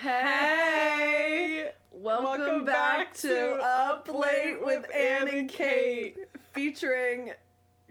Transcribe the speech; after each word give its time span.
Hey! 0.00 1.70
Welcome, 1.90 2.24
Welcome 2.40 2.64
back, 2.64 2.98
back 2.98 3.14
to 3.18 3.54
Up 3.60 4.08
Late 4.08 4.64
with 4.64 4.86
Anne 4.94 5.26
and 5.26 5.48
Kate, 5.48 6.16
featuring 6.52 7.32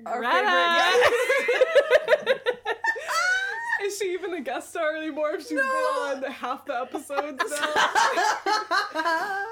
our 0.05 0.23
favorite 0.23 0.43
guest. 2.23 2.39
Is 3.83 3.97
she 3.99 4.13
even 4.13 4.33
a 4.35 4.41
guest 4.41 4.69
star 4.69 4.95
anymore 4.95 5.31
if 5.31 5.41
she's 5.41 5.51
No. 5.57 6.13
been 6.15 6.23
on 6.25 6.31
half 6.31 6.65
the 6.65 6.79
episodes 6.79 7.43
now? 8.95 9.45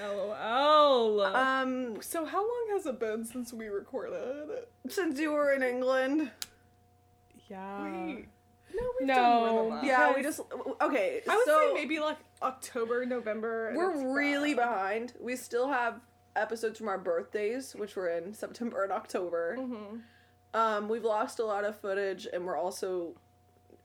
LOL. 0.00 1.20
um, 1.26 2.00
so 2.00 2.24
how 2.24 2.38
long 2.38 2.66
has 2.76 2.86
it 2.86 3.00
been 3.00 3.24
since 3.24 3.52
we 3.52 3.66
recorded? 3.66 4.50
since 4.88 5.18
you 5.18 5.32
were 5.32 5.52
in 5.52 5.64
England, 5.64 6.30
Yeah. 7.48 7.82
Wait. 7.82 8.26
No, 8.74 8.82
we've 8.98 9.08
No. 9.08 9.14
done 9.14 9.40
more 9.54 9.62
than 9.64 9.74
that. 9.76 9.84
yeah, 9.84 10.14
we 10.14 10.22
just 10.22 10.40
okay. 10.80 11.22
I 11.28 11.36
would 11.36 11.44
so 11.46 11.68
say 11.68 11.74
maybe 11.74 11.98
like 12.00 12.18
October, 12.42 13.04
November. 13.06 13.72
we're 13.76 14.14
really 14.14 14.54
bad. 14.54 14.68
behind. 14.68 15.12
We 15.20 15.36
still 15.36 15.68
have 15.68 16.00
episodes 16.36 16.78
from 16.78 16.88
our 16.88 16.98
birthdays, 16.98 17.74
which 17.74 17.96
were 17.96 18.08
in 18.08 18.32
September 18.34 18.82
and 18.84 18.92
October. 18.92 19.56
Mhm. 19.58 20.02
Um, 20.54 20.88
we've 20.88 21.04
lost 21.04 21.38
a 21.40 21.44
lot 21.44 21.64
of 21.64 21.76
footage, 21.78 22.26
and 22.32 22.44
we're 22.46 22.56
also 22.56 23.14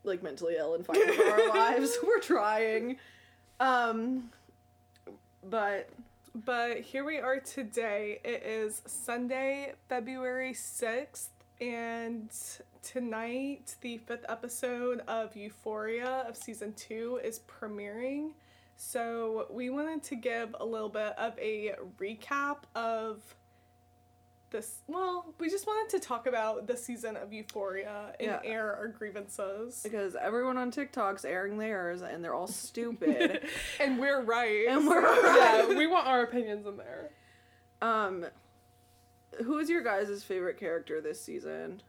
like 0.04 0.22
mentally 0.22 0.56
ill 0.58 0.76
and 0.76 0.86
fighting 0.86 1.14
for 1.14 1.24
our 1.24 1.48
lives. 1.56 1.98
We're 2.04 2.20
trying, 2.20 2.98
um, 3.60 4.32
but 5.44 5.90
But 6.36 6.80
here 6.82 7.04
we 7.04 7.20
are 7.20 7.40
today. 7.40 8.20
It 8.24 8.42
is 8.44 8.82
Sunday, 8.88 9.74
February 9.88 10.54
6th, 10.54 11.30
and 11.62 12.30
tonight 12.84 13.76
the 13.82 13.98
fifth 14.00 14.26
episode 14.30 15.00
of 15.08 15.36
Euphoria 15.36 16.26
of 16.28 16.36
season 16.38 16.74
two 16.74 17.20
is 17.24 17.40
premiering. 17.40 18.32
So 18.76 19.48
we 19.50 19.70
wanted 19.70 20.04
to 20.04 20.16
give 20.16 20.56
a 20.60 20.66
little 20.66 20.90
bit 20.90 21.18
of 21.18 21.38
a 21.40 21.74
recap 22.00 22.58
of 22.76 23.22
this. 24.50 24.80
Well, 24.88 25.34
we 25.40 25.50
just 25.50 25.66
wanted 25.66 25.98
to 26.00 26.06
talk 26.06 26.28
about 26.28 26.68
the 26.68 26.76
season 26.78 27.16
of 27.16 27.32
Euphoria 27.34 28.14
and 28.20 28.28
Yeah. 28.28 28.40
air 28.44 28.76
our 28.76 28.88
grievances. 28.88 29.82
because 29.84 30.16
everyone 30.16 30.58
on 30.58 30.70
TikTok's 30.70 31.24
airing 31.26 31.58
theirs, 31.58 32.02
and 32.02 32.24
they're 32.24 32.34
all 32.36 32.48
stupid. 32.48 33.48
and 33.80 33.98
we're 34.00 34.22
right. 34.22 34.66
And 34.68 34.88
we're 34.88 35.02
yeah, 35.02 35.62
right. 35.62 35.70
we 35.70 35.88
want 35.88 36.08
our 36.08 36.22
opinions 36.24 36.68
in 36.68 36.78
there. 36.78 37.10
um, 37.82 38.26
who 39.44 39.58
is 39.58 39.68
your 39.70 39.82
guys' 39.82 40.24
favorite 40.24 40.58
character 40.60 41.02
this 41.02 41.20
season? 41.20 41.82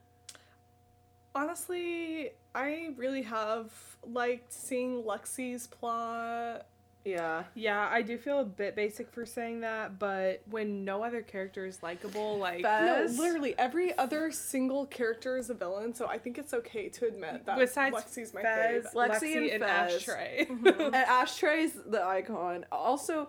Honestly, 1.34 2.30
I 2.54 2.90
really 2.96 3.22
have 3.22 3.72
liked 4.04 4.52
seeing 4.52 5.02
Lexi's 5.02 5.66
plot. 5.66 6.66
Yeah, 7.04 7.44
Yeah, 7.54 7.86
I 7.90 8.00
do 8.00 8.16
feel 8.16 8.40
a 8.40 8.44
bit 8.44 8.74
basic 8.74 9.10
for 9.12 9.26
saying 9.26 9.60
that, 9.60 9.98
but 9.98 10.42
when 10.48 10.86
no 10.86 11.04
other 11.04 11.20
character 11.20 11.66
is 11.66 11.82
likable, 11.82 12.38
like 12.38 12.62
Fez. 12.62 13.14
No, 13.14 13.22
literally 13.22 13.54
every 13.58 13.96
other 13.98 14.30
single 14.30 14.86
character 14.86 15.36
is 15.36 15.50
a 15.50 15.54
villain, 15.54 15.94
so 15.94 16.06
I 16.06 16.16
think 16.16 16.38
it's 16.38 16.54
okay 16.54 16.88
to 16.88 17.06
admit 17.06 17.44
that 17.44 17.58
besides 17.58 17.94
Lexi's 17.94 18.32
my 18.32 18.40
Fez, 18.40 18.86
fave. 18.86 18.94
Lexi 18.94 19.20
Lexi, 19.20 19.54
and 19.54 19.62
and, 19.62 19.64
Fez. 19.64 19.94
Ashtray. 19.96 20.46
and 20.48 20.94
Ashtray's 20.94 21.72
the 21.86 22.02
icon. 22.02 22.64
Also, 22.72 23.28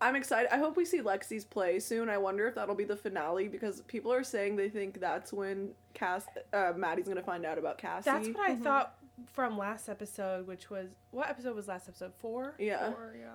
I'm 0.00 0.14
excited. 0.14 0.52
I 0.52 0.58
hope 0.58 0.76
we 0.76 0.84
see 0.84 1.00
Lexi's 1.00 1.44
play 1.44 1.80
soon. 1.80 2.08
I 2.08 2.18
wonder 2.18 2.46
if 2.46 2.54
that'll 2.54 2.74
be 2.74 2.84
the 2.84 2.96
finale 2.96 3.48
because 3.48 3.80
people 3.82 4.12
are 4.12 4.24
saying 4.24 4.56
they 4.56 4.68
think 4.68 5.00
that's 5.00 5.32
when 5.32 5.70
Cass, 5.94 6.26
uh, 6.52 6.72
Maddie's 6.76 7.08
gonna 7.08 7.22
find 7.22 7.46
out 7.46 7.58
about 7.58 7.78
Cassie. 7.78 8.10
That's 8.10 8.28
what 8.28 8.50
I 8.50 8.56
thought 8.56 8.96
from 9.32 9.56
last 9.56 9.88
episode, 9.88 10.46
which 10.46 10.70
was 10.70 10.90
what 11.10 11.28
episode 11.30 11.56
was 11.56 11.68
last 11.68 11.88
episode? 11.88 12.12
Four. 12.18 12.54
Yeah. 12.58 12.88
Or, 12.88 13.14
yeah. 13.18 13.30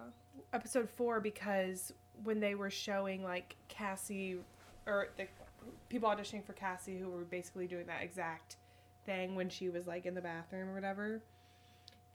Episode 0.54 0.90
four 0.90 1.20
because 1.20 1.94
when 2.24 2.40
they 2.40 2.56
were 2.56 2.70
showing 2.70 3.24
like 3.24 3.56
Cassie 3.68 4.38
or 4.86 5.10
the 5.18 5.28
people 5.90 6.10
auditioning 6.10 6.46
for 6.46 6.54
Cassie 6.54 6.98
who 6.98 7.10
were 7.10 7.24
basically 7.24 7.68
doing 7.68 7.88
that 7.88 8.04
exact 8.04 8.58
thing 9.06 9.36
when 9.36 9.50
she 9.50 9.70
was 9.70 9.88
like 9.88 10.06
in 10.06 10.14
the 10.14 10.22
bathroom 10.22 10.70
or 10.70 10.74
whatever. 10.74 11.22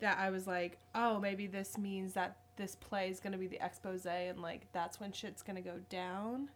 That 0.01 0.19
I 0.19 0.31
was 0.31 0.47
like, 0.47 0.79
oh, 0.95 1.19
maybe 1.21 1.47
this 1.47 1.79
means 1.79 2.13
that 2.15 2.37
this 2.57 2.75
play 2.75 3.11
is 3.11 3.21
gonna 3.21 3.39
be 3.39 3.47
the 3.47 3.65
expose 3.65 4.07
and 4.07 4.41
like 4.41 4.67
that's 4.73 4.99
when 5.01 5.13
shit's 5.13 5.43
gonna 5.43 5.61
go 5.61 5.81
down. 5.89 6.49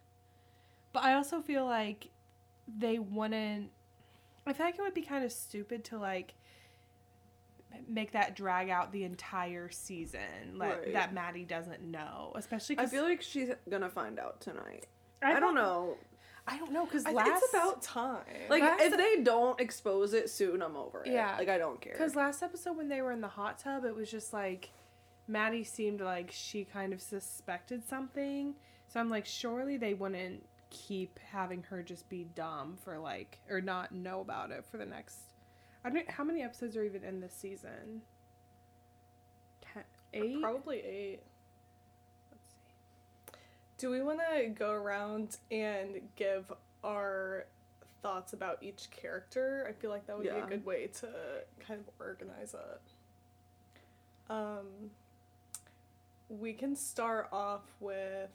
But 0.93 1.03
I 1.03 1.13
also 1.13 1.41
feel 1.41 1.65
like 1.65 2.09
they 2.67 2.99
wouldn't. 2.99 3.71
I 4.45 4.53
feel 4.53 4.65
like 4.65 4.77
it 4.77 4.81
would 4.81 4.93
be 4.93 5.01
kind 5.03 5.23
of 5.23 5.31
stupid 5.31 5.83
to 5.85 5.97
like 5.97 6.33
make 7.87 8.11
that 8.11 8.35
drag 8.35 8.69
out 8.69 8.91
the 8.91 9.03
entire 9.03 9.69
season 9.69 10.55
like 10.57 10.77
Right. 10.79 10.93
that 10.93 11.13
Maddie 11.13 11.45
doesn't 11.45 11.81
know, 11.81 12.33
especially. 12.35 12.77
I 12.79 12.85
feel 12.85 13.03
like 13.03 13.21
she's 13.21 13.49
gonna 13.69 13.89
find 13.89 14.19
out 14.19 14.41
tonight. 14.41 14.87
I, 15.21 15.39
don't 15.39 15.55
know. 15.55 15.97
I 16.47 16.57
don't 16.57 16.71
know 16.71 16.85
because 16.85 17.05
last 17.05 17.43
it's 17.43 17.53
about 17.53 17.81
time. 17.81 18.23
Like 18.49 18.63
Last- 18.63 18.81
if 18.81 18.97
they 18.97 19.23
don't 19.23 19.59
expose 19.59 20.13
it 20.13 20.29
soon, 20.29 20.61
I'm 20.61 20.75
over 20.75 21.03
it. 21.03 21.11
Yeah. 21.11 21.35
Like 21.37 21.49
I 21.49 21.57
don't 21.57 21.79
care. 21.79 21.93
Because 21.93 22.15
last 22.15 22.41
episode 22.41 22.77
when 22.77 22.89
they 22.89 23.01
were 23.01 23.11
in 23.11 23.21
the 23.21 23.27
hot 23.27 23.59
tub, 23.59 23.85
it 23.85 23.95
was 23.95 24.09
just 24.09 24.33
like 24.33 24.71
Maddie 25.27 25.63
seemed 25.63 26.01
like 26.01 26.31
she 26.31 26.65
kind 26.65 26.93
of 26.93 27.01
suspected 27.01 27.87
something. 27.87 28.55
So 28.87 28.99
I'm 28.99 29.09
like, 29.09 29.25
surely 29.25 29.77
they 29.77 29.93
wouldn't 29.93 30.45
keep 30.69 31.19
having 31.19 31.63
her 31.63 31.83
just 31.83 32.09
be 32.09 32.23
dumb 32.35 32.77
for 32.83 32.97
like 32.97 33.39
or 33.49 33.61
not 33.61 33.91
know 33.91 34.21
about 34.21 34.51
it 34.51 34.65
for 34.65 34.77
the 34.77 34.85
next. 34.85 35.17
I 35.85 35.89
don't. 35.89 36.09
How 36.09 36.23
many 36.23 36.41
episodes 36.41 36.75
are 36.75 36.83
even 36.83 37.03
in 37.03 37.21
this 37.21 37.33
season? 37.33 38.01
Ten, 39.61 39.83
eight. 40.13 40.41
Probably 40.41 40.79
eight. 40.79 41.21
Let's 43.81 43.87
see. 43.87 43.87
Do 43.87 43.91
we 43.91 44.01
want 44.01 44.19
to 44.35 44.47
go 44.49 44.71
around 44.71 45.37
and 45.49 46.01
give 46.15 46.51
our 46.83 47.45
thoughts 48.01 48.33
about 48.33 48.61
each 48.61 48.89
character? 48.91 49.65
I 49.69 49.73
feel 49.73 49.89
like 49.89 50.07
that 50.07 50.17
would 50.17 50.23
be 50.23 50.29
a 50.29 50.45
good 50.45 50.65
way 50.65 50.87
to 50.87 51.09
kind 51.65 51.79
of 51.79 51.89
organize 51.99 52.53
it. 52.53 52.81
Um, 54.29 54.91
we 56.29 56.53
can 56.53 56.75
start 56.75 57.27
off 57.31 57.63
with 57.79 58.29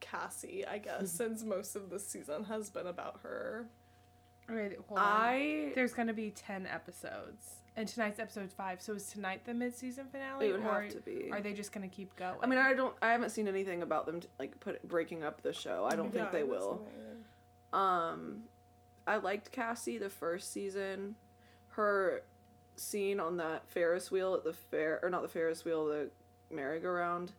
Cassie, 0.00 0.66
I 0.66 0.78
guess, 0.78 1.10
since 1.16 1.42
most 1.42 1.76
of 1.76 1.90
the 1.90 1.98
season 1.98 2.44
has 2.44 2.70
been 2.70 2.86
about 2.86 3.20
her. 3.22 3.66
Okay, 4.50 4.76
hold 4.86 4.98
on. 5.00 5.06
I 5.06 5.72
There's 5.74 5.94
gonna 5.94 6.12
be 6.12 6.30
ten 6.30 6.66
episodes, 6.66 7.62
and 7.76 7.88
tonight's 7.88 8.18
episode 8.20 8.52
five. 8.52 8.80
So 8.80 8.94
is 8.94 9.06
tonight 9.08 9.44
the 9.44 9.54
mid-season 9.54 10.06
finale, 10.12 10.48
it 10.48 10.52
would 10.52 10.60
or 10.64 10.82
have 10.82 10.90
to 10.92 11.00
be. 11.00 11.28
are 11.32 11.40
they 11.40 11.52
just 11.52 11.72
gonna 11.72 11.88
keep 11.88 12.14
going? 12.16 12.36
I 12.42 12.46
mean, 12.46 12.58
I 12.58 12.74
don't. 12.74 12.94
I 13.02 13.12
haven't 13.12 13.30
seen 13.30 13.48
anything 13.48 13.82
about 13.82 14.06
them 14.06 14.20
t- 14.20 14.28
like 14.38 14.58
put 14.60 14.86
breaking 14.86 15.22
up 15.24 15.42
the 15.42 15.52
show. 15.52 15.86
I 15.90 15.96
don't 15.96 16.14
Yeah, 16.14 16.20
think 16.22 16.32
they 16.32 16.42
will. 16.44 16.78
seen 16.78 16.86
it 16.86 16.92
either. 17.74 17.82
Um, 17.84 18.42
I 19.06 19.16
liked 19.16 19.50
Cassie 19.52 19.98
the 19.98 20.08
first 20.10 20.52
season. 20.52 21.16
Her 21.70 22.22
scene 22.76 23.18
on 23.20 23.36
that 23.38 23.68
Ferris 23.68 24.10
wheel 24.10 24.34
at 24.34 24.44
the 24.44 24.52
fair, 24.52 25.00
or 25.02 25.10
not 25.10 25.22
the 25.22 25.28
Ferris 25.28 25.64
wheel, 25.64 25.86
the 25.86 26.10
merry-go-round, 26.50 27.32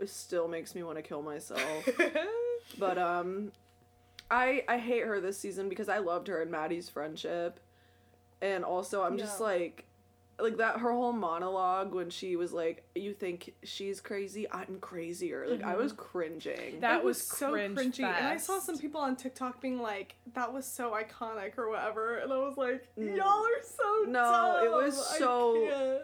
it 0.00 0.08
still 0.08 0.48
makes 0.48 0.74
me 0.74 0.82
want 0.82 0.96
to 0.98 1.02
kill 1.02 1.22
myself. 1.22 1.88
but 2.78 2.98
um, 2.98 3.52
I 4.30 4.64
I 4.68 4.78
hate 4.78 5.04
her 5.04 5.20
this 5.20 5.38
season 5.38 5.68
because 5.68 5.88
I 5.88 5.98
loved 5.98 6.26
her 6.28 6.42
and 6.42 6.50
Maddie's 6.50 6.88
friendship, 6.88 7.60
and 8.42 8.64
also 8.64 9.02
I'm 9.02 9.18
just 9.18 9.40
like. 9.40 9.84
Like 10.38 10.58
that, 10.58 10.80
her 10.80 10.92
whole 10.92 11.14
monologue 11.14 11.94
when 11.94 12.10
she 12.10 12.36
was 12.36 12.52
like, 12.52 12.84
"You 12.94 13.14
think 13.14 13.54
she's 13.62 14.02
crazy? 14.02 14.46
I'm 14.52 14.80
crazier." 14.80 15.46
Like 15.48 15.62
I 15.62 15.76
was 15.76 15.94
cringing. 15.94 16.80
That 16.80 17.02
was 17.02 17.16
was, 17.16 17.38
so 17.38 17.52
cringe 17.52 17.78
cringy, 17.78 18.04
and 18.04 18.26
I 18.26 18.36
saw 18.36 18.58
some 18.58 18.76
people 18.76 19.00
on 19.00 19.16
TikTok 19.16 19.62
being 19.62 19.80
like, 19.80 20.14
"That 20.34 20.52
was 20.52 20.66
so 20.66 20.90
iconic" 20.90 21.56
or 21.56 21.70
whatever, 21.70 22.18
and 22.18 22.30
I 22.30 22.36
was 22.36 22.58
like, 22.58 22.86
Mm. 22.98 23.16
"Y'all 23.16 23.46
are 23.46 23.62
so 23.62 24.04
No, 24.10 24.60
it 24.62 24.70
was 24.70 25.06
so- 25.16 26.02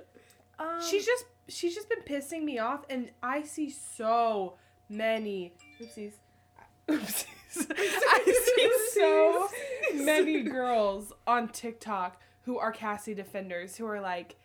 Um, 0.59 0.81
she's 0.81 1.04
just 1.04 1.26
she's 1.49 1.75
just 1.75 1.91
been 1.91 2.00
pissing 2.00 2.43
me 2.43 2.58
off, 2.58 2.87
and 2.88 3.11
I 3.23 3.43
see 3.43 3.69
so 3.69 4.55
many 4.88 5.52
oopsies, 5.78 6.14
oopsies. 6.88 7.26
I 7.69 8.25
see 8.25 8.73
so 8.94 9.49
many 9.94 10.43
girls 10.43 11.12
on 11.27 11.49
TikTok 11.49 12.21
who 12.43 12.59
are 12.59 12.73
Cassie 12.73 13.15
defenders 13.15 13.77
who 13.77 13.87
are 13.87 14.00
like, 14.00 14.37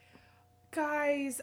guys. 0.72 1.42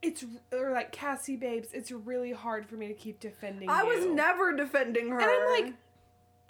It's 0.00 0.24
or 0.52 0.72
like 0.72 0.90
Cassie 0.90 1.36
babes. 1.36 1.68
It's 1.72 1.92
really 1.92 2.32
hard 2.32 2.66
for 2.66 2.74
me 2.74 2.88
to 2.88 2.94
keep 2.94 3.20
defending. 3.20 3.70
I 3.70 3.84
was 3.84 4.04
never 4.04 4.52
defending 4.52 5.10
her. 5.10 5.20
And 5.20 5.30
I'm 5.30 5.62
like, 5.64 5.74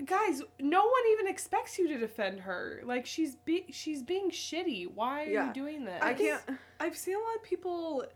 guys, 0.06 0.40
no 0.58 0.81
one 0.82 1.02
even 1.12 1.28
expects 1.28 1.78
you 1.78 1.87
to 1.88 1.99
defend 1.99 2.40
her. 2.40 2.81
Like 2.82 3.05
she's 3.05 3.34
be- 3.37 3.66
she's 3.70 4.02
being 4.02 4.31
shitty. 4.31 4.87
Why 4.94 5.25
are 5.25 5.28
Yeah. 5.28 5.46
you 5.48 5.52
doing 5.52 5.84
this? 5.84 6.00
I 6.02 6.14
can't. 6.14 6.40
I've 6.81 6.96
seen 6.96 7.14
a 7.14 7.19
lot 7.19 7.37
of 7.37 7.43
people 7.43 8.06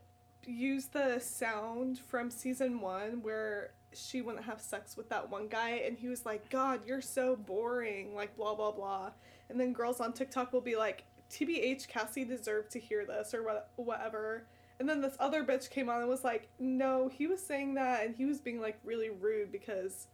use 0.47 0.87
the 0.87 1.19
sound 1.21 1.99
from 1.99 2.31
season 2.31 2.81
one 2.81 3.21
where 3.21 3.73
she 3.97 4.23
wouldn't 4.23 4.45
have 4.45 4.61
sex 4.61 4.97
with 4.97 5.09
that 5.09 5.31
one 5.31 5.49
guy, 5.49 5.71
and 5.87 5.97
he 5.99 6.09
was 6.09 6.27
like, 6.27 6.49
"God, 6.51 6.81
you're 6.87 7.01
so 7.01 7.37
boring," 7.37 8.15
like 8.15 8.37
blah 8.37 8.55
blah 8.55 8.73
blah. 8.73 9.11
And 9.49 9.61
then 9.61 9.73
girls 9.73 10.01
on 10.01 10.13
TikTok 10.13 10.53
will 10.53 10.61
be 10.61 10.77
like, 10.77 11.05
"TBH, 11.31 11.89
Cassie 11.89 12.25
deserved 12.25 12.71
to 12.73 12.81
hear 12.81 13.05
this 13.05 13.35
or 13.35 13.43
what, 13.43 13.71
whatever." 13.77 14.47
And 14.79 14.89
then 14.89 15.01
this 15.01 15.17
other 15.19 15.43
bitch 15.43 15.71
came 15.71 15.89
on 15.89 16.01
and 16.01 16.09
was 16.09 16.23
like, 16.23 16.49
no, 16.59 17.09
he 17.09 17.27
was 17.27 17.43
saying 17.43 17.75
that 17.75 18.05
and 18.05 18.15
he 18.15 18.27
was 18.27 18.41
being 18.41 18.61
like 18.61 18.79
really 18.85 19.09
rude 19.09 19.51
because 19.51 20.09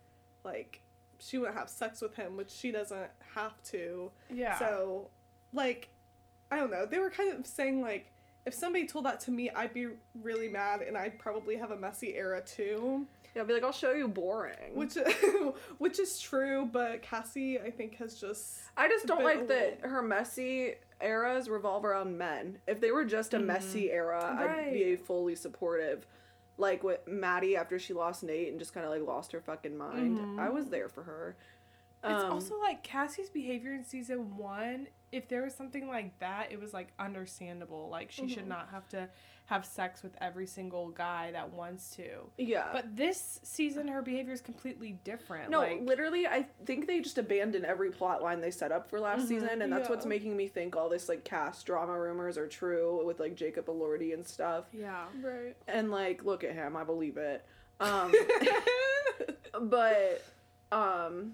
like 0.44 0.80
she 1.18 1.38
wouldn't 1.38 1.56
have 1.56 1.68
sex 1.68 2.00
with 2.00 2.14
him, 2.14 2.36
which 2.36 2.50
she 2.50 2.70
doesn't 2.70 3.10
have 3.34 3.60
to. 3.64 4.10
Yeah. 4.32 4.58
So, 4.58 5.08
like, 5.52 5.88
I 6.50 6.56
don't 6.56 6.70
know. 6.70 6.86
They 6.86 6.98
were 6.98 7.10
kind 7.10 7.32
of 7.32 7.46
saying 7.46 7.80
like, 7.80 8.11
if 8.46 8.54
somebody 8.54 8.86
told 8.86 9.06
that 9.06 9.20
to 9.20 9.30
me, 9.30 9.50
I'd 9.50 9.72
be 9.74 9.88
really 10.22 10.48
mad, 10.48 10.82
and 10.82 10.96
I'd 10.96 11.18
probably 11.18 11.56
have 11.56 11.70
a 11.70 11.76
messy 11.76 12.14
era 12.16 12.40
too. 12.42 13.06
Yeah, 13.34 13.42
I'd 13.42 13.48
be 13.48 13.54
like, 13.54 13.62
I'll 13.64 13.72
show 13.72 13.92
you 13.92 14.08
boring. 14.08 14.74
Which, 14.74 14.94
which 15.78 15.98
is 15.98 16.18
true, 16.20 16.68
but 16.70 17.02
Cassie, 17.02 17.58
I 17.60 17.70
think, 17.70 17.96
has 17.96 18.14
just 18.20 18.58
I 18.76 18.88
just 18.88 19.06
don't 19.06 19.24
like 19.24 19.48
that 19.48 19.80
her 19.82 20.02
messy 20.02 20.74
eras 21.00 21.48
revolve 21.48 21.84
around 21.84 22.16
men. 22.18 22.58
If 22.66 22.80
they 22.80 22.90
were 22.90 23.04
just 23.04 23.32
a 23.34 23.38
messy 23.38 23.90
era, 23.90 24.36
I'd 24.38 24.72
be 24.72 24.84
Right. 24.90 25.06
fully 25.06 25.34
supportive. 25.34 26.06
Like 26.58 26.84
with 26.84 27.00
Maddie 27.08 27.56
after 27.56 27.78
she 27.78 27.94
lost 27.94 28.22
Nate 28.22 28.50
and 28.50 28.58
just 28.58 28.74
kind 28.74 28.84
of 28.84 28.92
like 28.92 29.02
lost 29.06 29.32
her 29.32 29.40
fucking 29.40 29.76
mind. 29.76 30.38
I 30.38 30.50
was 30.50 30.68
there 30.68 30.88
for 30.88 31.02
her. 31.02 31.34
It's 32.04 32.22
Um, 32.24 32.32
also 32.32 32.58
like 32.60 32.82
Cassie's 32.82 33.30
behavior 33.30 33.72
in 33.72 33.82
season 33.84 34.36
one. 34.36 34.88
If 35.12 35.28
there 35.28 35.42
was 35.42 35.54
something 35.54 35.86
like 35.86 36.18
that, 36.20 36.50
it 36.50 36.58
was 36.60 36.72
like 36.72 36.88
understandable. 36.98 37.88
Like 37.90 38.10
she 38.10 38.28
should 38.28 38.48
not 38.48 38.68
have 38.72 38.88
to 38.88 39.08
have 39.46 39.66
sex 39.66 40.02
with 40.02 40.12
every 40.20 40.46
single 40.46 40.88
guy 40.88 41.30
that 41.32 41.52
wants 41.52 41.94
to. 41.96 42.08
yeah. 42.38 42.68
But 42.72 42.96
this 42.96 43.40
season, 43.42 43.88
her 43.88 44.00
behavior 44.00 44.32
is 44.32 44.40
completely 44.40 44.98
different. 45.04 45.50
No, 45.50 45.60
like, 45.60 45.80
literally, 45.82 46.26
I 46.26 46.46
think 46.64 46.86
they 46.86 47.00
just 47.00 47.18
abandoned 47.18 47.66
every 47.66 47.90
plot 47.90 48.22
line 48.22 48.40
they 48.40 48.50
set 48.50 48.72
up 48.72 48.88
for 48.88 48.98
last 48.98 49.28
season, 49.28 49.60
and 49.60 49.72
that's 49.72 49.88
what's 49.90 50.06
making 50.06 50.36
me 50.36 50.48
think 50.48 50.76
all 50.76 50.88
this 50.88 51.08
like 51.08 51.24
cast 51.24 51.66
drama 51.66 51.98
rumors 51.98 52.38
are 52.38 52.48
true 52.48 53.04
with 53.04 53.20
like 53.20 53.34
Jacob 53.34 53.66
Elordi 53.66 54.14
and 54.14 54.26
stuff. 54.26 54.64
yeah. 54.72 55.04
right. 55.22 55.56
And 55.68 55.90
like, 55.90 56.24
look 56.24 56.44
at 56.44 56.52
him, 56.52 56.76
I 56.76 56.84
believe 56.84 57.16
it. 57.16 57.44
Um, 57.80 58.14
but 59.62 60.22
um, 60.70 61.32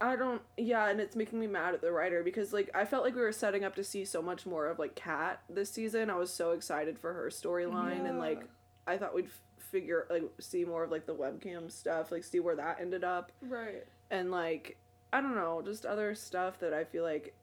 I 0.00 0.16
don't. 0.16 0.40
Yeah, 0.56 0.88
and 0.88 1.00
it's 1.00 1.14
making 1.14 1.38
me 1.38 1.46
mad 1.46 1.74
at 1.74 1.82
the 1.82 1.92
writer 1.92 2.22
because 2.22 2.52
like 2.52 2.70
I 2.74 2.84
felt 2.84 3.04
like 3.04 3.14
we 3.14 3.20
were 3.20 3.32
setting 3.32 3.64
up 3.64 3.74
to 3.76 3.84
see 3.84 4.04
so 4.04 4.22
much 4.22 4.46
more 4.46 4.66
of 4.66 4.78
like 4.78 4.94
Kat 4.94 5.42
this 5.48 5.70
season. 5.70 6.08
I 6.08 6.16
was 6.16 6.32
so 6.32 6.52
excited 6.52 6.98
for 6.98 7.12
her 7.12 7.28
storyline, 7.28 8.08
and 8.08 8.18
like 8.18 8.44
I 8.86 8.96
thought 8.96 9.14
we'd 9.14 9.26
f- 9.26 9.42
figure 9.58 10.06
like 10.10 10.24
see 10.40 10.64
more 10.64 10.84
of 10.84 10.90
like 10.90 11.06
the 11.06 11.14
webcam 11.14 11.70
stuff, 11.70 12.10
like 12.10 12.24
see 12.24 12.40
where 12.40 12.56
that 12.56 12.78
ended 12.80 13.04
up 13.04 13.30
right. 13.42 13.86
and 14.10 14.30
like 14.30 14.78
I 15.12 15.20
don't 15.20 15.34
know, 15.34 15.60
just 15.64 15.84
other 15.84 16.14
stuff 16.14 16.58
that 16.60 16.72
I 16.72 16.84
feel 16.84 17.04
like 17.04 17.34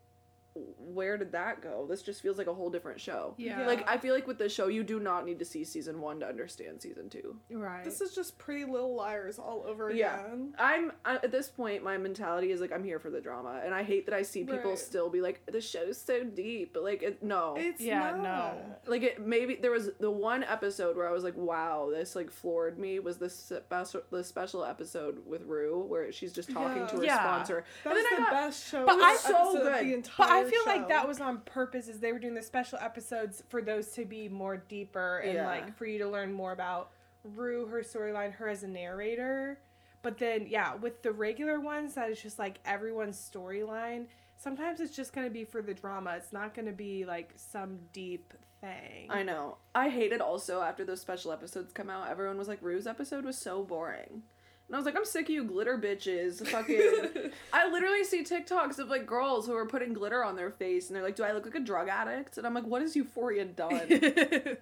where 0.80 1.18
did 1.18 1.32
that 1.34 1.62
go? 1.62 1.86
This 1.90 2.02
just 2.02 2.22
feels 2.22 2.38
like 2.38 2.48
a 2.48 2.54
whole 2.54 2.70
different 2.70 3.00
show. 3.00 3.34
Yeah. 3.38 3.66
Like 3.68 3.90
I 3.90 3.98
feel 3.98 4.14
like 4.14 4.28
with 4.28 4.38
this 4.38 4.54
show 4.54 4.68
you 4.68 4.84
do 4.84 5.00
not 5.00 5.26
need 5.26 5.40
to 5.40 5.46
see 5.46 5.64
season 5.64 6.02
1 6.02 6.20
to 6.22 6.28
understand 6.28 6.82
season 6.82 7.10
2. 7.10 7.36
Right. 7.52 7.84
This 7.84 8.02
is 8.02 8.14
just 8.16 8.38
Pretty 8.38 8.66
Little 8.66 8.96
Liars 8.96 9.40
all 9.40 9.64
over 9.68 9.92
Yeah. 9.92 10.20
again. 10.26 10.54
I'm 10.58 10.92
I, 11.06 11.16
at 11.16 11.32
this 11.32 11.50
point 11.50 11.84
my 11.84 11.98
mentality 11.98 12.52
is 12.52 12.62
like 12.62 12.72
I'm 12.72 12.84
here 12.84 13.00
for 13.00 13.10
the 13.10 13.22
drama 13.22 13.62
and 13.64 13.74
I 13.74 13.84
hate 13.84 14.06
that 14.08 14.16
I 14.16 14.22
see 14.24 14.44
people 14.44 14.72
Right. 14.72 14.80
still 14.80 15.10
be 15.10 15.22
like 15.22 15.42
the 15.46 15.62
show's 15.62 16.00
so 16.00 16.24
deep, 16.24 16.74
but 16.74 16.84
like 16.84 17.04
it, 17.04 17.22
no. 17.24 17.56
It's 17.58 17.82
Yeah, 17.82 18.12
not. 18.12 18.24
no. 18.24 18.76
like 18.88 19.04
it 19.04 19.26
maybe 19.26 19.56
there 19.56 19.72
was 19.72 19.90
the 20.00 20.12
one 20.12 20.44
episode 20.44 20.96
where 20.98 21.08
I 21.08 21.12
was 21.12 21.24
like, 21.24 21.36
wow, 21.38 21.90
this 21.92 22.16
like 22.16 22.32
floored 22.32 22.78
me 22.80 23.00
was 23.00 23.18
this 23.18 23.36
special 23.38 24.02
the 24.12 24.24
special 24.24 24.64
episode 24.64 25.20
with 25.26 25.44
Rue 25.44 25.80
where 25.88 26.12
she's 26.12 26.34
just 26.34 26.50
talking 26.52 26.86
to 26.88 26.98
her 26.98 27.04
Yeah. 27.04 27.20
sponsor. 27.20 27.64
That 27.84 27.96
and 27.96 27.98
then 27.98 28.06
the 28.22 28.28
I 28.28 28.32
got 28.32 28.32
best 28.32 28.68
show. 28.70 28.86
But 28.86 29.00
I- 29.00 29.14
the 29.14 29.20
so 29.20 29.54
good. 29.54 30.04
The 30.04 30.10
But 30.18 30.30
I 30.30 30.44
feel 30.50 30.64
like 30.66 30.88
that 30.90 31.08
was 31.08 31.20
on 31.22 31.40
purpose, 31.42 31.88
as 31.90 32.00
they 32.00 32.12
were 32.12 32.20
doing 32.20 32.34
the 32.36 32.42
special 32.42 32.78
episodes 32.80 33.44
for 33.50 33.62
those 33.62 33.90
to 33.94 34.06
be 34.06 34.28
more 34.30 34.58
deeper 34.58 35.20
and 35.20 35.34
Yeah. 35.34 35.48
like 35.48 35.76
for 35.78 35.86
you 35.86 36.00
to 36.00 36.08
learn 36.10 36.34
more 36.34 36.52
about 36.52 36.92
Rue, 37.24 37.66
her 37.68 37.82
storyline, 37.82 38.32
her 38.34 38.48
as 38.48 38.64
a 38.64 38.68
narrator. 38.68 39.60
But 40.02 40.18
then, 40.18 40.48
yeah, 40.48 40.76
with 40.76 41.02
the 41.04 41.12
regular 41.12 41.60
ones, 41.60 41.96
that 41.96 42.10
is 42.10 42.22
just 42.22 42.40
like 42.40 42.60
everyone's 42.66 43.18
storyline. 43.18 44.08
Sometimes 44.38 44.80
it's 44.80 44.96
just 44.96 45.14
gonna 45.14 45.30
be 45.30 45.44
for 45.44 45.62
the 45.62 45.74
drama. 45.74 46.14
It's 46.18 46.32
not 46.32 46.54
gonna 46.54 46.72
be 46.72 47.04
like 47.06 47.34
some 47.36 47.80
deep 47.92 48.34
thing. 48.62 49.08
I 49.10 49.24
know. 49.24 49.58
I 49.76 49.90
hated 49.90 50.22
also 50.22 50.62
after 50.62 50.86
those 50.86 51.02
special 51.02 51.32
episodes 51.32 51.74
come 51.74 51.90
out, 51.90 52.08
everyone 52.10 52.38
was 52.38 52.48
like, 52.48 52.62
Rue's 52.62 52.88
episode 52.88 53.26
was 53.26 53.38
so 53.38 53.64
boring. 53.64 54.24
And 54.68 54.76
I 54.76 54.80
was 54.80 54.86
like, 54.86 54.98
I'm 54.98 55.06
sick 55.06 55.28
of 55.28 55.30
you 55.30 55.44
glitter 55.46 55.78
bitches. 55.78 56.46
Fucking. 56.52 57.32
I 57.54 57.70
literally 57.72 58.04
see 58.04 58.24
TikToks 58.24 58.80
of 58.80 58.90
like 58.90 59.06
girls 59.06 59.48
who 59.48 59.56
are 59.56 59.66
putting 59.66 59.94
glitter 59.94 60.24
on 60.24 60.36
their 60.36 60.52
face 60.52 60.88
and 60.88 60.96
they're 60.96 61.04
like, 61.04 61.16
Do 61.16 61.24
I 61.24 61.32
look 61.32 61.46
like 61.46 61.56
a 61.56 61.60
drug 61.60 61.88
addict? 61.88 62.38
And 62.38 62.46
I'm 62.46 62.54
like, 62.54 62.66
What 62.66 62.82
has 62.82 62.96
Euphoria 62.96 63.46
done? 63.46 63.88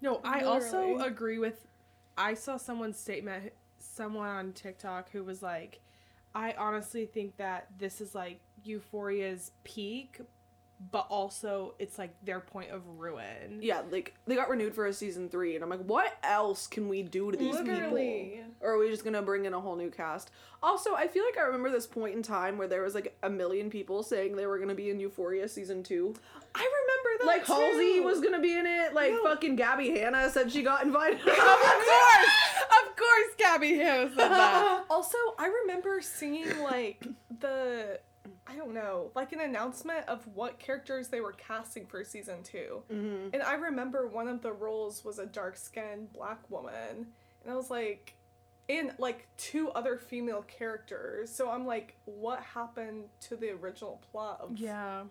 no, 0.00 0.20
I 0.24 0.42
also 0.42 0.98
agree 0.98 1.38
with. 1.38 1.66
I 2.16 2.34
saw 2.34 2.56
someone's 2.56 2.98
statement, 2.98 3.52
someone 3.78 4.28
on 4.28 4.52
TikTok 4.52 5.10
who 5.12 5.22
was 5.22 5.40
like, 5.40 5.80
I 6.34 6.54
honestly 6.58 7.06
think 7.06 7.36
that 7.36 7.68
this 7.78 8.00
is 8.00 8.14
like 8.14 8.40
Euphoria's 8.66 9.52
peak, 9.62 10.20
but 10.92 11.06
also 11.10 11.74
it's 11.78 11.98
like 11.98 12.10
their 12.24 12.38
point 12.40 12.70
of 12.70 12.82
ruin. 12.98 13.58
yeah, 13.60 13.82
like 13.90 14.14
they 14.26 14.34
got 14.36 14.48
renewed 14.48 14.74
for 14.74 14.86
a 14.86 14.92
season 14.92 15.28
three, 15.28 15.54
and 15.56 15.64
I'm 15.64 15.70
like, 15.70 15.80
What 15.84 16.16
else 16.22 16.66
can 16.66 16.88
we 16.88 17.02
do 17.02 17.30
to 17.32 17.36
these 17.36 17.56
people? 17.56 17.98
Or 18.60 18.72
are 18.72 18.78
we 18.78 18.88
just 18.88 19.04
gonna 19.04 19.22
bring 19.22 19.44
in 19.44 19.54
a 19.54 19.60
whole 19.60 19.76
new 19.76 19.90
cast? 19.90 20.30
Also, 20.62 20.94
I 20.94 21.06
feel 21.06 21.24
like 21.24 21.38
I 21.38 21.42
remember 21.42 21.70
this 21.70 21.86
point 21.86 22.14
in 22.16 22.22
time 22.22 22.58
where 22.58 22.66
there 22.68 22.82
was 22.82 22.94
like 22.94 23.16
a 23.22 23.30
million 23.30 23.70
people 23.70 24.02
saying 24.02 24.34
they 24.36 24.46
were 24.46 24.58
gonna 24.58 24.74
be 24.74 24.90
in 24.90 24.98
Euphoria 25.00 25.48
season 25.48 25.82
two. 25.82 26.14
I 26.54 26.60
remember 26.60 27.18
that. 27.20 27.26
like 27.26 27.46
Halsey 27.46 28.00
was 28.00 28.20
gonna 28.20 28.40
be 28.40 28.56
in 28.56 28.66
it. 28.66 28.94
Like 28.94 29.12
No. 29.12 29.22
fucking 29.24 29.56
Gabbie 29.56 29.96
Hanna 29.96 30.30
said 30.30 30.50
she 30.50 30.62
got 30.62 30.84
invited. 30.84 31.20
of 31.20 31.26
course, 31.26 31.36
of 32.82 32.96
course, 32.96 33.34
Gabbie 33.38 33.76
Hanna 33.76 34.08
said 34.10 34.28
that. 34.30 34.84
Also, 34.90 35.18
I 35.38 35.46
remember 35.62 36.00
seeing 36.00 36.46
like 36.62 37.04
the 37.40 38.00
I 38.48 38.56
don't 38.56 38.72
know, 38.72 39.10
like 39.14 39.32
an 39.32 39.40
announcement 39.40 40.08
of 40.08 40.26
what 40.34 40.58
characters 40.58 41.08
they 41.08 41.20
were 41.20 41.32
casting 41.32 41.86
for 41.86 42.02
season 42.02 42.42
2 42.42 42.82
Mhm. 42.90 43.34
And 43.34 43.42
I 43.42 43.54
remember 43.54 44.06
one 44.06 44.26
of 44.26 44.40
the 44.42 44.52
roles 44.52 45.04
was 45.04 45.18
a 45.18 45.26
dark 45.26 45.56
skinned 45.56 46.12
black 46.12 46.48
woman. 46.50 47.12
And 47.42 47.52
I 47.52 47.54
was 47.54 47.70
like, 47.70 48.14
and 48.70 48.94
like 48.98 49.28
two 49.36 49.70
other 49.70 49.98
female 49.98 50.42
characters. 50.42 51.30
So 51.34 51.50
I'm 51.50 51.66
like, 51.66 51.96
what 52.06 52.40
happened 52.40 53.10
to 53.20 53.36
the 53.36 53.50
original 53.50 54.00
plot 54.10 54.40
of 54.40 54.56
Yeah. 54.58 55.04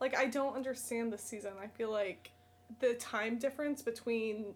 like 0.00 0.16
I 0.16 0.26
don't 0.26 0.54
understand 0.54 1.12
this 1.12 1.22
season. 1.22 1.52
I 1.60 1.66
feel 1.68 1.90
like 1.90 2.30
the 2.80 2.94
time 2.94 3.38
difference 3.38 3.82
between 3.82 4.54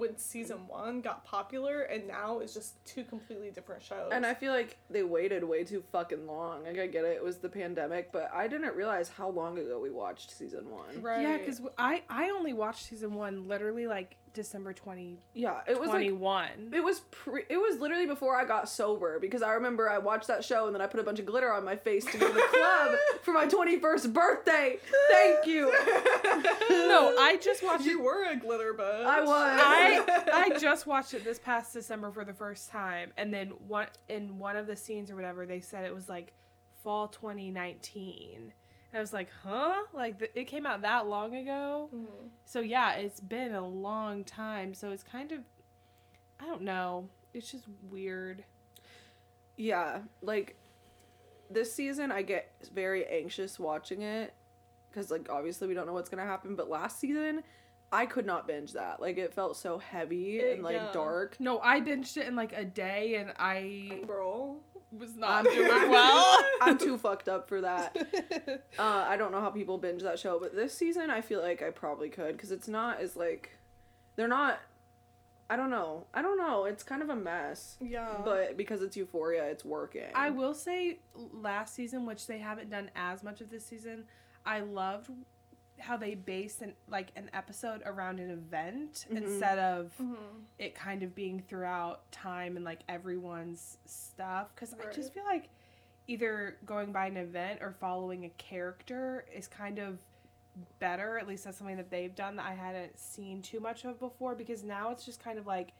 when 0.00 0.16
season 0.16 0.66
one 0.66 1.00
got 1.00 1.24
popular 1.24 1.82
and 1.82 2.08
now 2.08 2.40
is 2.40 2.54
just 2.54 2.84
two 2.84 3.04
completely 3.04 3.50
different 3.50 3.82
shows. 3.82 4.10
And 4.12 4.24
I 4.24 4.34
feel 4.34 4.52
like 4.52 4.78
they 4.88 5.02
waited 5.02 5.44
way 5.44 5.62
too 5.62 5.82
fucking 5.92 6.26
long. 6.26 6.64
Like 6.64 6.78
I 6.78 6.86
get 6.86 7.04
it, 7.04 7.16
it 7.16 7.22
was 7.22 7.36
the 7.38 7.48
pandemic, 7.48 8.10
but 8.10 8.30
I 8.34 8.48
didn't 8.48 8.74
realize 8.74 9.08
how 9.08 9.28
long 9.28 9.58
ago 9.58 9.78
we 9.78 9.90
watched 9.90 10.36
season 10.36 10.70
one. 10.70 11.02
right. 11.02 11.22
Yeah, 11.22 11.36
because 11.36 11.60
I 11.78 12.02
I 12.08 12.30
only 12.30 12.52
watched 12.52 12.84
season 12.84 13.14
one 13.14 13.46
literally 13.46 13.86
like 13.86 14.16
December 14.32 14.72
twenty 14.72 15.18
Yeah, 15.34 15.60
it 15.66 15.78
was 15.78 15.90
twenty 15.90 16.10
like 16.10 16.20
one. 16.20 16.70
it 16.72 16.82
was 16.84 17.00
pre- 17.10 17.44
it 17.48 17.56
was 17.56 17.78
literally 17.80 18.06
before 18.06 18.36
I 18.36 18.44
got 18.44 18.68
sober 18.68 19.18
because 19.18 19.42
I 19.42 19.52
remember 19.52 19.90
I 19.90 19.98
watched 19.98 20.28
that 20.28 20.44
show 20.44 20.66
and 20.66 20.74
then 20.74 20.80
I 20.80 20.86
put 20.86 21.00
a 21.00 21.02
bunch 21.02 21.18
of 21.18 21.26
glitter 21.26 21.52
on 21.52 21.64
my 21.64 21.76
face 21.76 22.04
to 22.06 22.18
go 22.18 22.28
to 22.28 22.32
the 22.34 22.40
club 22.50 22.96
for 23.22 23.32
my 23.32 23.46
21st 23.46 24.12
birthday. 24.12 24.76
Thank 25.10 25.46
you. 25.46 25.72
no, 26.70 27.16
I 27.18 27.38
just 27.42 27.62
watched 27.62 27.86
it. 27.86 27.90
you 27.90 28.02
were 28.02 28.24
a 28.30 28.36
glitter 28.36 28.74
bitch. 28.74 29.04
I 29.04 29.20
was. 29.20 29.30
I 29.30 30.30
I 30.54 30.58
just 30.58 30.86
watched 30.86 31.14
it 31.14 31.24
this 31.24 31.38
past 31.38 31.72
December 31.72 32.10
for 32.12 32.24
the 32.24 32.34
first 32.34 32.70
time, 32.70 33.12
and 33.16 33.32
then 33.34 33.48
one 33.66 33.86
in 34.08 34.38
one 34.38 34.56
of 34.56 34.66
the 34.66 34.76
scenes 34.76 35.10
or 35.10 35.16
whatever 35.16 35.46
they 35.46 35.60
said 35.60 35.84
it 35.84 35.94
was 35.94 36.08
like 36.08 36.32
fall 36.82 37.08
2019. 37.08 38.52
And 38.92 38.98
I 38.98 39.00
was 39.00 39.12
like, 39.12 39.28
huh? 39.44 39.74
Like 39.92 40.18
th- 40.18 40.32
it 40.34 40.44
came 40.44 40.66
out 40.66 40.82
that 40.82 41.06
long 41.06 41.36
ago. 41.36 41.88
Mhm. 41.94 42.30
So 42.44 42.60
yeah, 42.60 42.94
it's 42.94 43.20
been 43.20 43.54
a 43.54 43.66
long 43.66 44.24
time. 44.24 44.74
So 44.74 44.90
it's 44.90 45.02
kind 45.04 45.30
of, 45.32 45.40
I 46.40 46.46
don't 46.46 46.62
know. 46.62 47.08
It's 47.32 47.50
just 47.50 47.66
weird. 47.90 48.44
Yeah, 49.56 50.00
like 50.22 50.56
this 51.50 51.72
season 51.72 52.10
I 52.12 52.22
get 52.22 52.50
very 52.74 53.06
anxious 53.06 53.58
watching 53.58 54.02
it 54.02 54.32
cuz 54.92 55.10
like 55.10 55.28
obviously 55.30 55.68
we 55.68 55.74
don't 55.74 55.86
know 55.86 55.92
what's 55.92 56.08
going 56.08 56.22
to 56.22 56.28
happen, 56.28 56.56
but 56.56 56.68
last 56.68 56.98
season 56.98 57.44
I 57.92 58.06
could 58.06 58.24
not 58.26 58.46
binge 58.46 58.72
that. 58.72 59.00
Like 59.00 59.18
it 59.18 59.34
felt 59.34 59.56
so 59.56 59.78
heavy 59.78 60.38
It- 60.38 60.54
and 60.54 60.62
like 60.64 60.76
yeah. 60.76 60.90
dark. 60.92 61.36
No, 61.40 61.60
I 61.60 61.80
binged 61.80 62.16
it 62.16 62.26
in 62.26 62.34
like 62.36 62.52
a 62.52 62.64
day, 62.64 63.16
and 63.16 63.32
I 63.36 64.02
Girl. 64.06 64.60
Was 64.98 65.10
I'm 65.14 65.20
not 65.20 65.44
doing 65.44 65.56
doing 65.68 65.90
well. 65.90 66.36
I'm 66.60 66.78
too 66.78 66.98
fucked 66.98 67.28
up 67.28 67.48
for 67.48 67.60
that. 67.62 67.96
Uh, 68.78 69.04
I 69.08 69.16
don't 69.16 69.30
know 69.32 69.40
how 69.40 69.50
people 69.50 69.76
binge 69.78 70.02
that 70.02 70.18
show, 70.18 70.38
but 70.40 70.54
this 70.54 70.72
season 70.72 71.10
I 71.10 71.20
feel 71.20 71.42
like 71.42 71.62
I 71.62 71.70
probably 71.70 72.08
could 72.08 72.32
because 72.36 72.50
it's 72.50 72.68
not 72.68 73.00
as 73.00 73.14
like 73.16 73.50
they're 74.16 74.28
not. 74.28 74.58
I 75.50 75.56
don't 75.56 75.70
know. 75.70 76.06
I 76.14 76.22
don't 76.22 76.38
know. 76.38 76.64
It's 76.64 76.82
kind 76.84 77.02
of 77.02 77.10
a 77.10 77.16
mess, 77.16 77.76
Yeah. 77.80 78.14
but 78.24 78.56
because 78.56 78.82
it's 78.82 78.96
Euphoria, 78.96 79.44
it's 79.46 79.64
working. 79.64 80.04
I 80.14 80.30
will 80.30 80.54
say 80.54 81.00
last 81.14 81.74
season, 81.74 82.06
which 82.06 82.26
they 82.28 82.38
haven't 82.38 82.70
done 82.70 82.88
as 82.94 83.22
much 83.24 83.40
of 83.40 83.50
this 83.50 83.66
season, 83.66 84.04
I 84.46 84.60
loved 84.60 85.10
how 85.80 85.96
they 85.96 86.14
base 86.14 86.60
an 86.62 86.74
like 86.88 87.10
an 87.16 87.30
episode 87.32 87.82
around 87.84 88.20
an 88.20 88.30
event 88.30 89.06
Mhm. 89.10 89.16
instead 89.16 89.58
of 89.58 89.92
Mhm. 89.98 90.16
it 90.58 90.74
kind 90.74 91.02
of 91.02 91.14
being 91.14 91.40
throughout 91.40 92.10
time 92.12 92.56
and 92.56 92.64
like 92.64 92.80
everyone's 92.88 93.78
stuff 93.86 94.54
because 94.54 94.74
I 94.74 94.92
just 94.92 95.12
feel 95.12 95.24
like 95.24 95.48
either 96.06 96.56
going 96.66 96.92
by 96.92 97.06
an 97.06 97.16
event 97.16 97.62
or 97.62 97.72
following 97.72 98.24
a 98.24 98.30
character 98.30 99.24
is 99.32 99.48
kind 99.48 99.78
of 99.78 100.00
better 100.78 101.18
at 101.18 101.26
least 101.28 101.44
that's 101.44 101.56
something 101.58 101.76
that 101.76 101.90
they've 101.90 102.14
done 102.14 102.36
that 102.36 102.46
I 102.46 102.54
hadn't 102.54 102.98
seen 102.98 103.40
too 103.40 103.60
much 103.60 103.84
of 103.84 103.98
before 103.98 104.34
because 104.34 104.62
now 104.64 104.90
it's 104.90 105.04
just 105.04 105.22
kind 105.22 105.38
of 105.38 105.46
like 105.46 105.72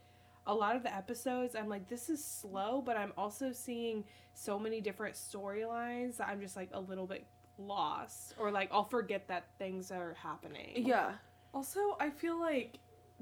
a 0.46 0.54
lot 0.54 0.76
of 0.76 0.82
the 0.82 0.94
episodes 0.94 1.54
I'm 1.54 1.68
like 1.68 1.88
this 1.88 2.08
is 2.08 2.24
slow 2.24 2.80
but 2.80 2.96
I'm 2.96 3.12
also 3.18 3.52
seeing 3.52 4.04
so 4.32 4.58
many 4.58 4.80
different 4.80 5.16
storylines 5.16 6.16
that 6.18 6.28
I'm 6.28 6.40
just 6.40 6.56
like 6.56 6.70
a 6.72 6.80
little 6.80 7.06
bit 7.06 7.26
lost 7.66 8.34
or 8.38 8.50
like 8.50 8.68
I'll 8.72 8.84
forget 8.84 9.28
that 9.28 9.46
things 9.58 9.90
are 9.90 10.14
happening. 10.14 10.86
Yeah. 10.86 11.12
Also, 11.52 11.96
I 11.98 12.10
feel 12.10 12.38
like 12.38 12.78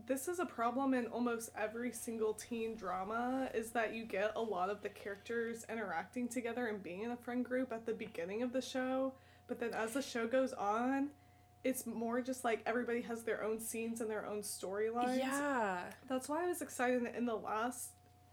this 0.07 0.29
is 0.29 0.39
a 0.39 0.47
problem 0.47 0.95
in 0.95 1.07
almost 1.07 1.51
every 1.57 1.93
single 1.93 2.35
teen 2.35 2.77
drama 2.77 3.51
is 3.55 3.71
that 3.71 3.95
you 3.95 4.05
get 4.05 4.33
a 4.37 4.41
lot 4.41 4.71
of 4.71 4.83
the 4.83 4.89
characters 4.89 5.67
interacting 5.69 6.29
together 6.29 6.67
and 6.67 6.83
being 6.83 7.03
in 7.03 7.11
a 7.11 7.17
friend 7.17 7.45
group 7.45 7.73
at 7.73 7.87
the 7.87 7.93
beginning 7.93 8.43
of 8.43 8.53
the 8.53 8.63
show, 8.63 9.15
but 9.47 9.59
then 9.59 9.75
as 9.75 9.95
the 9.95 10.03
show 10.03 10.27
goes 10.27 10.53
on, 10.53 11.09
it's 11.65 11.87
more 11.87 12.21
just 12.21 12.45
like 12.45 12.63
everybody 12.67 13.03
has 13.03 13.25
their 13.25 13.43
own 13.43 13.59
scenes 13.59 14.01
and 14.01 14.09
their 14.09 14.27
own 14.27 14.43
storylines. 14.43 15.19
Yeah. 15.19 15.81
That's 16.09 16.29
why 16.29 16.45
I 16.45 16.47
was 16.47 16.63
excited 16.63 17.03
in 17.17 17.27
the 17.27 17.35
last 17.35 17.91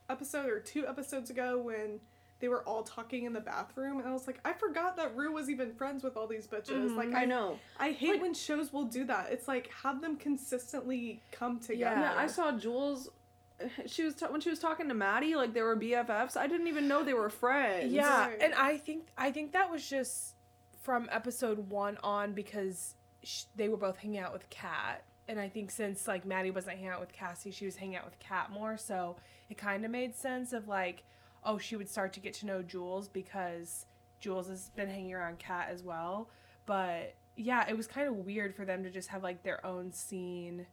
episode 0.10 0.50
or 0.50 0.60
two 0.60 0.88
episodes 0.88 1.30
ago 1.30 1.60
when 1.60 2.00
they 2.40 2.48
were 2.50 2.62
all 2.64 2.84
talking 2.84 3.24
in 3.24 3.34
the 3.34 3.40
bathroom 3.40 3.98
and 4.00 4.08
I 4.08 4.12
was 4.14 4.28
like, 4.28 4.40
I 4.44 4.54
forgot 4.54 4.98
that 4.98 5.16
Rue 5.16 5.32
was 5.32 5.50
even 5.50 5.74
friends 5.74 6.04
with 6.04 6.18
all 6.18 6.28
these 6.28 6.48
bitches. 6.48 6.90
Mhm. 6.92 6.98
Like 6.98 7.14
I 7.14 7.26
know. 7.26 7.60
I 7.80 7.92
hate 7.92 8.12
Like- 8.14 8.22
when 8.22 8.34
shows 8.34 8.74
will 8.74 8.86
do 8.86 9.06
that. 9.06 9.32
It's 9.32 9.48
like 9.48 9.72
have 9.84 10.02
them 10.02 10.18
consistently 10.18 11.22
come 11.32 11.60
together. 11.60 12.02
Yeah, 12.02 12.14
I 12.18 12.28
saw 12.28 12.52
Jules. 12.52 13.10
She 13.86 14.04
was 14.04 14.16
ta- 14.16 14.28
when 14.28 14.42
she 14.42 14.50
was 14.50 14.60
talking 14.60 14.90
to 14.90 14.94
Maddie, 14.94 15.36
like 15.36 15.54
they 15.54 15.62
were 15.62 15.78
BFFs. 15.78 16.36
I 16.36 16.46
didn't 16.48 16.68
even 16.68 16.90
know 16.90 17.04
they 17.04 17.14
were 17.14 17.30
friends. 17.30 17.92
Yeah, 17.94 18.28
Right. 18.28 18.38
and 18.42 18.54
I 18.54 18.78
think 18.78 19.08
I 19.18 19.32
think 19.32 19.54
that 19.54 19.72
was 19.72 19.88
just 19.90 20.36
from 20.82 21.08
episode 21.12 21.70
one 21.70 21.98
on 22.04 22.34
because 22.34 22.96
sh- 23.24 23.46
they 23.56 23.70
were 23.70 23.78
both 23.78 23.96
hanging 23.98 24.20
out 24.20 24.34
with 24.34 24.50
Kat, 24.50 25.04
and 25.30 25.40
I 25.40 25.48
think 25.48 25.72
since 25.72 26.06
like 26.06 26.26
Maddie 26.26 26.52
wasn't 26.52 26.76
hanging 26.76 26.92
out 26.92 27.00
with 27.00 27.14
Cassie, 27.14 27.50
she 27.52 27.64
was 27.66 27.78
hanging 27.78 27.96
out 27.96 28.04
with 28.04 28.20
Kat 28.20 28.52
more, 28.52 28.76
so 28.78 29.16
it 29.50 29.58
kind 29.58 29.86
of 29.86 29.90
made 29.92 30.16
sense 30.16 30.52
of 30.52 30.68
like, 30.68 31.04
oh, 31.46 31.58
she 31.58 31.76
would 31.76 31.90
start 31.90 32.12
to 32.14 32.20
get 32.20 32.34
to 32.36 32.46
know 32.46 32.62
Jules 32.62 33.08
because 33.08 33.86
Jules 34.20 34.48
has 34.48 34.70
been 34.70 34.90
hanging 34.90 35.14
around 35.14 35.40
Kat 35.40 35.70
as 35.72 35.84
well. 35.84 36.30
But 36.66 37.16
yeah, 37.36 37.66
it 37.70 37.78
was 37.78 37.88
kind 37.88 38.08
of 38.08 38.16
weird 38.16 38.56
for 38.56 38.66
them 38.66 38.84
to 38.84 38.90
just 38.90 39.10
have 39.10 39.24
like 39.24 39.44
their 39.44 39.66
own 39.66 39.92
scene, 39.92 40.66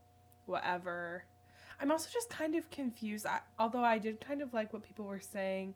whatever. 0.46 1.24
I'm 1.80 1.90
also 1.90 2.08
just 2.12 2.30
kind 2.30 2.54
of 2.54 2.70
confused. 2.70 3.26
I, 3.26 3.40
although 3.58 3.84
I 3.84 3.98
did 3.98 4.20
kind 4.20 4.40
of 4.40 4.54
like 4.54 4.72
what 4.72 4.82
people 4.82 5.04
were 5.04 5.20
saying 5.20 5.74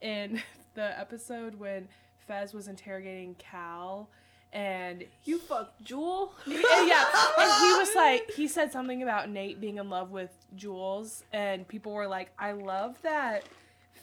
in 0.00 0.42
the 0.74 0.98
episode 0.98 1.54
when 1.54 1.88
Fez 2.26 2.52
was 2.54 2.68
interrogating 2.68 3.34
Cal, 3.36 4.08
and 4.52 5.04
You 5.24 5.38
fucked 5.38 5.82
Jewel. 5.82 6.34
yeah, 6.46 6.56
yeah, 6.84 7.04
and 7.38 7.52
he 7.52 7.72
was 7.78 7.94
like, 7.96 8.30
he 8.32 8.46
said 8.48 8.70
something 8.70 9.02
about 9.02 9.30
Nate 9.30 9.60
being 9.60 9.78
in 9.78 9.88
love 9.88 10.10
with 10.10 10.30
Jules, 10.54 11.24
and 11.32 11.66
people 11.66 11.92
were 11.92 12.06
like, 12.06 12.30
I 12.38 12.52
love 12.52 13.00
that 13.02 13.44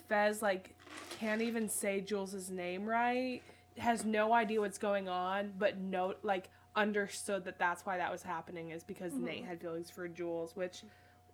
Fez 0.09 0.41
like 0.41 0.75
can't 1.19 1.41
even 1.41 1.69
say 1.69 2.01
Jules's 2.01 2.49
name 2.49 2.85
right, 2.85 3.41
has 3.77 4.03
no 4.03 4.33
idea 4.33 4.59
what's 4.59 4.77
going 4.77 5.07
on, 5.07 5.53
but 5.57 5.77
no, 5.77 6.15
like 6.23 6.49
understood 6.75 7.45
that 7.45 7.59
that's 7.59 7.85
why 7.85 7.97
that 7.97 8.11
was 8.11 8.23
happening 8.23 8.71
is 8.71 8.83
because 8.83 9.13
Nate 9.13 9.45
had 9.45 9.61
feelings 9.61 9.89
for 9.89 10.07
Jules, 10.07 10.55
which 10.55 10.83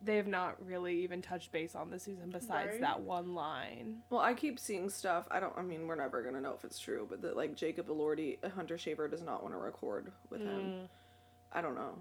they 0.01 0.17
have 0.17 0.27
not 0.27 0.55
really 0.65 1.01
even 1.03 1.22
touched 1.22 1.51
base 1.51 1.74
on 1.74 1.89
this 1.89 2.03
season 2.03 2.29
besides 2.29 2.72
Right. 2.74 2.82
that 2.82 3.01
one 3.01 3.34
line. 3.34 4.01
Well, 4.10 4.22
I 4.22 4.34
keep 4.34 4.60
seeing 4.60 4.89
stuff. 4.89 5.25
I 5.32 5.39
don't. 5.39 5.53
I 5.58 5.62
mean, 5.62 5.88
we're 5.88 5.96
never 5.96 6.22
gonna 6.22 6.41
know 6.41 6.53
if 6.53 6.63
it's 6.65 6.77
true, 6.77 7.08
but 7.10 7.22
that 7.22 7.36
like 7.38 7.55
Jacob 7.55 7.88
Elordi, 7.88 8.44
Hunter 8.51 8.75
Schafer, 8.75 9.10
does 9.10 9.24
not 9.24 9.41
want 9.41 9.55
to 9.55 9.60
record 9.60 10.12
with 10.29 10.41
him. 10.41 10.62
Mm. 10.62 10.88
I 11.53 11.62
don't 11.62 11.75
know. 11.75 11.98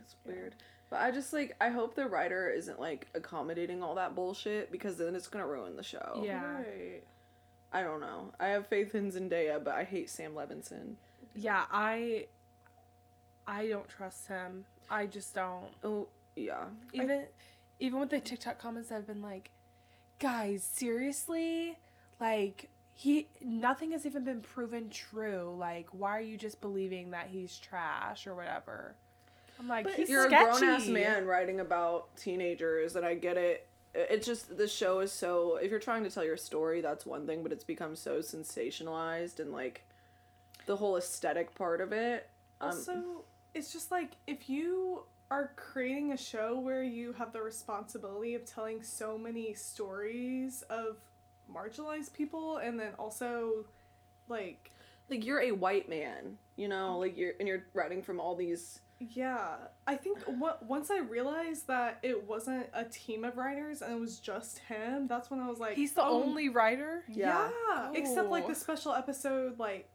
It's 0.00 0.14
weird. 0.24 0.54
But 0.88 1.00
I 1.00 1.10
just 1.10 1.32
like 1.32 1.56
I 1.60 1.70
hope 1.70 1.94
the 1.94 2.06
writer 2.06 2.48
isn't 2.48 2.80
like 2.80 3.08
accommodating 3.14 3.82
all 3.82 3.96
that 3.96 4.14
bullshit 4.14 4.70
because 4.70 4.96
then 4.96 5.14
it's 5.14 5.26
gonna 5.26 5.46
ruin 5.46 5.76
the 5.76 5.82
show. 5.82 6.22
Yeah. 6.24 6.44
Right. 6.44 7.02
I 7.72 7.82
don't 7.82 8.00
know. 8.00 8.32
I 8.38 8.48
have 8.48 8.68
faith 8.68 8.94
in 8.94 9.10
Zendaya, 9.10 9.62
but 9.62 9.74
I 9.74 9.84
hate 9.84 10.08
Sam 10.08 10.32
Levinson. 10.32 10.94
Yeah, 11.34 11.64
I 11.70 12.26
I 13.46 13.66
don't 13.68 13.88
trust 13.88 14.28
him. 14.28 14.64
I 14.88 15.06
just 15.06 15.34
don't. 15.34 15.66
Oh 15.82 16.06
yeah. 16.36 16.64
Even 16.92 17.24
even 17.80 18.00
with 18.00 18.10
the 18.10 18.20
TikTok 18.20 18.58
comments 18.58 18.92
I've 18.92 19.06
been 19.06 19.22
like, 19.22 19.50
guys, 20.18 20.62
seriously? 20.62 21.76
Like 22.20 22.70
he 22.94 23.28
nothing 23.42 23.90
has 23.90 24.06
even 24.06 24.24
been 24.24 24.40
proven 24.40 24.88
true. 24.88 25.54
Like, 25.58 25.88
why 25.90 26.16
are 26.16 26.22
you 26.22 26.38
just 26.38 26.60
believing 26.60 27.10
that 27.10 27.26
he's 27.30 27.58
trash 27.58 28.26
or 28.26 28.34
whatever? 28.34 28.94
I'm 29.58 29.68
like, 29.68 29.84
But 29.84 30.08
You're 30.08 30.26
sketchy. 30.28 30.44
a 30.44 30.58
grown 30.58 30.64
ass 30.74 30.86
man 30.86 31.26
writing 31.26 31.60
about 31.60 32.14
teenagers, 32.16 32.96
and 32.96 33.04
I 33.06 33.14
get 33.14 33.36
it. 33.36 33.66
It's 33.94 34.26
just 34.26 34.56
the 34.58 34.68
show 34.68 35.00
is 35.00 35.10
so. 35.12 35.56
If 35.56 35.70
you're 35.70 35.80
trying 35.80 36.04
to 36.04 36.10
tell 36.10 36.24
your 36.24 36.36
story, 36.36 36.80
that's 36.82 37.06
one 37.06 37.26
thing, 37.26 37.42
but 37.42 37.52
it's 37.52 37.64
become 37.64 37.96
so 37.96 38.18
sensationalized 38.18 39.40
and 39.40 39.52
like 39.52 39.82
the 40.66 40.76
whole 40.76 40.96
aesthetic 40.96 41.54
part 41.54 41.80
of 41.80 41.92
it. 41.92 42.28
Um, 42.60 42.68
Also, 42.70 43.24
it's 43.54 43.72
just 43.72 43.90
like 43.90 44.12
if 44.26 44.50
you 44.50 45.04
are 45.30 45.52
creating 45.56 46.12
a 46.12 46.16
show 46.16 46.58
where 46.58 46.82
you 46.82 47.12
have 47.14 47.32
the 47.32 47.40
responsibility 47.42 48.34
of 48.34 48.44
telling 48.44 48.82
so 48.82 49.16
many 49.18 49.54
stories 49.54 50.62
of 50.68 50.98
marginalized 51.52 52.12
people 52.12 52.58
and 52.58 52.78
then 52.78 52.92
also 52.98 53.64
like 54.28 54.70
like 55.10 55.24
you're 55.24 55.40
a 55.40 55.52
white 55.52 55.88
man, 55.88 56.38
you 56.56 56.68
know, 56.68 56.98
like 56.98 57.16
you're 57.16 57.32
and 57.38 57.46
you're 57.48 57.64
writing 57.74 58.02
from 58.02 58.20
all 58.20 58.34
these. 58.34 58.80
yeah, 58.98 59.56
I 59.86 59.96
think 59.96 60.18
what 60.38 60.64
once 60.64 60.90
I 60.90 60.98
realized 61.00 61.66
that 61.68 61.98
it 62.02 62.26
wasn't 62.26 62.66
a 62.72 62.84
team 62.84 63.24
of 63.24 63.36
writers 63.36 63.82
and 63.82 63.92
it 63.92 64.00
was 64.00 64.18
just 64.18 64.58
him, 64.60 65.06
that's 65.06 65.30
when 65.30 65.40
I 65.40 65.48
was 65.48 65.58
like 65.58 65.74
He's 65.76 65.92
the 65.92 66.02
oh, 66.02 66.22
only 66.22 66.48
writer. 66.48 67.04
Yeah. 67.08 67.50
Except 67.94 68.30
like 68.30 68.44
Oh. 68.44 68.48
the 68.48 68.54
special 68.54 68.92
episode, 68.94 69.58
like 69.58 69.88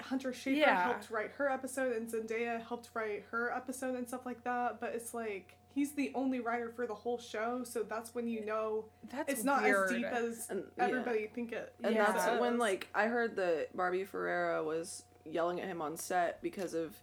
Hunter 0.00 0.32
Schafer 0.32 0.56
Yeah. 0.56 0.82
helped 0.84 1.10
write 1.10 1.30
her 1.38 1.48
episode 1.48 1.94
and 1.96 2.08
Zendaya 2.10 2.60
helped 2.66 2.90
write 2.94 3.24
her 3.30 3.52
episode 3.54 3.94
and 3.94 4.08
stuff 4.08 4.26
like 4.26 4.42
that. 4.44 4.80
But 4.80 4.94
it's 4.96 5.14
like 5.14 5.56
he's 5.74 5.92
the 5.92 6.12
only 6.14 6.40
writer 6.40 6.70
for 6.74 6.86
the 6.86 6.94
whole 6.94 7.18
show, 7.18 7.62
so 7.64 7.82
that's 7.82 8.14
when 8.14 8.28
you 8.28 8.44
know 8.44 8.84
That's 9.10 9.32
it's 9.32 9.44
not 9.44 9.62
weird. 9.62 9.90
as 9.90 9.96
deep 9.96 10.06
as 10.06 10.46
And, 10.50 10.64
yeah. 10.78 10.84
everybody 10.84 11.26
think 11.34 11.52
it. 11.52 11.74
And 11.82 11.94
Yeah. 11.94 12.12
that's 12.12 12.40
when 12.40 12.58
like 12.58 12.88
I 12.94 13.06
heard 13.06 13.36
that 13.36 13.76
Barbie 13.76 14.04
Ferreira 14.04 14.62
was 14.62 15.04
yelling 15.24 15.60
at 15.60 15.66
him 15.66 15.82
on 15.82 15.96
set 15.96 16.40
because 16.42 16.74
of 16.74 16.94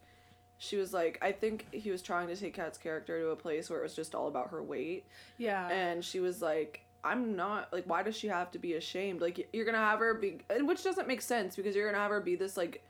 she 0.57 0.77
was 0.77 0.93
like 0.93 1.17
I 1.21 1.31
think 1.31 1.65
he 1.71 1.89
was 1.91 2.01
trying 2.01 2.27
to 2.27 2.35
take 2.35 2.53
Kat's 2.53 2.77
character 2.77 3.19
to 3.19 3.29
a 3.29 3.35
place 3.35 3.69
where 3.69 3.79
it 3.79 3.83
was 3.83 3.95
just 3.95 4.13
all 4.15 4.27
about 4.27 4.51
her 4.51 4.61
weight 4.63 5.05
Yeah. 5.37 5.67
and 5.69 6.05
she 6.05 6.19
was 6.19 6.41
like 6.41 6.81
I'm 7.03 7.35
not 7.35 7.73
like 7.73 7.85
why 7.87 8.03
does 8.03 8.15
she 8.15 8.27
have 8.27 8.51
to 8.51 8.59
be 8.59 8.75
ashamed 8.75 9.21
like 9.21 9.49
you're 9.53 9.65
gonna 9.65 9.79
have 9.79 9.97
her 9.99 10.13
be 10.13 10.37
and 10.51 10.67
which 10.67 10.83
doesn't 10.83 11.07
make 11.07 11.21
sense 11.23 11.55
because 11.55 11.75
you're 11.75 11.89
gonna 11.91 12.01
have 12.01 12.11
her 12.11 12.21
be 12.21 12.35
this 12.35 12.55
like 12.57 12.83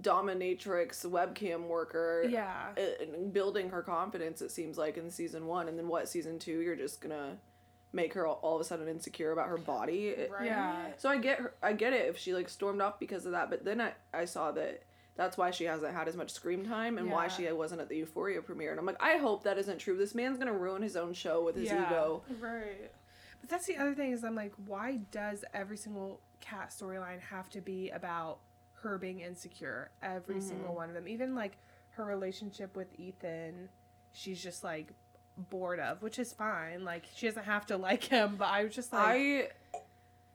dominatrix 0.00 1.04
webcam 1.06 1.68
worker 1.68 2.24
yeah. 2.28 2.68
Uh, 2.76 3.02
and 3.14 3.32
building 3.32 3.70
her 3.70 3.82
confidence 3.82 4.42
it 4.42 4.50
seems 4.50 4.76
like 4.78 4.96
in 4.96 5.10
season 5.10 5.46
one 5.46 5.68
and 5.68 5.78
then 5.78 5.88
what 5.88 6.08
season 6.08 6.38
two 6.38 6.60
you're 6.60 6.76
just 6.76 7.00
gonna 7.00 7.36
make 7.92 8.12
her 8.14 8.26
all, 8.26 8.40
all 8.42 8.54
of 8.56 8.60
a 8.60 8.64
sudden 8.64 8.88
insecure 8.88 9.30
about 9.32 9.48
her 9.48 9.58
body 9.58 10.14
Right. 10.30 10.46
Yeah. 10.46 10.86
so 10.96 11.08
I 11.08 11.16
get 11.18 11.38
her, 11.38 11.54
I 11.62 11.72
get 11.72 11.92
it 11.92 12.08
if 12.08 12.18
she 12.18 12.34
like 12.34 12.48
stormed 12.48 12.80
off 12.80 12.98
because 12.98 13.24
of 13.26 13.32
that, 13.32 13.50
but 13.50 13.64
then 13.64 13.80
I, 13.80 13.92
I 14.12 14.24
saw 14.24 14.50
that 14.52 14.82
that's 15.16 15.38
why 15.38 15.52
she 15.52 15.62
hasn't 15.64 15.94
had 15.94 16.08
as 16.08 16.16
much 16.16 16.30
screen 16.32 16.64
time 16.64 16.98
and 16.98 17.08
why 17.08 17.28
she 17.28 17.50
wasn't 17.52 17.80
at 17.80 17.88
the 17.88 17.96
Euphoria 17.98 18.42
premiere. 18.42 18.72
And 18.72 18.80
I'm 18.80 18.86
like, 18.86 19.00
I 19.00 19.16
hope 19.18 19.44
that 19.44 19.58
isn't 19.58 19.78
true. 19.78 19.96
This 19.96 20.12
man's 20.12 20.38
gonna 20.38 20.52
ruin 20.52 20.82
his 20.82 20.96
own 20.96 21.12
show 21.14 21.44
with 21.44 21.54
his 21.54 21.66
Yeah. 21.68 21.86
ego. 21.86 22.24
Right. 22.40 22.90
But 23.40 23.48
that's 23.48 23.66
the 23.66 23.76
other 23.76 23.94
thing 23.94 24.10
is 24.10 24.24
I'm 24.24 24.34
like, 24.34 24.52
why 24.66 25.02
does 25.12 25.44
every 25.54 25.76
single 25.76 26.18
Kat 26.40 26.70
storyline 26.70 27.20
have 27.20 27.48
to 27.50 27.60
be 27.60 27.90
about 27.90 28.38
her 28.88 28.98
being 28.98 29.20
insecure? 29.20 29.90
Every 30.02 30.36
Mhm. 30.36 30.42
single 30.42 30.74
one 30.74 30.88
of 30.88 30.94
them. 30.94 31.08
Even 31.08 31.34
like 31.34 31.56
her 31.90 32.04
relationship 32.04 32.76
with 32.76 32.88
Ethan, 32.98 33.68
she's 34.12 34.42
just 34.42 34.62
like 34.64 34.88
bored 35.50 35.80
of, 35.80 36.02
which 36.02 36.18
is 36.18 36.32
fine. 36.32 36.84
Like 36.84 37.04
she 37.14 37.26
doesn't 37.26 37.44
have 37.44 37.66
to 37.66 37.76
like 37.88 38.04
him, 38.04 38.36
but 38.36 38.46
I 38.48 38.64
was 38.64 38.74
just 38.74 38.92
like 38.92 39.02
I 39.06 39.48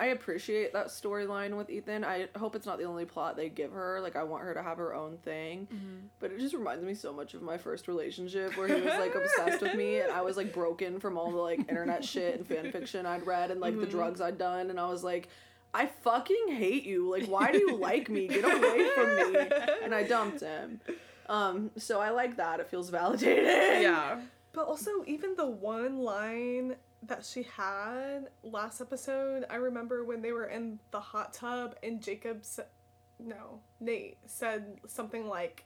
I 0.01 0.05
appreciate 0.07 0.71
that 0.71 0.87
storyline 0.87 1.57
with 1.57 1.69
Ethan. 1.69 2.05
I 2.05 2.29
hope 2.37 2.55
it's 2.55 2.65
not 2.65 2.77
the 2.77 2.85
only 2.85 3.03
plot 3.03 3.35
they 3.35 3.49
give 3.49 3.73
her. 3.73 3.99
Like 4.01 4.15
I 4.15 4.23
want 4.23 4.45
her 4.45 4.53
to 4.53 4.63
have 4.63 4.77
her 4.77 4.93
own 4.93 5.17
thing. 5.17 5.67
Mhm. 5.69 6.07
But 6.19 6.31
it 6.31 6.39
just 6.39 6.53
reminds 6.55 6.85
me 6.85 6.93
so 6.93 7.11
much 7.11 7.33
of 7.33 7.41
my 7.41 7.57
first 7.57 7.89
relationship 7.89 8.55
where 8.55 8.67
he 8.69 8.75
was 8.75 8.85
like 8.97 9.13
obsessed 9.13 9.61
with 9.61 9.75
me 9.75 9.99
and 10.01 10.09
I 10.11 10.21
was 10.21 10.37
like 10.37 10.53
broken 10.53 11.01
from 11.01 11.17
all 11.17 11.31
the 11.31 11.37
like 11.37 11.59
internet 11.67 12.05
shit 12.05 12.35
and 12.37 12.47
fan 12.47 12.71
fiction 12.71 13.05
I'd 13.05 13.27
read 13.27 13.51
and 13.51 13.59
like 13.59 13.77
the 13.77 13.87
Mhm. 13.87 13.91
drugs 13.91 14.21
I'd 14.21 14.37
done 14.37 14.69
and 14.69 14.79
I 14.79 14.89
was 14.89 15.03
like 15.03 15.27
I 15.73 15.85
fucking 15.85 16.47
hate 16.49 16.85
you. 16.85 17.09
Like 17.11 17.27
why 17.27 17.51
do 17.51 17.59
you 17.59 17.75
like 17.75 18.09
me? 18.09 18.27
Get 18.27 18.43
away 18.43 18.89
from 18.95 19.15
me. 19.33 19.49
And 19.83 19.93
I 19.93 20.03
dumped 20.03 20.41
him. 20.41 20.81
Um, 21.27 21.71
so 21.77 21.99
I 21.99 22.09
like 22.09 22.38
that. 22.38 22.59
It 22.59 22.67
feels 22.69 22.89
validated. 22.89 23.45
yeah. 23.45 24.19
But 24.51 24.65
also, 24.65 24.89
even 25.05 25.35
the 25.35 25.45
one 25.45 25.99
line 25.99 26.75
that 27.03 27.23
she 27.23 27.43
had 27.43 28.29
last 28.43 28.81
episode, 28.81 29.45
I 29.49 29.55
remember 29.55 30.03
when 30.03 30.21
they 30.21 30.31
were 30.31 30.45
in 30.45 30.79
the 30.91 30.99
hot 30.99 31.33
tub 31.33 31.75
and 31.83 32.01
Jacob 32.01 32.39
said, 32.43 32.65
no, 33.19 33.59
Nate 33.79 34.17
said 34.25 34.79
something 34.88 35.27
like, 35.27 35.65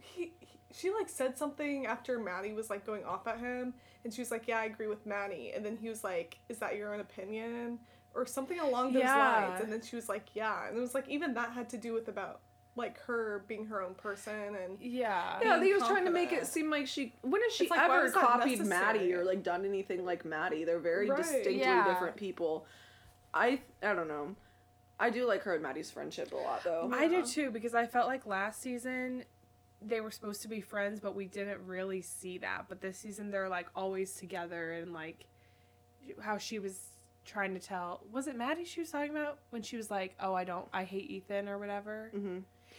he, 0.00 0.32
he, 0.40 0.58
she 0.72 0.90
like 0.90 1.08
said 1.08 1.38
something 1.38 1.86
after 1.86 2.18
Maddie 2.18 2.52
was 2.52 2.68
like 2.68 2.84
going 2.84 3.04
off 3.04 3.26
at 3.26 3.38
him, 3.38 3.74
and 4.04 4.12
she 4.12 4.20
was 4.20 4.30
like, 4.30 4.46
yeah, 4.46 4.58
I 4.58 4.64
agree 4.64 4.86
with 4.86 5.06
Maddie. 5.06 5.52
And 5.54 5.64
then 5.64 5.76
he 5.76 5.88
was 5.88 6.04
like, 6.04 6.38
is 6.48 6.58
that 6.58 6.76
your 6.76 6.92
own 6.92 7.00
opinion? 7.00 7.78
Or 8.14 8.26
something 8.26 8.58
along 8.58 8.92
those 8.92 9.02
Yeah. 9.02 9.16
lines. 9.16 9.60
And 9.62 9.72
then 9.72 9.82
she 9.82 9.96
was 9.96 10.08
like, 10.08 10.24
yeah. 10.34 10.66
And 10.68 10.76
it 10.76 10.80
was 10.80 10.94
like, 10.94 11.08
even 11.08 11.34
that 11.34 11.52
had 11.52 11.68
to 11.70 11.78
do 11.78 11.92
with 11.92 12.08
about 12.08 12.40
like 12.76 12.98
her 13.02 13.44
being 13.48 13.66
her 13.66 13.82
own 13.82 13.94
person 13.94 14.34
and 14.56 14.80
Yeah. 14.80 15.38
Yeah, 15.42 15.54
being 15.58 15.64
he 15.64 15.72
was 15.74 15.86
trying 15.86 16.04
to 16.04 16.10
make 16.10 16.32
it 16.32 16.46
seem 16.46 16.70
like 16.70 16.86
she. 16.86 17.14
When 17.22 17.40
has 17.42 17.52
she 17.52 17.68
like, 17.68 17.80
ever 17.80 18.10
copied? 18.10 18.64
Maddie 18.64 19.12
or 19.14 19.24
like 19.24 19.42
done 19.42 19.64
anything 19.64 20.04
like 20.04 20.24
Maddie? 20.24 20.64
They're 20.64 20.78
very 20.78 21.08
Right. 21.08 21.16
distinctly 21.18 21.58
Yeah. 21.60 21.84
different 21.84 22.16
people. 22.16 22.66
I 23.34 23.60
I 23.82 23.94
don't 23.94 24.08
know. 24.08 24.34
I 24.98 25.10
do 25.10 25.26
like 25.26 25.42
her 25.44 25.54
and 25.54 25.62
Maddie's 25.62 25.90
friendship 25.90 26.32
a 26.32 26.36
lot 26.36 26.62
though. 26.64 26.90
I 26.92 27.08
do 27.08 27.24
too 27.24 27.50
because 27.50 27.74
I 27.74 27.86
felt 27.86 28.06
like 28.06 28.26
last 28.26 28.60
season 28.60 29.24
they 29.82 30.00
were 30.00 30.10
supposed 30.10 30.42
to 30.42 30.48
be 30.48 30.60
friends, 30.60 31.00
but 31.00 31.14
we 31.14 31.24
didn't 31.26 31.66
really 31.66 32.02
see 32.02 32.38
that. 32.38 32.66
But 32.68 32.80
this 32.82 32.98
season 32.98 33.30
they're 33.30 33.48
like 33.48 33.68
always 33.74 34.14
together 34.14 34.72
and 34.74 34.92
like 34.92 35.24
how 36.20 36.38
she 36.38 36.58
was 36.58 36.89
trying 37.24 37.54
to 37.54 37.60
tell 37.60 38.02
was 38.10 38.26
it 38.26 38.36
Maddie 38.36 38.64
she 38.64 38.80
was 38.80 38.90
talking 38.90 39.10
about 39.10 39.38
when 39.50 39.62
she 39.62 39.76
was 39.76 39.90
like, 39.90 40.14
"Oh, 40.20 40.34
I 40.34 40.44
don't, 40.44 40.66
I 40.72 40.84
hate 40.84 41.10
Ethan" 41.10 41.48
or 41.48 41.58
whatever. 41.58 42.10
hmm 42.12 42.38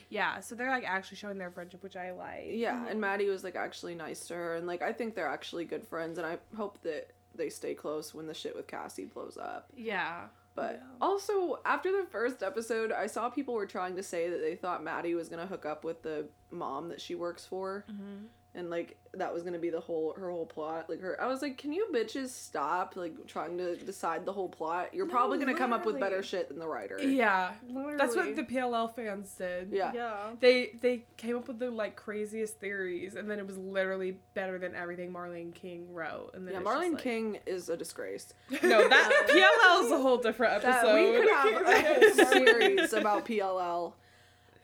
Yeah, 0.09 0.39
so 0.39 0.55
they're 0.55 0.69
like 0.69 0.83
actually 0.85 1.17
showing 1.17 1.37
their 1.37 1.51
friendship, 1.51 1.83
which 1.83 1.95
I 1.95 2.11
like. 2.11 2.47
Yeah, 2.49 2.85
and 2.87 2.99
Maddie 2.99 3.29
was 3.29 3.43
like 3.43 3.55
actually 3.55 3.95
nice 3.95 4.25
to 4.27 4.33
her, 4.35 4.55
and 4.55 4.67
like 4.67 4.81
I 4.81 4.91
think 4.93 5.15
they're 5.15 5.27
actually 5.27 5.65
good 5.65 5.85
friends, 5.87 6.17
and 6.17 6.25
I 6.27 6.37
hope 6.57 6.81
that 6.83 7.11
they 7.35 7.49
stay 7.49 7.73
close 7.73 8.13
when 8.13 8.27
the 8.27 8.33
shit 8.33 8.55
with 8.55 8.67
Cassie 8.67 9.05
blows 9.05 9.37
up. 9.37 9.69
Yeah. 9.75 10.23
But 10.53 10.81
Yeah. 10.81 10.87
also, 10.99 11.59
after 11.63 11.91
the 11.93 12.05
first 12.09 12.43
episode, 12.43 12.91
I 12.91 13.07
saw 13.07 13.29
people 13.29 13.53
were 13.53 13.65
trying 13.65 13.95
to 13.95 14.03
say 14.03 14.29
that 14.29 14.41
they 14.41 14.55
thought 14.55 14.83
Maddie 14.83 15.15
was 15.15 15.29
gonna 15.29 15.45
hook 15.47 15.65
up 15.65 15.85
with 15.85 16.01
the 16.01 16.25
mom 16.49 16.89
that 16.89 16.99
she 16.99 17.15
works 17.15 17.45
for, 17.45 17.85
Mm-hmm. 17.89 18.25
And 18.53 18.69
like 18.69 18.97
that 19.13 19.33
was 19.33 19.43
gonna 19.43 19.59
be 19.59 19.69
the 19.69 19.79
whole 19.79 20.13
her 20.17 20.29
whole 20.29 20.45
plot. 20.45 20.89
Like 20.89 21.01
her, 21.01 21.21
I 21.21 21.27
was 21.27 21.41
like, 21.41 21.57
can 21.57 21.71
you 21.73 21.87
bitches 21.93 22.29
stop 22.29 22.95
like 22.95 23.27
trying 23.27 23.57
to 23.57 23.75
decide 23.75 24.25
the 24.25 24.31
whole 24.33 24.47
plot? 24.49 24.93
You're 24.93 25.05
No, 25.05 25.11
probably 25.11 25.37
gonna 25.37 25.53
come 25.53 25.73
up 25.73 25.85
with 25.85 25.99
better 25.99 26.21
shit 26.23 26.47
than 26.49 26.59
the 26.59 26.67
writer. 26.67 26.97
Yeah. 27.01 27.51
Literally. 27.67 27.97
That's 27.97 28.15
what 28.15 28.35
the 28.35 28.43
PLL 28.43 28.93
fans 28.95 29.33
did. 29.37 29.69
Yeah. 29.71 29.91
Yeah. 29.93 30.15
They 30.39 30.77
they 30.81 31.05
came 31.17 31.35
up 31.37 31.47
with 31.47 31.59
the 31.59 31.69
like 31.71 31.95
craziest 31.97 32.59
theories, 32.59 33.15
and 33.15 33.29
then 33.29 33.39
it 33.39 33.47
was 33.47 33.57
literally 33.57 34.17
better 34.33 34.57
than 34.57 34.75
everything 34.75 35.11
Marlene 35.13 35.53
King 35.53 35.93
wrote. 35.93 36.31
And 36.33 36.45
then 36.47 36.53
Yeah, 36.53 36.59
it's 36.61 36.69
just, 36.69 36.77
Marlene 36.81 36.93
like- 36.93 37.03
King 37.03 37.39
is 37.45 37.69
a 37.69 37.75
disgrace. 37.77 38.33
No, 38.63 38.87
that 38.87 39.27
PLL 39.29 39.85
is 39.85 39.91
a 39.91 40.01
whole 40.01 40.17
different 40.17 40.61
That 40.61 40.83
episode. 40.83 41.11
we 41.11 41.17
could 41.19 41.31
have 41.31 42.11
a 42.19 42.25
series 42.31 42.93
about 42.93 43.25
PLL. 43.25 43.93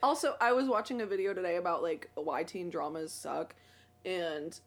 Also, 0.03 0.35
I 0.39 0.53
was 0.53 0.67
watching 0.67 1.01
a 1.01 1.05
video 1.05 1.33
today 1.33 1.55
about 1.55 1.81
like 1.81 2.09
why 2.13 2.43
teen 2.43 2.69
dramas 2.69 3.11
suck, 3.11 3.55
and 4.07 4.59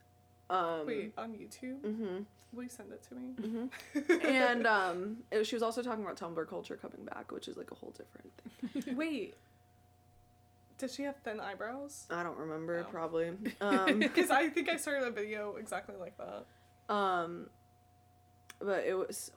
um, 0.50 0.86
Wait, 0.86 1.12
on 1.18 1.32
YouTube? 1.32 1.80
mhm, 1.80 2.24
Will 2.52 2.62
you 2.64 2.68
send 2.68 2.92
it 2.92 3.02
to 3.08 3.14
me? 3.14 3.70
mhm. 3.94 4.24
and 4.24 4.66
um, 4.66 5.16
it, 5.30 5.44
she 5.46 5.54
was 5.56 5.62
also 5.62 5.82
talking 5.82 6.04
about 6.04 6.16
Tumblr 6.16 6.46
culture 6.48 6.76
coming 6.76 7.04
back, 7.04 7.30
which 7.32 7.48
is 7.48 7.56
like 7.56 7.70
a 7.70 7.74
whole 7.74 7.92
different 7.96 8.32
thing. 8.84 8.96
Wait, 8.96 9.34
Did 10.78 10.90
she 10.90 11.02
have 11.04 11.16
thin 11.24 11.38
eyebrows? 11.40 12.06
I 12.10 12.22
don't 12.22 12.36
remember 12.38 12.84
Oh. 12.86 12.90
probably. 12.90 13.30
Um, 13.60 13.98
Because 14.00 14.30
I 14.30 14.48
think 14.48 14.68
I 14.68 14.76
started 14.76 15.06
a 15.06 15.10
video 15.10 15.56
exactly 15.56 15.94
like 15.98 16.16
that. 16.18 16.44
um, 16.94 17.48
but 18.60 18.84
it 18.84 18.94
was 18.96 19.30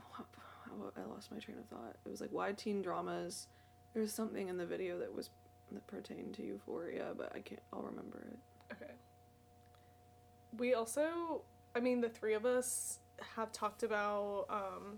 I 0.98 1.02
lost 1.10 1.32
my 1.32 1.38
train 1.40 1.58
of 1.60 1.66
thought. 1.66 1.96
It 2.06 2.10
was 2.10 2.20
like 2.20 2.32
why 2.32 2.52
teen 2.54 2.82
dramas. 2.82 3.48
There 3.94 4.02
was 4.02 4.12
something 4.12 4.48
in 4.50 4.58
the 4.58 4.66
video 4.66 4.98
that 5.00 5.14
was 5.14 5.30
that 5.72 5.86
pertained 5.88 6.34
to 6.36 6.44
Euphoria, 6.44 7.14
but 7.16 7.32
I 7.36 7.40
can't. 7.40 7.62
I'll 7.72 7.84
remember 7.84 8.26
it. 8.32 8.40
Okay. 8.74 8.92
We 10.58 10.74
also, 10.74 11.42
I 11.76 11.80
mean, 11.80 12.02
the 12.02 12.10
three 12.10 12.34
of 12.34 12.46
us 12.46 13.00
have 13.36 13.52
talked 13.52 13.84
about 13.84 14.46
um, 14.50 14.98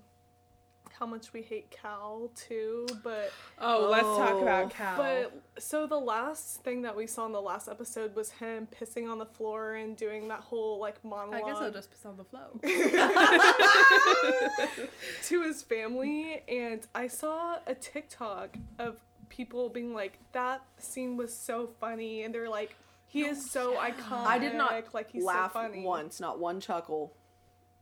how 0.91 1.05
much 1.05 1.33
we 1.33 1.41
hate 1.41 1.69
Cal 1.71 2.31
too, 2.35 2.87
but 3.03 3.31
oh, 3.59 3.89
let's 3.91 4.03
talk 4.03 4.33
Oh, 4.35 4.41
about 4.41 4.69
Cal. 4.71 4.97
but 4.97 5.43
so 5.61 5.85
the 5.87 5.99
last 5.99 6.63
thing 6.63 6.81
that 6.83 6.95
we 6.95 7.05
saw 7.07 7.25
in 7.25 7.31
the 7.33 7.41
last 7.41 7.67
episode 7.67 8.15
was 8.15 8.31
him 8.31 8.67
pissing 8.67 9.09
on 9.09 9.17
the 9.19 9.25
floor 9.25 9.75
and 9.75 9.97
doing 9.97 10.27
that 10.29 10.39
whole 10.41 10.79
like 10.79 11.03
monologue. 11.03 11.41
I 11.43 11.47
guess 11.51 11.57
I'll 11.61 11.71
just 11.71 11.91
piss 11.91 12.05
on 12.05 12.15
the 12.17 12.23
floor 12.23 12.47
to 15.23 15.41
his 15.43 15.61
family 15.63 16.43
and 16.47 16.85
I 16.93 17.07
saw 17.07 17.57
a 17.67 17.75
TikTok 17.75 18.57
of 18.79 18.97
people 19.29 19.69
being 19.69 19.93
like 19.93 20.19
that 20.31 20.61
scene 20.77 21.17
was 21.17 21.35
so 21.35 21.67
funny 21.79 22.23
and 22.23 22.33
they're 22.33 22.49
like 22.49 22.75
he 23.15 23.25
is 23.25 23.49
so 23.51 23.73
yeah. 23.73 23.91
iconic 23.91 24.25
I 24.25 24.37
did 24.39 24.55
not 24.55 24.93
like 24.93 25.11
he's 25.11 25.23
laugh 25.23 25.53
so 25.53 25.59
funny 25.59 25.83
once, 25.83 26.19
not 26.19 26.39
one 26.39 26.59
chuckle. 26.59 27.13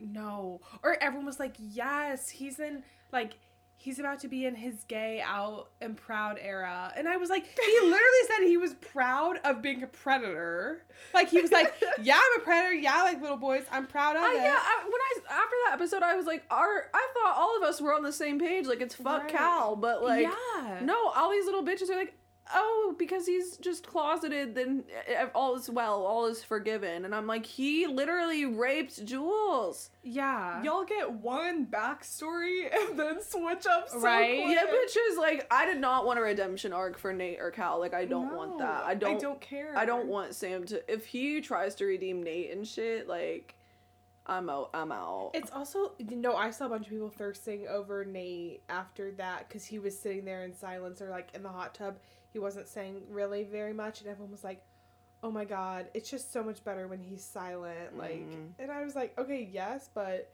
no, 0.00 0.60
or 0.82 0.96
everyone 1.02 1.26
was 1.26 1.38
like, 1.40 1.56
"Yes, 1.58 2.28
he's 2.30 2.58
in 2.58 2.82
like." 3.12 3.34
He's 3.76 3.98
about 3.98 4.20
to 4.20 4.28
be 4.28 4.46
in 4.46 4.54
his 4.54 4.84
gay 4.84 5.20
out 5.20 5.68
and 5.82 5.94
proud 5.94 6.38
era. 6.40 6.90
And 6.96 7.06
I 7.06 7.18
was 7.18 7.28
like, 7.28 7.44
he 7.44 7.80
literally 7.82 8.24
said 8.28 8.46
he 8.46 8.56
was 8.56 8.72
proud 8.74 9.40
of 9.44 9.60
being 9.60 9.82
a 9.82 9.86
predator. 9.86 10.86
Like, 11.12 11.28
he 11.28 11.42
was 11.42 11.50
like, 11.52 11.74
yeah, 12.02 12.16
I'm 12.16 12.40
a 12.40 12.44
predator. 12.44 12.72
Yeah, 12.72 12.92
I 12.94 13.02
like 13.02 13.20
little 13.20 13.36
boys. 13.36 13.64
I'm 13.70 13.86
proud 13.86 14.16
of 14.16 14.22
I, 14.22 14.32
it. 14.32 14.36
yeah, 14.36 14.56
I, 14.58 14.84
when 14.84 14.92
I 14.94 15.34
after 15.34 15.56
that 15.66 15.72
episode, 15.74 16.02
I 16.02 16.14
was 16.14 16.24
like, 16.24 16.44
"Our," 16.50 16.88
I 16.94 17.08
thought 17.14 17.34
all 17.36 17.56
of 17.58 17.62
us 17.64 17.78
were 17.80 17.92
on 17.92 18.02
the 18.02 18.12
same 18.12 18.38
page. 18.38 18.66
Like 18.66 18.80
it's 18.80 18.94
fuck 18.94 19.24
Right. 19.24 19.32
Cal, 19.32 19.76
but 19.76 20.02
like 20.02 20.22
yeah. 20.22 20.80
no, 20.82 21.08
all 21.14 21.30
these 21.30 21.44
little 21.44 21.64
bitches 21.64 21.90
are 21.90 21.96
like, 21.96 22.14
"Oh, 22.52 22.94
because 22.98 23.26
he's 23.26 23.56
just 23.56 23.86
closeted, 23.86 24.54
then 24.54 24.84
eh, 25.06 25.26
all 25.34 25.54
is 25.56 25.70
well, 25.70 26.02
all 26.04 26.26
is 26.26 26.42
forgiven." 26.42 27.04
And 27.04 27.14
I'm 27.14 27.26
like, 27.26 27.46
he 27.46 27.86
literally 27.86 28.44
raped 28.44 29.04
Jules. 29.04 29.90
Yeah. 30.02 30.62
y'all 30.62 30.84
get 30.84 31.10
one 31.12 31.66
backstory 31.66 32.68
and 32.88 32.98
then 32.98 33.22
switch 33.22 33.66
up 33.66 33.88
so 33.88 34.00
Right? 34.00 34.42
quick. 34.44 34.54
Yeah, 34.54 34.66
bitches, 34.66 35.16
like 35.18 35.46
I 35.50 35.64
did 35.66 35.78
not 35.78 36.04
want 36.06 36.18
a 36.18 36.22
redemption 36.22 36.72
arc 36.72 36.98
for 36.98 37.12
Nate 37.12 37.40
or 37.40 37.50
Cal. 37.50 37.78
Like 37.80 37.94
I 37.94 38.04
don't 38.04 38.34
want 38.34 38.58
that. 38.58 38.84
I 38.84 38.94
don't. 38.94 39.16
I 39.16 39.18
don't 39.18 39.40
care 39.40 39.76
I 39.76 39.84
don't 39.86 40.06
want 40.08 40.34
Sam 40.34 40.64
to. 40.66 40.92
If 40.92 41.06
he 41.06 41.40
tries 41.40 41.74
to 41.76 41.84
redeem 41.86 42.22
Nate 42.22 42.50
and 42.52 42.66
shit, 42.66 43.08
like, 43.08 43.54
I'm 44.26 44.48
out. 44.48 44.70
I'm 44.72 44.92
out. 44.92 45.30
It's 45.34 45.50
also 45.50 45.92
you 45.98 46.16
no. 46.16 46.34
I 46.36 46.50
saw 46.50 46.66
a 46.66 46.68
bunch 46.68 46.86
of 46.86 46.92
people 46.92 47.08
thirsting 47.10 47.66
over 47.68 48.04
Nate 48.04 48.62
after 48.68 49.10
that 49.12 49.48
because 49.48 49.64
he 49.64 49.78
was 49.78 49.98
sitting 49.98 50.24
there 50.24 50.44
in 50.44 50.54
silence 50.54 51.00
or 51.02 51.08
like 51.10 51.28
in 51.34 51.42
the 51.42 51.48
hot 51.50 51.74
tub. 51.74 51.96
He 52.34 52.40
wasn't 52.40 52.66
saying 52.66 53.00
really 53.08 53.44
very 53.44 53.72
much, 53.72 54.00
and 54.00 54.10
everyone 54.10 54.32
was 54.32 54.42
like, 54.42 54.60
"Oh 55.22 55.30
my 55.30 55.44
god, 55.44 55.86
it's 55.94 56.10
just 56.10 56.32
so 56.32 56.42
much 56.42 56.64
better 56.64 56.88
when 56.88 56.98
he's 56.98 57.22
silent." 57.24 57.96
Like, 57.96 58.28
Mhm. 58.28 58.54
and 58.58 58.72
I 58.72 58.82
was 58.84 58.96
like, 58.96 59.16
"Okay, 59.16 59.40
yes, 59.52 59.88
but 59.94 60.32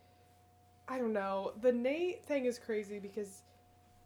I 0.88 0.96
don't 0.98 1.12
know." 1.12 1.52
The 1.60 1.72
Nate 1.72 2.24
thing 2.24 2.46
is 2.46 2.58
crazy 2.58 2.98
because 3.00 3.42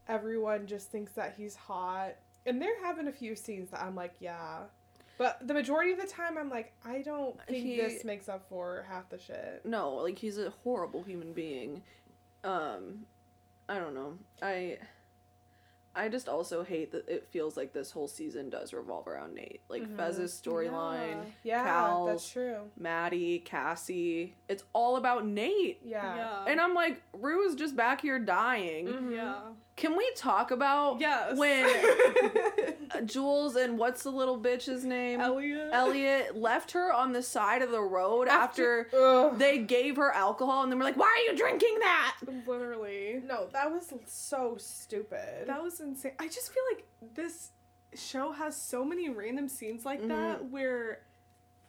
everyone 0.08 0.66
just 0.66 0.90
thinks 0.90 1.12
that 1.12 1.34
he's 1.36 1.54
hot, 1.54 2.16
and 2.46 2.60
they're 2.60 2.80
having 2.82 3.06
a 3.06 3.12
few 3.12 3.36
scenes 3.36 3.70
that 3.70 3.80
I'm 3.80 3.94
like, 3.94 4.14
"Yeah." 4.20 4.64
But 5.16 5.46
the 5.46 5.54
majority 5.54 5.92
of 5.92 6.00
the 6.00 6.08
time, 6.08 6.36
I'm 6.36 6.50
like, 6.50 6.72
I 6.84 7.00
don't 7.00 7.40
think 7.46 7.64
He- 7.64 7.76
this 7.76 8.02
makes 8.02 8.28
up 8.28 8.48
for 8.48 8.82
half 8.88 9.08
the 9.08 9.18
shit. 9.18 9.64
no, 9.64 9.94
like 9.94 10.18
he's 10.18 10.36
a 10.36 10.50
horrible 10.50 11.04
human 11.04 11.32
being. 11.32 11.84
Um, 12.42 13.06
I 13.68 13.78
don't 13.78 13.94
know. 13.94 14.18
I. 14.42 14.78
I 15.96 16.08
just 16.08 16.28
also 16.28 16.64
hate 16.64 16.90
that 16.92 17.08
it 17.08 17.28
feels 17.30 17.56
like 17.56 17.72
this 17.72 17.90
whole 17.92 18.08
season 18.08 18.50
does 18.50 18.72
revolve 18.72 19.06
around 19.06 19.34
Nate. 19.34 19.60
Like 19.68 19.82
Mhm. 19.82 19.96
Fez's 19.96 20.32
storyline, 20.44 21.24
Yeah, 21.44 21.62
Cal's, 21.64 22.08
that's 22.08 22.28
true. 22.30 22.70
Maddie, 22.76 23.38
Cassie. 23.38 24.34
It's 24.48 24.64
all 24.72 24.96
about 24.96 25.24
Nate. 25.26 25.80
Yeah. 25.84 26.16
Yeah. 26.16 26.44
And 26.48 26.60
I'm 26.60 26.74
like, 26.74 27.00
Rue 27.12 27.46
is 27.48 27.54
just 27.54 27.76
back 27.76 28.00
here 28.00 28.18
dying. 28.18 28.86
Mhm. 28.88 29.14
yeah. 29.14 29.40
Can 29.76 29.96
we 29.96 30.08
talk 30.16 30.50
about 30.50 31.00
Yes. 31.00 31.36
when 31.36 31.64
Jules 33.04 33.56
and 33.56 33.78
what's 33.78 34.02
the 34.02 34.10
little 34.10 34.38
bitch's 34.38 34.84
name? 34.84 35.20
Elliot. 35.20 35.70
Elliot 35.72 36.36
left 36.36 36.72
her 36.72 36.92
on 36.92 37.12
the 37.12 37.22
side 37.22 37.62
of 37.62 37.70
the 37.70 37.80
road 37.80 38.28
after, 38.28 38.88
Ugh. 38.96 39.38
they 39.38 39.58
gave 39.58 39.96
her 39.96 40.12
alcohol 40.12 40.62
and 40.62 40.70
then 40.72 40.78
we're 40.78 40.84
like, 40.84 40.96
why 40.96 41.06
are 41.06 41.30
you 41.32 41.36
drinking 41.38 41.76
that? 41.80 42.16
Literally. 42.46 43.20
no, 43.26 43.46
that 43.52 43.70
was 43.70 43.92
so 44.06 44.56
stupid. 44.58 45.46
That 45.46 45.62
was 45.62 45.80
insane. 45.80 46.12
I 46.18 46.28
just 46.28 46.52
feel 46.52 46.62
like 46.74 46.84
this 47.14 47.50
show 47.94 48.32
has 48.32 48.56
so 48.60 48.84
many 48.84 49.08
random 49.08 49.48
scenes 49.48 49.84
like 49.84 50.00
that 50.08 50.38
Mm-hmm. 50.40 50.50
where 50.50 51.00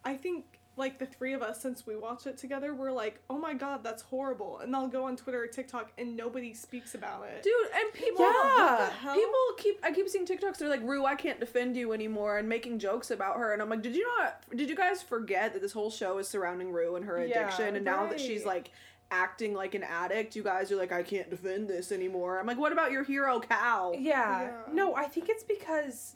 I 0.03 0.15
think 0.15 0.54
like 0.77 0.99
the 0.99 1.05
three 1.05 1.33
of 1.33 1.41
us, 1.41 1.61
since 1.61 1.87
we 1.87 1.95
watch 1.95 2.27
it 2.27 2.37
together, 2.37 2.73
we're 2.73 2.91
like, 2.91 3.21
oh 3.29 3.37
my 3.37 3.53
god, 3.53 3.83
that's 3.83 4.01
horrible. 4.03 4.59
And 4.59 4.75
I'll 4.75 4.87
go 4.87 5.05
on 5.05 5.15
Twitter 5.15 5.41
or 5.43 5.47
TikTok 5.47 5.91
and 5.97 6.17
nobody 6.17 6.53
speaks 6.53 6.95
about 6.95 7.25
it. 7.27 7.43
Dude, 7.43 7.53
and 7.73 7.93
people, 7.93 8.21
Yeah. 8.25 8.31
What 8.33 8.77
the 8.89 8.95
hell? 8.97 9.15
people 9.15 9.33
keep. 9.57 9.79
I 9.83 9.91
keep 9.91 10.09
seeing 10.09 10.25
TikToks. 10.25 10.57
They're 10.57 10.69
like, 10.69 10.83
"Rue, 10.83 11.05
I 11.05 11.15
can't 11.15 11.39
defend 11.39 11.77
you 11.77 11.93
anymore," 11.93 12.37
and 12.37 12.49
making 12.49 12.79
jokes 12.79 13.09
about 13.11 13.37
her. 13.37 13.53
And 13.53 13.61
I'm 13.61 13.69
like, 13.69 13.81
"Did 13.81 13.95
you 13.95 14.05
not? 14.19 14.43
Did 14.55 14.69
you 14.69 14.75
guys 14.75 15.01
forget 15.01 15.53
that 15.53 15.61
this 15.61 15.71
whole 15.71 15.89
show 15.91 16.17
is 16.17 16.27
surrounding 16.27 16.71
Rue 16.71 16.95
and 16.95 17.05
her 17.05 17.25
Yeah, 17.25 17.41
addiction? 17.41 17.75
and 17.75 17.85
now 17.85 18.05
that 18.07 18.19
she's 18.19 18.45
like 18.45 18.71
acting 19.11 19.53
like 19.53 19.75
an 19.75 19.83
addict, 19.83 20.35
you 20.35 20.43
guys 20.43 20.71
are 20.71 20.75
like, 20.75 20.91
I 20.91 21.03
can't 21.03 21.29
defend 21.29 21.67
this 21.69 21.91
anymore." 21.91 22.39
I'm 22.39 22.45
like, 22.47 22.57
"What 22.57 22.71
about 22.71 22.91
your 22.91 23.03
hero, 23.03 23.39
Cal?" 23.39 23.93
Yeah. 23.97 24.41
Yeah. 24.41 24.51
No, 24.73 24.95
I 24.95 25.05
think 25.05 25.29
it's 25.29 25.43
because 25.43 26.15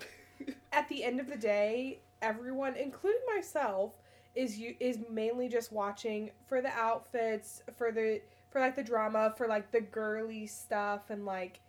at 0.74 0.88
the 0.90 1.04
end 1.04 1.20
of 1.20 1.28
the 1.30 1.38
day, 1.38 2.00
everyone, 2.22 2.76
including 2.76 3.22
myself, 3.34 3.94
is 4.36 4.58
you 4.58 4.76
is 4.80 5.00
mainly 5.10 5.50
just 5.50 5.72
watching 5.72 6.32
for 6.48 6.62
the 6.62 6.70
outfits, 6.70 7.62
for 7.78 7.92
the 7.92 8.22
for 8.52 8.60
like 8.62 8.76
the 8.76 8.84
drama, 8.84 9.34
for 9.38 9.48
like 9.48 9.72
the 9.72 9.82
girly 9.82 10.48
stuff 10.48 11.10
and 11.10 11.26
like 11.26 11.60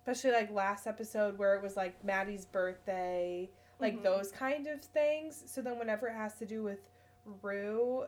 especially 0.00 0.30
like 0.32 0.50
last 0.52 0.86
episode 0.86 1.36
where 1.38 1.54
it 1.56 1.62
was 1.62 1.76
like 1.76 2.02
Maddie's 2.04 2.44
birthday, 2.44 3.50
like 3.80 3.98
Mhm. 3.98 4.02
those 4.02 4.30
kind 4.30 4.66
of 4.68 4.80
things. 4.82 5.42
So 5.46 5.60
then 5.62 5.78
whenever 5.78 6.06
it 6.08 6.14
has 6.14 6.34
to 6.34 6.46
do 6.46 6.62
with 6.62 6.78
Rue, 7.42 8.06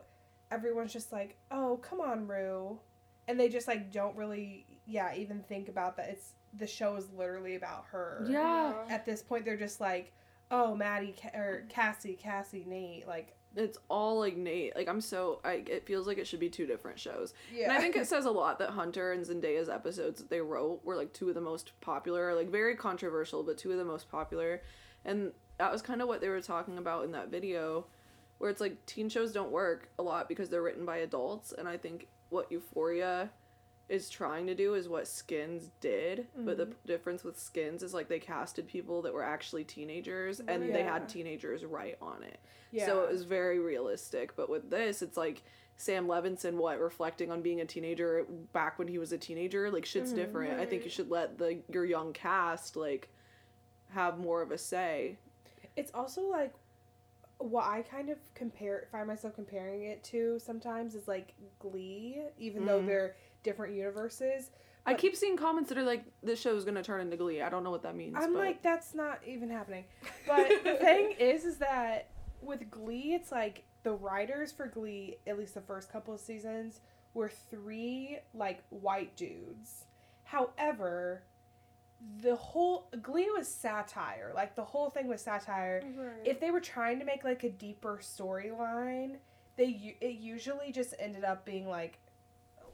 everyone's 0.51 0.93
just 0.93 1.11
like, 1.11 1.37
"Oh, 1.51 1.77
come 1.77 1.99
on, 2.01 2.27
Rue." 2.27 2.79
And 3.27 3.39
they 3.39 3.49
just 3.49 3.67
like 3.67 3.91
don't 3.91 4.15
really 4.15 4.65
yeah, 4.85 5.13
even 5.13 5.43
think 5.43 5.69
about 5.69 5.97
that 5.97 6.09
it's 6.09 6.33
the 6.53 6.65
show 6.65 6.95
is 6.95 7.11
literally 7.11 7.55
about 7.55 7.85
her. 7.91 8.25
Yeah. 8.27 8.73
At 8.89 9.05
this 9.05 9.21
point 9.21 9.45
they're 9.45 9.57
just 9.57 9.79
like, 9.79 10.13
"Oh, 10.49 10.75
Maddie 10.75 11.15
or 11.35 11.65
Cassie, 11.69 12.15
Cassie, 12.15 12.65
Nate." 12.65 13.07
Like, 13.07 13.35
It's 13.55 13.77
all 13.89 14.19
like 14.19 14.37
Nate. 14.37 14.75
Like 14.75 14.87
I'm 14.87 15.01
so. 15.01 15.39
I. 15.43 15.63
It 15.65 15.85
feels 15.85 16.07
like 16.07 16.17
it 16.17 16.27
should 16.27 16.39
be 16.39 16.49
two 16.49 16.65
different 16.65 16.99
shows. 16.99 17.33
yeah. 17.53 17.63
And 17.65 17.73
I 17.73 17.79
think 17.79 17.95
it 17.95 18.07
says 18.13 18.25
a 18.25 18.31
lot 18.31 18.59
that 18.59 18.69
Hunter 18.69 19.11
and 19.11 19.25
Zendaya's 19.25 19.69
episodes 19.69 20.19
that 20.19 20.29
they 20.29 20.41
wrote 20.41 20.83
were 20.85 20.95
like 20.95 21.13
two 21.13 21.29
of 21.29 21.35
the 21.35 21.41
most 21.41 21.71
popular, 21.81 22.35
like 22.35 22.49
very 22.49 22.75
controversial, 22.75 23.43
but 23.43 23.57
two 23.57 23.71
of 23.71 23.77
the 23.77 23.85
most 23.85 24.09
popular. 24.09 24.61
And 25.05 25.31
that 25.57 25.71
was 25.71 25.81
kind 25.81 26.01
of 26.01 26.07
what 26.07 26.21
they 26.21 26.29
were 26.29 26.41
talking 26.41 26.77
about 26.77 27.05
in 27.05 27.11
that 27.13 27.29
video, 27.29 27.85
where 28.37 28.49
it's 28.49 28.61
like 28.61 28.85
teen 28.85 29.09
shows 29.09 29.31
don't 29.31 29.51
work 29.51 29.89
a 29.97 30.03
lot 30.03 30.29
because 30.29 30.49
they're 30.49 30.61
written 30.61 30.85
by 30.85 30.97
adults. 30.97 31.51
And 31.57 31.67
I 31.67 31.77
think 31.77 32.07
what 32.29 32.51
Euphoria 32.51 33.29
is 33.89 34.07
trying 34.09 34.45
to 34.47 34.53
do 34.55 34.75
is 34.75 34.87
what 34.87 35.07
Skins 35.07 35.71
did. 35.81 36.27
But 36.37 36.57
the 36.57 36.67
p- 36.67 36.75
difference 36.85 37.23
with 37.23 37.39
Skins 37.39 37.81
is 37.83 37.93
like 37.93 38.07
they 38.07 38.19
casted 38.19 38.67
people 38.67 39.01
that 39.01 39.13
were 39.13 39.23
actually 39.23 39.63
teenagers 39.63 40.39
and 40.39 40.63
they 40.73 40.83
had 40.83 41.09
teenagers 41.09 41.65
right 41.65 41.97
on 42.01 42.23
it. 42.23 42.39
yeah. 42.71 42.85
So 42.85 43.01
it 43.01 43.11
was 43.11 43.23
very 43.23 43.59
realistic. 43.59 44.35
But 44.35 44.49
with 44.49 44.69
this, 44.69 45.01
it's 45.01 45.17
like 45.17 45.41
Sam 45.77 46.07
Levinson, 46.07 46.53
what 46.55 46.79
reflecting 46.79 47.31
on 47.31 47.41
being 47.41 47.61
a 47.61 47.65
teenager 47.65 48.25
back 48.53 48.77
when 48.77 48.87
he 48.87 48.99
was 48.99 49.11
a 49.11 49.17
teenager. 49.17 49.71
Like 49.71 49.85
shit's 49.85 50.13
different. 50.13 50.59
I 50.59 50.65
think 50.65 50.83
you 50.83 50.89
should 50.91 51.09
let 51.09 51.37
the 51.39 51.59
your 51.71 51.85
young 51.85 52.13
cast 52.13 52.75
like 52.75 53.09
have 53.89 54.19
more 54.19 54.41
of 54.43 54.51
a 54.51 54.57
say. 54.57 55.17
It's 55.75 55.91
also 55.95 56.23
like 56.27 56.53
what 57.39 57.63
I 57.65 57.81
kind 57.83 58.09
of 58.09 58.17
compare 58.35 58.87
find 58.91 59.07
myself 59.07 59.33
comparing 59.33 59.83
it 59.83 60.03
to 60.03 60.37
sometimes 60.39 60.93
is 60.93 61.07
like 61.07 61.33
Glee, 61.59 62.21
even 62.37 62.65
though 62.65 62.81
Mhm. 62.81 62.85
they're 62.87 63.15
different 63.43 63.75
universes. 63.75 64.51
I 64.85 64.93
keep 64.93 65.15
seeing 65.15 65.37
comments 65.37 65.69
that 65.69 65.77
are 65.77 65.83
like, 65.83 66.03
"This 66.23 66.39
show 66.39 66.55
is 66.55 66.65
gonna 66.65 66.83
turn 66.83 67.01
into 67.01 67.17
Glee." 67.17 67.41
I 67.41 67.49
don't 67.49 67.63
know 67.63 67.71
what 67.71 67.83
that 67.83 67.95
means. 67.95 68.15
I'm 68.17 68.33
but... 68.33 68.39
like, 68.39 68.63
that's 68.63 68.95
not 68.95 69.19
even 69.25 69.49
happening. 69.49 69.85
But 70.27 70.63
the 70.63 70.75
thing 70.75 71.11
is, 71.19 71.43
is 71.43 71.57
that 71.57 72.09
with 72.41 72.69
Glee, 72.69 73.13
it's 73.13 73.31
like 73.31 73.63
the 73.83 73.93
writers 73.93 74.51
for 74.51 74.67
Glee, 74.67 75.17
at 75.27 75.37
least 75.37 75.53
the 75.53 75.61
first 75.61 75.91
couple 75.91 76.13
of 76.13 76.19
seasons, 76.19 76.81
were 77.13 77.29
three 77.29 78.19
like 78.33 78.63
white 78.69 79.15
dudes. 79.15 79.85
However, 80.23 81.23
the 82.21 82.35
whole 82.35 82.89
Glee 83.01 83.29
was 83.35 83.47
satire. 83.47 84.31
Like 84.35 84.55
the 84.55 84.63
whole 84.63 84.89
thing 84.89 85.07
was 85.07 85.21
satire. 85.21 85.83
Right. 85.97 86.25
If 86.25 86.39
they 86.39 86.51
were 86.51 86.61
trying 86.61 86.99
to 86.99 87.05
make 87.05 87.23
like 87.23 87.43
a 87.43 87.49
deeper 87.49 87.99
storyline, 88.01 89.17
they 89.57 89.97
it 89.99 90.19
usually 90.19 90.71
just 90.71 90.93
ended 90.99 91.23
up 91.23 91.45
being 91.45 91.67
like 91.67 91.99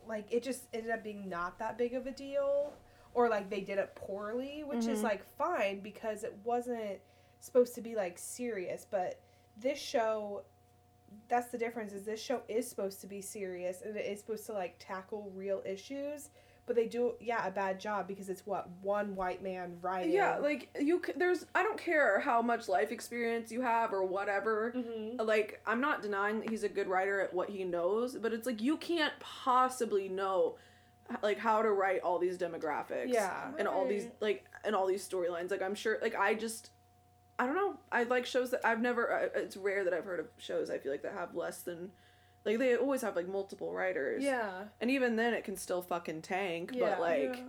like 0.08 0.32
it 0.32 0.44
just 0.44 0.64
ended 0.74 0.92
up 0.92 1.04
being 1.04 1.28
not 1.30 1.58
that 1.60 1.78
big 1.78 1.94
of 1.94 2.08
a 2.08 2.12
deal 2.12 2.74
or 3.14 3.30
like 3.30 3.50
they 3.50 3.62
did 3.62 3.78
it 3.78 3.96
poorly, 3.96 4.64
which 4.64 4.86
is 4.88 5.00
Mhm. 5.00 5.04
like 5.04 5.24
fine 5.24 5.80
because 5.80 6.24
it 6.24 6.34
wasn't 6.44 7.00
supposed 7.40 7.76
to 7.76 7.82
be 7.82 7.96
like 7.96 8.18
serious, 8.18 8.86
but 8.90 9.20
this 9.58 9.80
show 9.80 10.44
that's 11.30 11.48
the 11.50 11.58
difference 11.58 11.94
is 11.94 12.04
this 12.04 12.22
show 12.22 12.42
is 12.50 12.68
supposed 12.68 13.00
to 13.02 13.08
be 13.08 13.22
serious 13.22 13.82
and 13.84 13.96
it 13.96 14.06
is 14.06 14.20
supposed 14.20 14.46
to 14.46 14.54
like 14.54 14.76
tackle 14.80 15.32
real 15.34 15.62
issues, 15.66 16.30
but 16.68 16.76
they 16.76 16.88
do 16.88 17.14
yeah, 17.20 17.46
a 17.48 17.52
bad 17.52 17.80
job 17.80 18.08
because 18.08 18.28
it's 18.30 18.46
what 18.46 18.68
one 18.82 19.16
white 19.16 19.44
man 19.44 19.78
writing. 19.82 20.12
yeah, 20.14 20.38
like 20.38 20.70
you. 20.80 21.02
c- 21.06 21.14
There's. 21.16 21.46
I 21.54 21.62
don't 21.64 21.78
care 21.78 22.20
how 22.20 22.42
much 22.42 22.68
life 22.68 22.92
experience 22.92 23.52
you 23.52 23.62
have 23.62 23.94
or 23.94 24.04
whatever. 24.04 24.74
Mhm. 24.76 25.24
like 25.26 25.62
i'm 25.66 25.80
not 25.82 26.02
denying 26.02 26.40
that 26.40 26.50
he's 26.50 26.64
a 26.64 26.70
good 26.70 26.88
writer 26.88 27.22
at 27.22 27.34
what 27.34 27.50
he 27.50 27.64
knows 27.64 28.16
but 28.16 28.34
it's 28.34 28.46
like 28.46 28.62
you 28.62 28.78
can't 28.78 29.14
possibly 29.20 30.10
know 30.10 30.56
like 31.22 31.38
how 31.38 31.62
to 31.62 31.70
write 31.72 32.02
all 32.02 32.18
these 32.20 32.38
demographics 32.38 33.08
Yeah. 33.14 33.52
and 33.60 33.68
all 33.68 33.88
these 33.88 34.08
like 34.20 34.44
and 34.64 34.76
all 34.76 34.88
these 34.88 35.08
storylines 35.08 35.52
like 35.52 35.62
i'm 35.62 35.76
sure 35.76 35.98
like 36.02 36.16
i 36.16 36.34
just 36.34 36.72
i 37.40 37.46
don't 37.46 37.56
know 37.56 37.76
i 37.92 38.04
like 38.04 38.26
shows 38.26 38.52
that 38.52 38.66
i've 38.66 38.82
never 38.82 39.12
uh, 39.14 39.28
it's 39.40 39.56
rare 39.56 39.84
that 39.84 39.94
i've 39.94 40.06
heard 40.06 40.20
of 40.20 40.28
shows 40.38 40.70
i 40.70 40.78
feel 40.80 40.92
like 40.92 41.04
that 41.04 41.14
have 41.14 41.36
less 41.36 41.62
than 41.62 41.92
like 42.46 42.60
they 42.60 42.76
always 42.76 43.02
have 43.02 43.16
like 43.16 43.28
multiple 43.28 43.74
writers 43.74 44.24
Yeah. 44.24 44.66
and 44.80 44.92
even 44.92 45.16
then 45.16 45.34
it 45.34 45.44
can 45.44 45.56
still 45.58 45.82
fucking 45.82 46.22
tank 46.22 46.72
Yeah. 46.74 46.92
but 46.92 47.00
like 47.02 47.36
Yeah. 47.38 47.44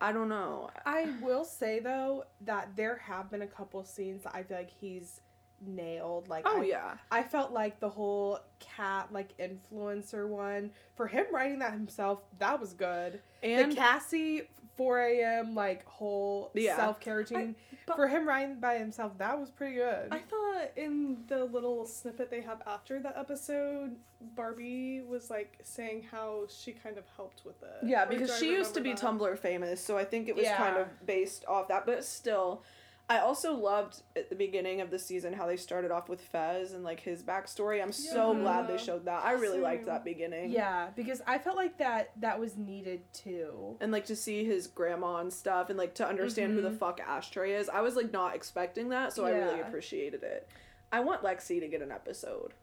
i 0.00 0.12
don't 0.12 0.28
know 0.28 0.70
I 0.86 1.08
will 1.22 1.44
say 1.44 1.80
though 1.80 2.24
that 2.42 2.76
there 2.76 2.96
have 2.98 3.30
been 3.30 3.42
a 3.42 3.46
couple 3.46 3.82
scenes 3.84 4.22
that 4.24 4.34
I 4.34 4.42
feel 4.42 4.56
like 4.58 4.70
he's 4.70 5.20
nailed. 5.66 6.26
Like 6.28 6.44
oh 6.46 6.62
I, 6.62 6.64
yeah 6.64 6.94
I 7.10 7.22
felt 7.22 7.52
like 7.52 7.80
the 7.80 7.88
whole 7.90 8.40
Kat 8.60 9.12
like 9.12 9.36
influencer 9.36 10.26
one 10.26 10.70
for 10.96 11.06
him 11.06 11.26
writing 11.32 11.58
that 11.58 11.72
himself 11.72 12.22
that 12.38 12.58
was 12.58 12.72
good. 12.72 13.20
and 13.42 13.72
the 13.72 13.76
Cassie 13.76 14.48
4 14.76 14.98
a.m. 15.00 15.54
like 15.54 15.84
whole 15.86 16.50
Yeah. 16.54 16.76
self 16.76 17.00
care 17.00 17.16
routine 17.16 17.54
but- 17.86 17.96
for 17.96 18.08
him 18.08 18.26
writing 18.26 18.60
by 18.60 18.78
himself 18.78 19.18
that 19.18 19.38
was 19.38 19.50
pretty 19.50 19.74
good. 19.76 20.08
I 20.10 20.18
thought 20.18 20.70
in 20.76 21.24
the 21.28 21.44
little 21.44 21.84
snippet 21.86 22.30
they 22.30 22.40
have 22.42 22.62
after 22.66 23.00
the 23.00 23.16
episode, 23.18 23.96
Barbie 24.20 25.02
was 25.02 25.30
like 25.30 25.58
saying 25.62 26.06
how 26.10 26.44
she 26.48 26.72
kind 26.72 26.98
of 26.98 27.04
helped 27.16 27.44
with 27.44 27.62
it. 27.62 27.86
Yeah, 27.86 28.04
because 28.04 28.38
she 28.38 28.50
used 28.50 28.74
to 28.74 28.80
be 28.80 28.92
that? 28.92 29.00
Tumblr 29.00 29.38
famous, 29.38 29.82
so 29.84 29.96
I 29.98 30.04
think 30.04 30.28
it 30.28 30.36
was 30.36 30.46
kind 30.48 30.76
of 30.76 30.88
based 31.06 31.44
off 31.46 31.68
that. 31.68 31.86
But 31.86 32.04
still, 32.04 32.62
I 33.10 33.18
also 33.18 33.52
loved 33.54 34.02
at 34.14 34.30
the 34.30 34.36
beginning 34.36 34.80
of 34.80 34.90
the 34.90 34.98
season 34.98 35.32
how 35.32 35.46
they 35.46 35.56
started 35.56 35.90
off 35.90 36.08
with 36.08 36.20
Fez 36.20 36.72
and 36.72 36.84
like 36.84 37.00
his 37.00 37.24
backstory. 37.24 37.82
I'm 37.82 37.90
so 37.90 38.32
glad 38.34 38.68
they 38.68 38.78
showed 38.78 39.04
that. 39.06 39.24
I 39.24 39.32
really 39.32 39.58
liked 39.60 39.86
that 39.86 40.04
beginning. 40.04 40.50
yeah, 40.52 40.90
because 40.94 41.20
I 41.26 41.38
felt 41.38 41.56
like 41.56 41.76
that 41.78 42.12
that 42.20 42.38
was 42.38 42.56
needed 42.56 43.02
too. 43.12 43.76
And 43.80 43.90
like 43.90 44.04
to 44.06 44.14
see 44.16 44.44
his 44.44 44.68
grandma 44.68 45.16
and 45.16 45.32
stuff, 45.32 45.70
and 45.70 45.76
like 45.78 45.94
to 45.96 46.06
understand 46.06 46.52
who 46.54 46.62
the 46.62 46.70
Mhm. 46.70 46.78
fuck 46.78 47.00
Ashtray 47.00 47.52
is. 47.54 47.68
I 47.68 47.80
was 47.80 47.96
like 47.96 48.12
not 48.12 48.36
expecting 48.36 48.90
that, 48.90 49.12
so 49.12 49.24
I 49.26 49.32
really 49.32 49.60
appreciated 49.60 50.22
it. 50.22 50.48
I 50.92 51.00
want 51.00 51.22
Lexi 51.22 51.58
to 51.58 51.66
get 51.68 51.82
an 51.82 51.90
episode. 51.90 52.54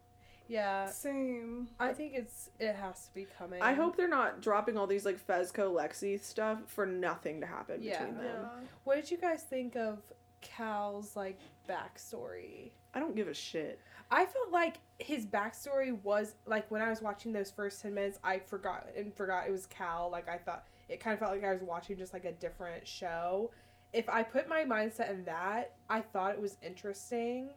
Yeah, 0.50 0.86
Same. 0.86 1.68
I 1.78 1.92
think 1.92 2.14
it's 2.14 2.48
it 2.58 2.74
has 2.74 3.06
to 3.08 3.14
be 3.14 3.26
coming. 3.38 3.60
I 3.60 3.74
hope 3.74 3.96
they're 3.98 4.08
not 4.08 4.40
dropping 4.40 4.78
all 4.78 4.86
these 4.86 5.04
like 5.04 5.18
Fezco 5.26 5.70
Lexi 5.74 6.18
stuff 6.18 6.60
for 6.68 6.86
nothing 6.86 7.42
to 7.42 7.46
happen 7.46 7.82
Yeah. 7.82 7.98
between 7.98 8.16
them. 8.16 8.40
Yeah. 8.42 8.60
What 8.84 8.94
did 8.94 9.10
you 9.10 9.18
guys 9.18 9.42
think 9.42 9.76
of 9.76 9.98
Cal's 10.40 11.16
like 11.16 11.38
backstory? 11.68 12.70
I 12.94 13.00
don't 13.00 13.14
give 13.14 13.28
a 13.28 13.34
shit. 13.34 13.80
I 14.10 14.24
felt 14.24 14.50
like 14.50 14.78
his 14.98 15.26
backstory 15.26 16.00
was 16.02 16.34
like 16.46 16.70
when 16.70 16.80
I 16.80 16.88
was 16.88 17.02
watching 17.02 17.32
those 17.32 17.50
first 17.50 17.82
ten 17.82 17.94
minutes, 17.94 18.18
I 18.24 18.38
forgot 18.38 18.86
and 18.96 19.14
forgot 19.14 19.46
it 19.46 19.52
was 19.52 19.66
Cal. 19.66 20.08
Like 20.10 20.28
I 20.28 20.38
thought 20.38 20.64
it 20.88 21.00
kind 21.00 21.14
of 21.14 21.20
felt 21.20 21.32
like 21.32 21.44
I 21.44 21.52
was 21.52 21.62
watching 21.62 21.96
just 21.96 22.12
like 22.12 22.24
a 22.24 22.32
different 22.32 22.86
show. 22.86 23.50
If 23.92 24.08
I 24.08 24.22
put 24.22 24.48
my 24.48 24.64
mindset 24.64 25.10
in 25.10 25.24
that, 25.24 25.72
I 25.88 26.00
thought 26.00 26.32
it 26.32 26.40
was 26.40 26.56
interesting. 26.62 27.50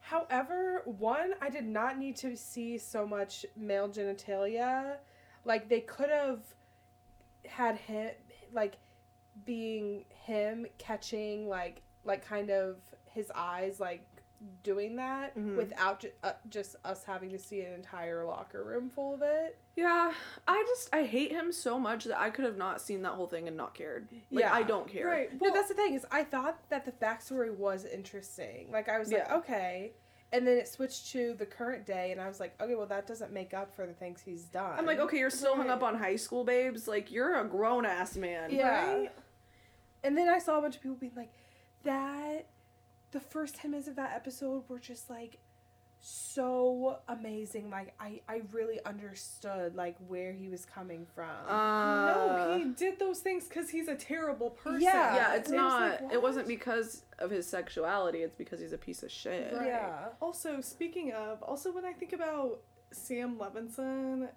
However, 0.00 0.82
one, 0.84 1.32
I 1.40 1.50
did 1.50 1.66
not 1.66 1.98
need 1.98 2.16
to 2.16 2.36
see 2.36 2.78
so 2.78 3.06
much 3.06 3.44
male 3.56 3.88
genitalia. 3.88 4.96
Like 5.44 5.68
they 5.68 5.80
could 5.80 6.10
have 6.10 6.40
had 7.46 7.76
him 7.76 8.10
like 8.52 8.78
being 9.44 10.04
him 10.24 10.66
catching 10.78 11.48
like 11.48 11.82
like 12.04 12.24
kind 12.26 12.50
of 12.50 12.76
his 13.10 13.30
eyes 13.34 13.80
like 13.80 14.04
doing 14.62 14.94
that 14.96 15.36
Mhm. 15.36 15.56
without 15.56 15.98
ju- 16.00 16.12
uh, 16.22 16.32
just 16.48 16.76
us 16.84 17.02
having 17.02 17.30
to 17.30 17.38
see 17.38 17.60
an 17.62 17.72
entire 17.72 18.24
locker 18.24 18.62
room 18.62 18.88
full 18.88 19.12
of 19.12 19.20
it. 19.22 19.58
Yeah, 19.74 20.12
I 20.46 20.64
just 20.68 20.94
I 20.94 21.02
hate 21.02 21.32
him 21.32 21.50
so 21.50 21.76
much 21.78 22.04
that 22.04 22.20
I 22.20 22.30
could 22.30 22.44
have 22.44 22.56
not 22.56 22.80
seen 22.80 23.02
that 23.02 23.10
whole 23.14 23.26
thing 23.26 23.48
and 23.48 23.56
not 23.56 23.74
cared. 23.74 24.08
Like 24.30 24.44
Yeah. 24.44 24.54
I 24.54 24.62
don't 24.62 24.86
care. 24.86 25.06
Right. 25.08 25.40
no, 25.40 25.52
that's 25.52 25.68
the 25.68 25.74
thing 25.74 25.94
is 25.94 26.06
I 26.12 26.22
thought 26.22 26.56
that 26.68 26.84
the 26.84 26.92
backstory 26.92 27.52
was 27.52 27.84
interesting. 27.84 28.70
Like 28.70 28.88
I 28.88 28.98
was 28.98 29.10
like, 29.12 29.30
okay, 29.30 29.92
And 30.30 30.46
then 30.46 30.58
it 30.58 30.68
switched 30.68 31.10
to 31.12 31.32
the 31.38 31.46
current 31.46 31.86
day, 31.86 32.12
and 32.12 32.20
I 32.20 32.28
was 32.28 32.38
like, 32.38 32.54
okay, 32.60 32.74
well, 32.74 32.84
that 32.88 33.06
doesn't 33.06 33.32
make 33.32 33.54
up 33.54 33.74
for 33.74 33.86
the 33.86 33.94
things 33.94 34.20
he's 34.20 34.44
done. 34.44 34.78
I'm 34.78 34.84
like, 34.84 34.98
okay, 34.98 35.16
you're 35.18 35.30
still 35.30 35.56
hung 35.56 35.70
up 35.70 35.82
on 35.82 35.94
high 35.96 36.16
school 36.16 36.44
babes. 36.44 36.86
Like, 36.86 37.10
you're 37.10 37.40
a 37.40 37.44
grown 37.48 37.86
ass 37.86 38.14
man. 38.14 38.50
Yeah. 38.50 38.92
Right? 38.94 39.12
And 40.04 40.16
then 40.16 40.28
I 40.28 40.38
saw 40.38 40.58
a 40.58 40.60
bunch 40.62 40.76
of 40.76 40.82
people 40.82 40.96
being 40.96 41.12
like, 41.16 41.32
that, 41.84 42.46
the 43.10 43.20
first 43.20 43.56
10 43.56 43.70
minutes 43.70 43.88
of 43.88 43.96
that 43.96 44.12
episode 44.14 44.64
were 44.68 44.78
just 44.78 45.08
like 45.10 45.38
so 46.00 46.98
amazing. 47.08 47.70
Like, 47.70 47.94
I, 47.98 48.20
I 48.28 48.42
really 48.52 48.78
understood, 48.84 49.74
like, 49.74 49.96
where 50.06 50.32
he 50.32 50.48
was 50.48 50.64
coming 50.64 51.06
from. 51.14 51.28
Uh, 51.48 52.06
no, 52.14 52.58
he 52.58 52.64
did 52.72 52.98
those 52.98 53.18
things 53.20 53.48
because 53.48 53.68
he's 53.70 53.88
a 53.88 53.94
terrible 53.96 54.50
person. 54.50 54.82
Yeah. 54.82 55.14
yeah, 55.14 55.34
it's 55.34 55.48
And 55.48 55.56
not. 55.56 56.02
like, 56.02 56.12
it 56.12 56.22
wasn't 56.22 56.46
because 56.46 57.02
of 57.18 57.30
his 57.30 57.48
sexuality. 57.48 58.18
It's 58.18 58.36
because 58.36 58.60
he's 58.60 58.72
a 58.72 58.78
piece 58.78 59.02
of 59.02 59.10
shit. 59.10 59.52
Right. 59.52 59.66
Yeah. 59.66 60.08
Also, 60.20 60.60
speaking 60.60 61.12
of, 61.12 61.42
also 61.42 61.72
when 61.72 61.84
I 61.84 61.92
think 61.92 62.12
about 62.12 62.60
Sam 62.92 63.36
Levinson, 63.36 64.28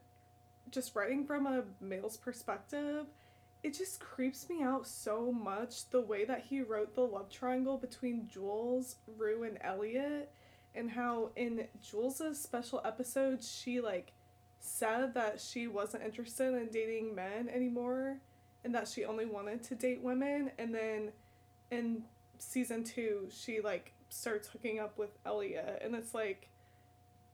just 0.71 0.95
writing 0.95 1.26
from 1.26 1.45
a 1.45 1.63
male's 1.80 2.17
perspective, 2.17 3.06
it 3.63 3.78
just 3.78 4.00
creeps 4.00 4.50
me 4.50 4.63
out 4.63 4.88
so 4.88 5.32
much 5.32 5.89
the 5.89 6.02
way 6.02 6.26
that 6.26 6.45
he 6.50 6.62
wrote 6.62 6.95
the 6.95 7.02
love 7.02 7.30
triangle 7.30 7.78
between 7.78 8.28
Jules, 8.28 8.95
Rue, 9.17 9.43
and 9.43 9.58
Elliot, 9.62 10.32
and 10.74 10.89
how 10.89 11.30
in 11.36 11.67
Jules's 11.82 12.41
special 12.41 12.82
episode 12.84 13.43
she 13.43 13.80
like 13.80 14.13
said 14.60 15.13
that 15.13 15.41
she 15.41 15.67
wasn't 15.67 16.04
interested 16.04 16.54
in 16.56 16.67
dating 16.67 17.13
men 17.13 17.50
anymore, 17.50 18.17
and 18.63 18.74
that 18.74 18.88
she 18.88 19.06
only 19.06 19.26
wanted 19.26 19.63
to 19.63 19.76
date 19.76 20.02
women, 20.02 20.52
and 20.58 20.74
then 20.74 21.12
in 21.69 22.04
season 22.39 22.84
two 22.84 23.28
she 23.32 23.62
like 23.62 23.93
starts 24.10 24.47
hooking 24.47 24.80
up 24.80 24.97
with 24.97 25.17
Elliot, 25.26 25.82
and 25.84 25.95
it's 25.95 26.13
like 26.13 26.47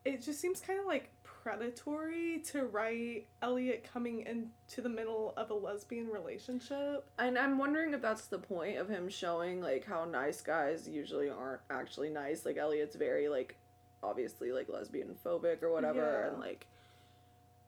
it 0.04 0.22
just 0.22 0.40
seems 0.40 0.60
kind 0.60 0.80
of 0.80 0.86
like 0.86 1.10
predatory 1.52 2.40
to 2.46 2.66
write 2.66 3.26
Elliot 3.42 3.88
coming 3.94 4.20
into 4.28 4.82
the 4.82 4.90
middle 4.90 5.34
of 5.38 5.50
a 5.50 5.54
lesbian 5.54 6.08
relationship. 6.10 7.10
And 7.18 7.38
I'm 7.38 7.58
wondering 7.58 7.94
if 7.94 8.02
that's 8.02 8.26
the 8.26 8.38
point 8.38 8.78
of 8.78 8.90
him 8.90 9.08
showing 9.08 9.62
like 9.62 9.86
how 9.86 10.04
nice 10.04 10.42
guys 10.42 10.90
usually 10.90 11.30
aren't 11.30 11.62
actually 11.70 12.10
nice. 12.10 12.46
Like 12.46 12.58
Elliot's 12.58 12.98
very 12.98 13.30
like 13.30 13.56
obviously 14.04 14.52
like 14.52 14.68
lesbian 14.68 15.16
phobic 15.26 15.64
or 15.64 15.72
whatever 15.72 16.24
Yeah. 16.26 16.32
and 16.34 16.40
like 16.42 16.68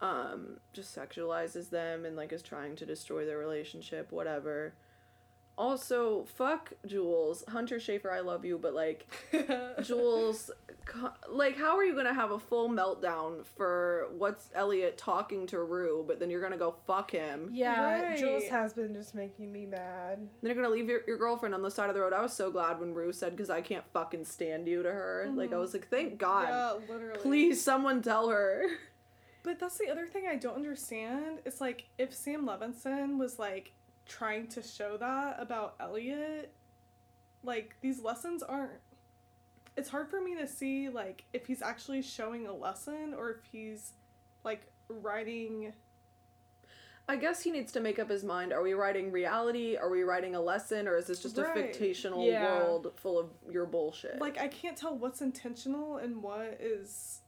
um 0.02 0.58
just 0.74 0.94
sexualizes 0.96 1.70
them 1.70 2.04
and 2.06 2.16
like 2.18 2.34
is 2.34 2.42
trying 2.42 2.76
to 2.78 2.86
destroy 2.86 3.26
their 3.26 3.38
relationship, 3.38 4.12
whatever. 4.12 4.74
Also, 5.60 6.24
fuck 6.36 6.72
Jules. 6.86 7.44
Hunter 7.50 7.80
Schafer, 7.80 8.10
I 8.12 8.22
love 8.22 8.46
you, 8.46 8.58
but 8.58 8.74
like 8.74 9.06
Jules, 9.84 10.50
like, 11.30 11.58
how 11.58 11.76
are 11.78 11.84
you 11.84 11.94
gonna 11.94 12.14
have 12.14 12.32
a 12.32 12.40
full 12.40 12.70
meltdown 12.70 13.46
for 13.58 14.08
what's 14.18 14.50
Elliot 14.56 14.98
talking 14.98 15.46
to 15.48 15.62
Rue, 15.62 16.06
but 16.08 16.18
then 16.18 16.30
you're 16.30 16.42
gonna 16.42 16.56
go 16.58 16.76
fuck 16.88 17.12
him? 17.12 17.50
Yeah, 17.52 18.00
Right. 18.02 18.18
Jules 18.18 18.48
has 18.48 18.72
been 18.74 18.94
just 18.94 19.14
making 19.14 19.52
me 19.52 19.66
mad. 19.66 20.20
Then 20.20 20.28
you're 20.44 20.56
gonna 20.56 20.70
leave 20.74 20.88
your, 20.88 21.02
your 21.06 21.18
girlfriend 21.18 21.54
on 21.54 21.62
the 21.62 21.70
side 21.70 21.90
of 21.90 21.94
the 21.96 22.00
road. 22.02 22.14
I 22.14 22.22
was 22.22 22.32
so 22.32 22.50
glad 22.50 22.80
when 22.80 22.94
Rue 22.94 23.12
said, 23.12 23.38
"Cause 23.38 23.50
I 23.50 23.60
can't 23.60 23.84
fucking 23.92 24.24
stand 24.24 24.66
you" 24.66 24.82
to 24.82 24.90
her. 24.92 25.30
Like 25.36 25.52
I 25.52 25.56
Mhm. 25.56 25.60
was 25.60 25.74
like, 25.74 25.90
thank 25.90 26.18
God, 26.18 26.48
Yeah, 26.48 26.74
literally. 26.88 27.20
please 27.20 27.62
someone 27.62 28.02
tell 28.02 28.30
her. 28.30 28.64
But 29.44 29.60
that's 29.60 29.78
the 29.78 29.90
other 29.90 30.06
thing 30.08 30.26
I 30.26 30.36
don't 30.38 30.56
understand. 30.56 31.40
It's 31.46 31.60
like 31.60 31.86
if 31.98 32.14
Sam 32.14 32.46
Levinson 32.46 33.18
was 33.18 33.40
like 33.40 33.74
trying 34.10 34.48
to 34.48 34.62
show 34.62 34.98
that 34.98 35.38
about 35.40 35.76
Elliot, 35.80 36.52
like 37.44 37.76
these 37.80 38.02
lessons 38.02 38.44
aren't. 38.44 38.72
It's 39.78 39.88
hard 39.90 40.10
for 40.10 40.20
me 40.20 40.36
to 40.36 40.48
see 40.48 40.90
like 40.90 41.24
if 41.32 41.46
he's 41.48 41.62
actually 41.62 42.02
showing 42.02 42.48
a 42.48 42.54
lesson 42.54 43.14
or 43.18 43.30
if 43.32 43.46
he's 43.50 43.94
like 44.44 44.64
writing. 44.90 45.72
I 47.08 47.16
guess 47.16 47.42
he 47.42 47.50
needs 47.50 47.72
to 47.72 47.80
make 47.80 47.98
up 47.98 48.08
his 48.10 48.24
mind. 48.24 48.54
Are 48.54 48.62
we 48.62 48.74
writing 48.74 49.12
reality? 49.12 49.76
Are 49.78 49.90
we 49.90 50.04
writing 50.04 50.36
a 50.36 50.42
lesson? 50.42 50.88
Or 50.88 50.96
is 50.96 51.08
this 51.08 51.24
just 51.24 51.38
Right. 51.38 51.72
a 51.72 51.74
fictional 51.74 52.24
Yeah. 52.28 52.44
world 52.60 52.92
full 52.98 53.18
of 53.18 53.32
your 53.50 53.66
bullshit? 53.66 54.20
Like 54.20 54.38
I 54.38 54.48
can't 54.48 54.78
tell 54.78 54.96
what's 54.96 55.22
intentional 55.22 55.98
and 55.98 56.22
what 56.22 56.58
is 56.60 57.22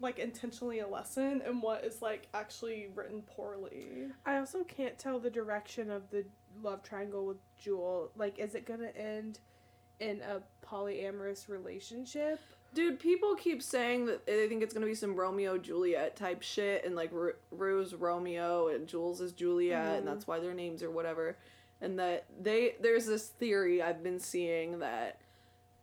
like 0.00 0.18
intentionally 0.18 0.78
a 0.80 0.86
lesson 0.86 1.42
and 1.44 1.60
what 1.62 1.84
is 1.84 2.00
like 2.02 2.28
actually 2.34 2.88
written 2.94 3.22
poorly. 3.22 4.06
I 4.24 4.38
also 4.38 4.62
can't 4.64 4.96
tell 4.98 5.18
the 5.18 5.30
direction 5.30 5.90
of 5.90 6.08
the 6.10 6.24
love 6.62 6.82
triangle 6.82 7.26
with 7.26 7.38
Jewel. 7.56 8.10
Like, 8.16 8.38
is 8.38 8.54
it 8.54 8.64
gonna 8.64 8.90
end 8.96 9.40
in 10.00 10.20
a 10.22 10.40
polyamorous 10.64 11.48
relationship? 11.48 12.38
Dude, 12.74 13.00
people 13.00 13.34
keep 13.34 13.62
saying 13.62 14.06
that 14.06 14.26
they 14.26 14.46
think 14.46 14.62
it's 14.62 14.74
gonna 14.74 14.86
be 14.86 14.94
some 14.94 15.16
Romeo 15.16 15.58
Juliet 15.58 16.14
type 16.16 16.42
shit, 16.42 16.84
and 16.84 16.94
like 16.94 17.10
Ru- 17.12 17.34
Rue's 17.50 17.94
Romeo 17.94 18.68
and 18.68 18.86
Jules 18.86 19.20
is 19.20 19.32
Juliet, 19.32 19.94
Mhm. 19.94 19.98
and 19.98 20.06
that's 20.06 20.26
why 20.26 20.38
their 20.38 20.54
names 20.54 20.82
are 20.82 20.90
whatever. 20.90 21.36
And 21.80 21.98
that 21.98 22.26
they 22.40 22.76
there's 22.80 23.06
this 23.06 23.28
theory 23.28 23.80
I've 23.82 24.02
been 24.02 24.18
seeing 24.20 24.80
that, 24.80 25.20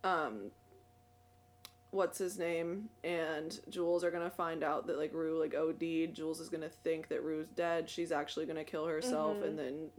um, 0.04 0.52
what's 1.96 2.18
his 2.18 2.38
name 2.38 2.88
and 3.02 3.58
Jules 3.68 4.04
are 4.04 4.10
gonna 4.10 4.30
find 4.30 4.62
out 4.62 4.86
that 4.86 4.98
like 4.98 5.12
Rue 5.12 5.38
like 5.40 5.54
OD'd. 5.54 6.14
Jules 6.14 6.38
is 6.40 6.48
gonna 6.48 6.68
think 6.68 7.08
that 7.08 7.22
Rue's 7.24 7.48
dead. 7.48 7.88
She's 7.90 8.12
actually 8.12 8.46
gonna 8.46 8.64
kill 8.64 8.86
herself, 8.86 9.38
Mhm. 9.38 9.44
and 9.44 9.58
then 9.58 9.90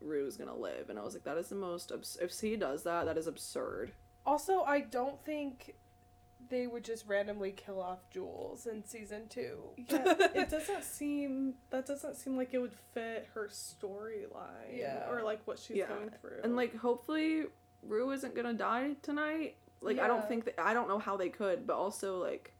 Rue's 0.00 0.36
gonna 0.36 0.56
live. 0.56 0.90
And 0.90 0.98
I 0.98 1.02
was 1.02 1.14
like, 1.14 1.24
that 1.24 1.38
is 1.38 1.48
the 1.48 1.54
most. 1.54 1.90
Abs- 1.92 2.18
if 2.20 2.38
he 2.38 2.56
does 2.56 2.82
that, 2.82 3.04
that 3.06 3.16
is 3.16 3.26
absurd. 3.26 3.92
Also, 4.26 4.62
I 4.62 4.80
don't 4.80 5.24
think 5.24 5.76
they 6.50 6.66
would 6.66 6.84
just 6.84 7.06
randomly 7.06 7.52
kill 7.52 7.80
off 7.80 8.10
Jules 8.10 8.66
in 8.66 8.84
season 8.84 9.28
two. 9.28 9.70
Yeah, 9.76 10.14
it 10.34 10.50
doesn't 10.50 10.84
seem 10.98 11.54
that 11.70 11.86
doesn't 11.86 12.16
seem 12.16 12.36
like 12.36 12.52
it 12.52 12.58
would 12.58 12.74
fit 12.92 13.28
her 13.34 13.48
storyline. 13.48 14.76
Yeah. 14.76 15.08
Or 15.10 15.22
like 15.22 15.40
what 15.46 15.58
she's 15.58 15.76
Yeah. 15.78 15.88
going 15.88 16.10
through. 16.20 16.40
And 16.42 16.56
like 16.56 16.74
hopefully 16.76 17.44
Rue 17.82 18.10
isn't 18.10 18.34
gonna 18.34 18.54
die 18.54 18.96
tonight. 19.02 19.56
Like 19.80 19.98
I 19.98 20.06
don't 20.06 20.26
think 20.26 20.46
that 20.46 20.58
I 20.58 20.72
don't 20.72 20.88
know 20.88 20.98
how 20.98 21.16
they 21.16 21.28
could, 21.28 21.66
but 21.66 21.76
also 21.76 22.18
like 22.22 22.52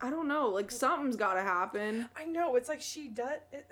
I 0.00 0.10
don't 0.10 0.26
know, 0.26 0.48
like 0.48 0.70
something's 0.70 1.16
gotta 1.16 1.42
happen. 1.42 2.08
I 2.16 2.24
know 2.24 2.56
it's 2.56 2.68
like 2.68 2.80
she 2.80 3.08
does. 3.08 3.38
It, 3.52 3.70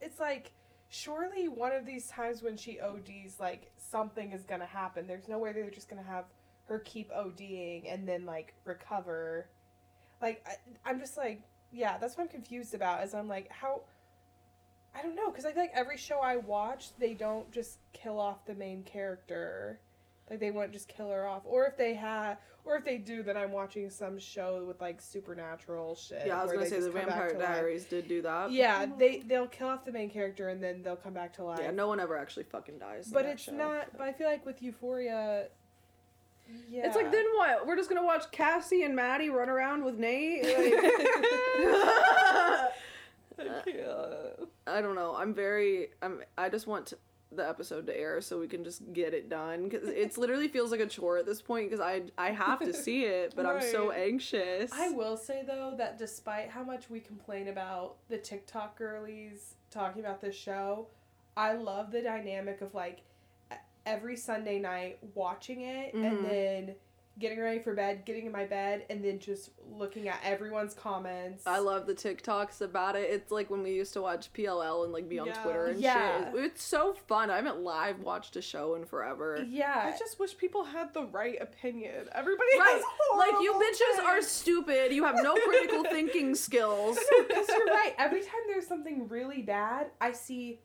it's 0.00 0.20
like 0.20 0.52
surely 0.88 1.48
one 1.48 1.72
of 1.72 1.84
these 1.84 2.08
times 2.08 2.42
when 2.42 2.56
she 2.56 2.80
ODs, 2.80 3.38
like 3.40 3.70
something 3.76 4.32
is 4.32 4.44
gonna 4.44 4.66
happen. 4.66 5.06
There's 5.06 5.28
no 5.28 5.38
way 5.38 5.52
they're 5.52 5.70
just 5.70 5.88
gonna 5.88 6.02
have 6.02 6.24
her 6.68 6.78
keep 6.80 7.10
ODing 7.12 7.92
and 7.92 8.08
then 8.08 8.24
like 8.24 8.54
recover. 8.64 9.46
Like 10.22 10.46
I, 10.46 10.88
I'm 10.88 10.98
just 10.98 11.16
like 11.16 11.42
yeah, 11.72 11.98
that's 11.98 12.16
what 12.16 12.24
I'm 12.24 12.28
confused 12.30 12.74
about. 12.74 13.04
Is 13.04 13.14
I'm 13.14 13.28
like 13.28 13.50
how. 13.50 13.82
I 14.94 15.02
don't 15.02 15.14
know, 15.14 15.28
because 15.30 15.44
I 15.44 15.52
feel 15.52 15.60
like 15.60 15.72
every 15.74 15.98
show 15.98 16.20
I 16.20 16.38
watch, 16.38 16.88
they 16.98 17.12
don't 17.12 17.52
just 17.52 17.80
kill 17.92 18.18
off 18.18 18.46
the 18.46 18.54
main 18.54 18.82
character. 18.82 19.78
Like 20.28 20.40
they 20.40 20.50
wouldn't 20.50 20.72
just 20.72 20.88
kill 20.88 21.10
her 21.10 21.26
off, 21.26 21.42
or 21.44 21.66
if 21.66 21.76
they 21.76 21.94
had, 21.94 22.38
or 22.64 22.76
if 22.76 22.84
they 22.84 22.98
do, 22.98 23.22
then 23.22 23.36
I'm 23.36 23.52
watching 23.52 23.88
some 23.90 24.18
show 24.18 24.64
with 24.66 24.80
like 24.80 25.00
supernatural 25.00 25.94
shit. 25.94 26.24
Yeah, 26.26 26.40
I 26.40 26.42
was 26.42 26.52
gonna 26.52 26.66
say 26.66 26.80
the 26.80 26.86
just 26.86 26.96
come 26.96 27.06
back 27.06 27.10
Vampire 27.10 27.30
to 27.30 27.38
life. 27.38 27.48
Diaries 27.48 27.84
did 27.84 28.08
do 28.08 28.22
that. 28.22 28.50
Yeah, 28.50 28.86
they 28.98 29.20
they'll 29.20 29.46
kill 29.46 29.68
off 29.68 29.84
the 29.84 29.92
main 29.92 30.10
character 30.10 30.48
and 30.48 30.62
then 30.62 30.82
they'll 30.82 30.96
come 30.96 31.14
back 31.14 31.32
to 31.34 31.44
life. 31.44 31.60
Yeah, 31.62 31.70
no 31.70 31.86
one 31.86 32.00
ever 32.00 32.16
actually 32.16 32.44
fucking 32.44 32.78
dies. 32.78 33.08
but 33.12 33.24
it's 33.24 33.44
show. 33.44 33.52
not. 33.52 33.96
But 33.96 34.02
I 34.02 34.12
feel 34.12 34.26
like 34.26 34.44
with 34.44 34.62
Euphoria, 34.62 35.46
yeah, 36.68 36.86
It's 36.86 36.96
like 36.96 37.10
then 37.10 37.24
what? 37.34 37.66
We're 37.66 37.76
just 37.76 37.88
gonna 37.88 38.04
watch 38.04 38.30
Cassie 38.30 38.82
and 38.82 38.94
Maddie 38.94 39.30
run 39.30 39.48
around 39.48 39.84
with 39.84 39.98
Nate. 39.98 40.44
Like... 43.38 43.54
I 44.66 44.80
don't 44.80 44.94
know. 44.94 45.14
I'm 45.14 45.34
very. 45.34 45.88
I'm. 46.00 46.22
I 46.38 46.48
just 46.48 46.66
want 46.66 46.86
to, 46.86 46.98
the 47.36 47.48
episode 47.48 47.86
to 47.86 47.96
air 47.98 48.20
so 48.20 48.38
we 48.38 48.48
can 48.48 48.64
just 48.64 48.92
get 48.92 49.14
it 49.14 49.28
done 49.28 49.68
because 49.68 49.88
it 49.88 50.16
literally 50.18 50.48
feels 50.48 50.70
like 50.70 50.80
a 50.80 50.86
chore 50.86 51.18
at 51.18 51.26
this 51.26 51.40
point 51.42 51.70
because 51.70 51.80
I 51.84 52.02
I 52.18 52.30
have 52.30 52.60
to 52.60 52.72
see 52.72 53.04
it, 53.04 53.34
but 53.36 53.46
I'm 53.46 53.60
so 53.62 53.90
anxious. 53.92 54.70
I 54.72 54.90
will 54.90 55.16
say 55.16 55.42
though 55.46 55.74
that 55.78 55.98
despite 55.98 56.50
how 56.50 56.64
much 56.64 56.88
we 56.90 57.00
complain 57.00 57.48
about 57.48 57.96
the 58.08 58.18
TikTok 58.18 58.76
girlies 58.78 59.54
talking 59.70 60.00
about 60.04 60.20
this 60.20 60.34
show, 60.36 60.88
I 61.36 61.52
love 61.54 61.90
the 61.92 62.02
dynamic 62.02 62.60
of 62.60 62.74
like 62.74 63.02
every 63.84 64.16
Sunday 64.16 64.58
night 64.58 64.98
watching 65.14 65.60
it 65.60 65.94
Mhm. 65.94 66.04
and 66.04 66.24
then 66.24 66.74
getting 67.18 67.40
ready 67.40 67.58
for 67.58 67.74
bed, 67.74 68.04
getting 68.04 68.26
in 68.26 68.32
my 68.32 68.44
bed, 68.44 68.84
and 68.90 69.02
then 69.04 69.18
just 69.18 69.50
looking 69.70 70.06
at 70.08 70.18
everyone's 70.22 70.74
comments. 70.74 71.44
I 71.46 71.58
love 71.60 71.86
the 71.86 71.94
TikToks 71.94 72.60
about 72.60 72.94
it. 72.96 73.08
It's 73.10 73.30
like 73.30 73.48
when 73.50 73.62
we 73.62 73.72
used 73.72 73.92
to 73.94 74.02
watch 74.02 74.32
PLL 74.34 74.84
and 74.84 74.92
like 74.92 75.08
be 75.08 75.18
on 75.18 75.26
Yeah. 75.28 75.42
Twitter 75.42 75.66
and 75.66 75.80
Yeah. 75.80 76.18
shit. 76.18 76.28
It's, 76.28 76.38
it's 76.54 76.62
so 76.64 76.92
fun. 76.92 77.30
I 77.30 77.36
haven't 77.36 77.60
live 77.60 78.00
watched 78.00 78.36
a 78.36 78.42
show 78.42 78.74
in 78.74 78.84
forever. 78.84 79.42
Yeah. 79.48 79.92
I 79.94 79.98
just 79.98 80.18
wish 80.18 80.36
people 80.36 80.64
had 80.64 80.92
the 80.92 81.04
right 81.04 81.40
opinion. 81.40 82.06
Everybody 82.14 82.58
Right. 82.58 82.72
has 82.74 82.82
Like 83.18 83.42
you 83.42 83.52
horrible 83.52 83.60
bitches 83.60 84.04
are 84.04 84.22
stupid. 84.22 84.92
You 84.92 85.04
have 85.04 85.16
no 85.22 85.34
critical 85.46 85.84
thinking 85.84 86.34
skills. 86.34 86.98
Because 87.28 87.48
you're 87.48 87.66
right. 87.66 87.94
Every 87.98 88.20
time 88.20 88.40
there's 88.46 88.66
something 88.66 89.08
really 89.08 89.42
bad, 89.42 89.86
I 90.00 90.12
see 90.12 90.60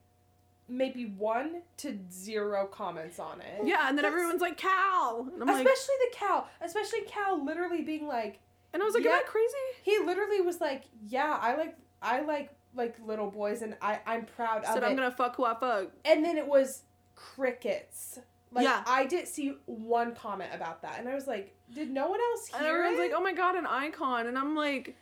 maybe 0.72 1.06
one 1.06 1.62
to 1.78 2.00
zero 2.12 2.66
comments 2.66 3.20
on 3.20 3.42
it. 3.42 3.66
Yeah, 3.66 3.88
and 3.90 3.98
then 3.98 4.04
That's- 4.04 4.14
everyone's 4.14 4.42
like 4.42 4.58
Cal, 4.58 5.28
and 5.34 5.42
I'm 5.42 5.48
like, 5.48 5.66
especially 5.66 5.96
the 6.10 6.16
Cal, 6.16 6.48
especially 6.62 7.02
Cal, 7.02 7.44
literally 7.44 7.82
being 7.82 8.08
like, 8.08 8.40
and 8.74 8.82
I 8.82 8.86
was 8.86 8.94
like, 8.96 9.04
Yeah. 9.04 9.12
am 9.12 9.20
I 9.20 9.24
crazy? 9.24 9.54
he 9.84 10.00
literally 10.00 10.40
was 10.42 10.62
like, 10.62 10.84
yeah, 11.08 11.38
I 11.42 11.56
like, 11.56 11.76
I 12.02 12.22
like 12.22 12.50
like 12.74 12.96
little 13.06 13.30
boys, 13.30 13.62
and 13.62 13.76
I 13.82 14.00
I'm 14.06 14.26
proud 14.26 14.60
of 14.64 14.74
Said 14.74 14.84
it. 14.84 14.86
I'm 14.86 14.96
gonna 14.96 15.12
fuck 15.12 15.36
who 15.36 15.44
I 15.46 15.56
fuck. 15.60 15.88
and 16.06 16.24
then 16.24 16.38
it 16.38 16.48
was 16.48 16.84
crickets. 17.16 18.20
Like 18.54 18.64
Yeah. 18.66 18.84
I 18.86 19.06
didn't 19.06 19.28
see 19.28 19.56
one 19.66 20.14
comment 20.16 20.52
about 20.54 20.82
that, 20.84 21.00
and 21.00 21.08
I 21.10 21.16
was 21.16 21.28
like, 21.28 21.56
did 21.74 21.90
no 21.90 22.10
one 22.10 22.20
else 22.22 22.48
hear 22.48 22.58
And 22.60 22.68
everyone's 22.68 22.98
it? 23.00 23.02
like, 23.02 23.12
oh 23.16 23.22
my 23.22 23.34
god, 23.34 23.56
an 23.56 23.66
icon. 23.66 24.28
And 24.28 24.38
I'm 24.38 24.56
like, 24.56 24.96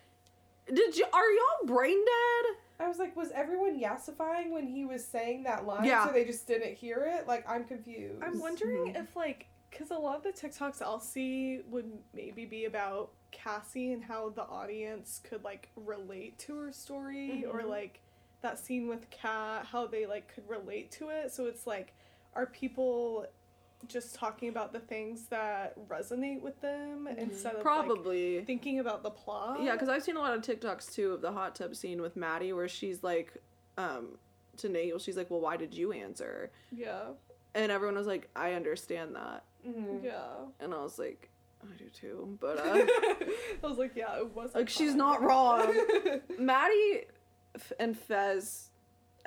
did 0.72 0.96
you, 0.98 1.06
are 1.12 1.32
y'all 1.32 1.66
brain 1.68 1.98
dead? 2.06 2.56
I 2.80 2.88
was 2.88 2.98
like, 2.98 3.16
was 3.16 3.32
everyone 3.32 3.80
yassifying 3.80 4.52
when 4.52 4.66
he 4.66 4.86
was 4.86 5.06
saying 5.06 5.44
that 5.44 5.66
line? 5.66 5.84
Yeah. 5.86 6.06
So 6.08 6.14
they 6.14 6.24
just 6.26 6.48
didn't 6.48 6.76
hear 6.76 7.04
it? 7.18 7.28
Like, 7.28 7.48
I'm 7.50 7.66
confused. 7.66 8.24
I'm 8.24 8.40
wondering 8.40 8.94
Mhm. 8.94 9.02
if 9.04 9.16
like 9.16 9.48
because 9.70 9.92
a 9.92 9.98
lot 9.98 10.16
of 10.16 10.24
the 10.24 10.32
TikToks 10.32 10.82
I'll 10.82 11.00
see 11.00 11.62
would 11.68 11.92
maybe 12.14 12.46
be 12.46 12.66
about 12.66 13.12
Cassie 13.30 13.92
and 13.94 14.04
how 14.04 14.30
the 14.30 14.42
audience 14.44 15.20
could 15.24 15.44
like 15.44 15.70
relate 15.76 16.40
to 16.40 16.58
her 16.58 16.72
story 16.72 17.46
or 17.46 17.62
Mhm. 17.62 17.68
like 17.70 18.02
that 18.42 18.58
scene 18.58 18.88
with 18.88 19.10
Kat, 19.12 19.66
how 19.66 19.86
they 19.86 20.06
like 20.08 20.28
could 20.34 20.48
relate 20.50 20.90
to 20.94 21.10
it. 21.10 21.32
So 21.32 21.46
it's 21.46 21.68
like, 21.68 21.94
are 22.34 22.48
people 22.48 23.28
just 23.88 24.14
talking 24.16 24.50
about 24.50 24.74
the 24.74 24.80
things 24.80 25.28
that 25.28 25.76
resonate 25.88 26.42
with 26.42 26.60
them 26.62 27.08
Mhm. 27.10 27.18
instead 27.18 27.52
of 27.56 27.58
like, 27.58 27.64
Probably. 27.64 28.44
thinking 28.46 28.80
about 28.80 29.04
the 29.04 29.10
plot? 29.12 29.62
Yeah, 29.64 29.72
because 29.74 29.90
I've 29.90 30.04
seen 30.04 30.18
a 30.18 30.20
lot 30.20 30.34
of 30.34 30.42
TikToks 30.42 30.94
too 30.94 31.14
of 31.14 31.22
the 31.22 31.32
hot 31.32 31.56
tub 31.56 31.76
scene 31.76 32.02
with 32.02 32.16
Maddie 32.16 32.54
where 32.54 32.68
she's 32.68 33.04
like, 33.04 33.34
um, 33.78 34.18
to 34.58 34.68
Nate, 34.70 35.00
she's 35.02 35.16
like, 35.18 35.30
well, 35.30 35.40
why 35.40 35.56
did 35.58 35.74
you 35.74 35.92
answer? 35.94 36.52
yeah, 36.72 37.14
And 37.56 37.72
everyone 37.72 37.96
was 37.96 38.06
like, 38.08 38.30
I 38.36 38.54
understand 38.54 39.16
that. 39.16 39.44
Mhm. 39.66 40.04
yeah. 40.04 40.28
And 40.60 40.74
I 40.74 40.82
was 40.84 41.00
like, 41.00 41.30
I 41.64 41.76
do 41.78 41.90
too. 41.90 42.38
But, 42.40 42.58
uh, 42.60 42.64
I 43.64 43.68
was 43.68 43.78
like, 43.78 43.96
yeah, 43.96 44.18
it 44.18 44.34
was 44.36 44.54
like, 44.56 44.70
she's 44.70 44.94
not 44.96 45.22
wrong. 45.22 45.74
Maddie 46.38 47.06
f- 47.56 47.72
and 47.80 47.98
Fez, 47.98 48.69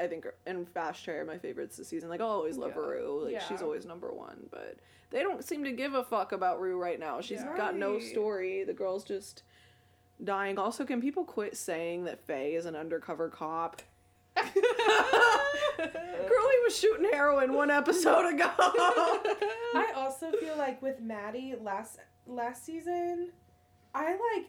I 0.03 0.09
think, 0.09 0.27
and 0.47 0.67
Ashtray 0.77 1.15
are 1.19 1.25
my 1.25 1.39
favorites 1.39 1.77
this 1.77 1.89
season. 1.89 2.09
Like, 2.09 2.21
I'll 2.21 2.29
always 2.29 2.57
love 2.59 2.73
Yeah. 2.77 2.83
Rue. 2.83 3.29
Like, 3.33 3.41
she's 3.43 3.63
always 3.63 3.87
number 3.87 4.13
one. 4.13 4.49
But 4.51 4.77
they 5.11 5.23
don't 5.23 5.45
seem 5.45 5.65
to 5.65 5.73
give 5.73 5.95
a 5.95 6.03
fuck 6.05 6.33
about 6.33 6.61
Rue 6.61 6.77
right 6.81 6.99
now. 6.99 7.21
She's 7.21 7.41
Yeah. 7.41 7.57
got 7.57 7.77
no 7.77 7.99
story. 7.99 8.65
The 8.65 8.73
girl's 8.75 9.05
just 9.05 9.43
dying. 10.23 10.59
Also, 10.59 10.85
can 10.85 11.01
people 11.01 11.25
quit 11.25 11.57
saying 11.57 12.05
that 12.05 12.21
Faye 12.21 12.55
is 12.55 12.67
an 12.67 12.75
undercover 12.77 13.29
cop? 13.29 13.83
Girlie 15.79 16.61
was 16.65 16.77
shooting 16.79 17.09
heroin 17.13 17.53
one 17.55 17.71
episode 17.71 18.33
ago. 18.35 18.51
I 18.59 19.93
also 19.97 20.31
feel 20.33 20.57
like 20.57 20.81
with 20.83 21.01
Maddie 21.01 21.55
last 21.61 21.99
last 22.27 22.65
season, 22.65 23.31
I 23.95 24.13
like 24.13 24.49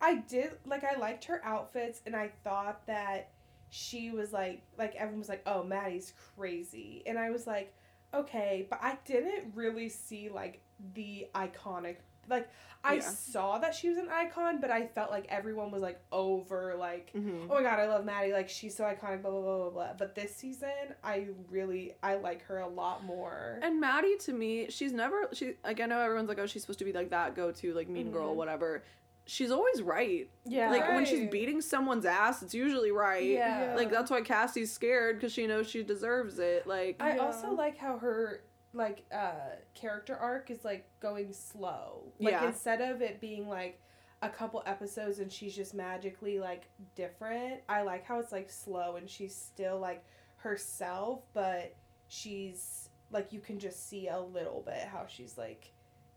I 0.00 0.16
did 0.28 0.52
like 0.66 0.84
I 0.84 0.98
liked 0.98 1.24
her 1.24 1.40
outfits 1.44 2.02
and 2.06 2.14
I 2.14 2.30
thought 2.42 2.86
that 2.86 3.30
she 3.74 4.12
was 4.12 4.32
like 4.32 4.62
like 4.78 4.94
everyone 4.94 5.18
was 5.18 5.28
like, 5.28 5.42
"Oh, 5.46 5.64
Maddie's 5.64 6.12
crazy." 6.36 7.02
And 7.06 7.18
I 7.18 7.30
was 7.30 7.44
like, 7.44 7.74
"Okay, 8.14 8.66
but 8.70 8.78
I 8.80 8.98
didn't 9.04 9.52
really 9.56 9.88
see 9.88 10.28
like 10.28 10.60
the 10.94 11.26
iconic 11.34 11.96
like 12.28 12.48
I 12.82 12.94
Yeah. 12.94 13.00
saw 13.02 13.58
that 13.58 13.74
she 13.74 13.88
was 13.90 13.98
an 13.98 14.08
icon, 14.10 14.58
but 14.60 14.70
I 14.70 14.86
felt 14.86 15.10
like 15.10 15.26
everyone 15.28 15.70
was 15.70 15.82
like 15.82 16.00
over 16.12 16.74
like 16.78 17.10
Mhm. 17.14 17.48
oh 17.50 17.54
my 17.54 17.62
god, 17.62 17.78
I 17.80 17.86
love 17.88 18.04
Maddie. 18.04 18.32
Like 18.32 18.48
she's 18.48 18.74
so 18.76 18.84
iconic, 18.84 19.20
blah 19.22 19.30
blah 19.32 19.40
blah 19.42 19.58
blah 19.58 19.70
blah. 19.70 19.92
But 19.98 20.14
this 20.14 20.34
season, 20.36 20.70
I 21.02 21.26
really 21.50 21.96
I 22.02 22.14
like 22.14 22.42
her 22.44 22.58
a 22.58 22.68
lot 22.68 23.04
more. 23.04 23.58
And 23.60 23.78
Maddie, 23.80 24.16
to 24.20 24.32
me, 24.32 24.70
she's 24.70 24.92
never 24.92 25.28
she 25.32 25.54
like 25.64 25.80
I 25.80 25.86
know 25.86 25.98
everyone's 26.00 26.28
like, 26.28 26.38
oh, 26.38 26.46
she's 26.46 26.62
supposed 26.62 26.78
to 26.78 26.84
be 26.84 26.92
like 26.92 27.10
that 27.10 27.34
go 27.34 27.50
to 27.50 27.74
like 27.74 27.88
mean 27.88 28.10
girl, 28.12 28.32
Mhm. 28.32 28.36
whatever. 28.36 28.84
She's 29.26 29.50
always 29.50 29.80
right. 29.80 30.28
yeah, 30.44 30.70
Like 30.70 30.86
when 30.88 31.06
she's 31.06 31.30
beating 31.30 31.60
someone's 31.62 32.04
ass, 32.04 32.42
it's 32.42 32.54
usually 32.54 32.90
right. 32.90 33.24
Yeah. 33.24 33.72
Like 33.74 33.90
that's 33.90 34.10
why 34.10 34.20
Cassie's 34.20 34.70
scared 34.72 35.16
because 35.16 35.32
she 35.32 35.46
knows 35.46 35.68
she 35.68 35.82
deserves 35.82 36.38
it. 36.38 36.66
Like 36.66 36.96
I 37.00 37.16
Yeah. 37.16 37.22
also 37.22 37.52
like 37.52 37.78
how 37.78 37.96
her 37.98 38.42
like 38.74 39.04
uh 39.12 39.56
character 39.74 40.14
arc 40.16 40.50
is 40.50 40.64
like 40.64 40.86
going 41.00 41.32
slow. 41.32 42.12
Like 42.20 42.32
Yeah. 42.32 42.46
instead 42.48 42.80
of 42.82 43.00
it 43.00 43.20
being 43.20 43.48
like 43.48 43.80
a 44.20 44.28
couple 44.28 44.62
episodes 44.66 45.18
and 45.20 45.30
she's 45.32 45.54
just 45.56 45.72
magically 45.74 46.38
like 46.38 46.64
different. 46.94 47.60
I 47.68 47.80
like 47.82 48.04
how 48.04 48.18
it's 48.20 48.32
like 48.32 48.50
slow 48.50 48.96
and 48.96 49.08
she's 49.08 49.34
still 49.34 49.78
like 49.78 50.04
herself, 50.36 51.22
but 51.32 51.74
she's 52.08 52.90
like 53.10 53.32
you 53.32 53.40
can 53.40 53.58
just 53.58 53.88
see 53.88 54.08
a 54.08 54.20
little 54.20 54.62
bit 54.66 54.82
how 54.92 55.06
she's 55.06 55.38
like 55.38 55.72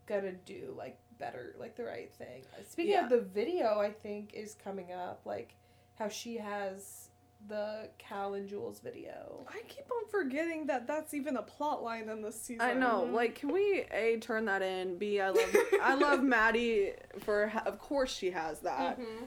gonna 0.07 0.33
do 0.45 0.73
like 0.77 0.97
better 1.17 1.55
like 1.59 1.75
the 1.75 1.83
right 1.83 2.13
thing. 2.13 2.43
Speaking 2.69 2.93
Yeah. 2.93 3.03
of 3.05 3.09
the 3.09 3.21
video 3.21 3.79
I 3.79 3.91
think 3.91 4.33
is 4.33 4.55
coming 4.55 4.91
up 4.91 5.21
like 5.25 5.55
how 5.97 6.07
she 6.09 6.37
has 6.37 7.09
the 7.47 7.87
Cal 7.99 8.33
and 8.33 8.47
Jules 8.49 8.79
video. 8.79 9.45
I 9.47 9.61
keep 9.67 9.85
on 9.91 10.09
forgetting 10.09 10.65
that 10.67 10.87
that's 10.87 11.13
even 11.13 11.37
a 11.37 11.43
plot 11.43 11.83
line 11.83 12.09
in 12.09 12.21
this 12.23 12.41
season. 12.41 12.61
I 12.61 12.73
know. 12.73 13.03
Like, 13.03 13.35
can 13.35 13.53
we 13.53 13.85
a 13.91 14.17
turn 14.19 14.45
that 14.45 14.61
in? 14.63 14.97
B, 14.97 15.21
I 15.21 15.29
love 15.29 15.55
I 15.81 15.93
love 15.99 16.23
Maddie 16.23 16.93
for 17.19 17.51
of 17.65 17.77
course 17.79 18.11
she 18.15 18.31
has 18.31 18.59
that, 18.61 18.99
Mm-hmm. 18.99 19.23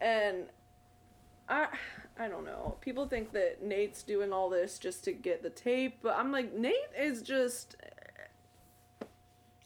and 0.00 0.46
I 1.48 1.68
I 2.18 2.28
don't 2.28 2.44
know. 2.44 2.76
People 2.80 3.06
think 3.06 3.32
that 3.32 3.62
Nate's 3.62 4.02
doing 4.02 4.32
all 4.32 4.50
this 4.50 4.78
just 4.78 5.04
to 5.04 5.12
get 5.12 5.42
the 5.42 5.50
tape, 5.50 5.98
but 6.02 6.16
I'm 6.16 6.30
like 6.32 6.52
Nate 6.54 6.74
is 6.98 7.22
just. 7.22 7.76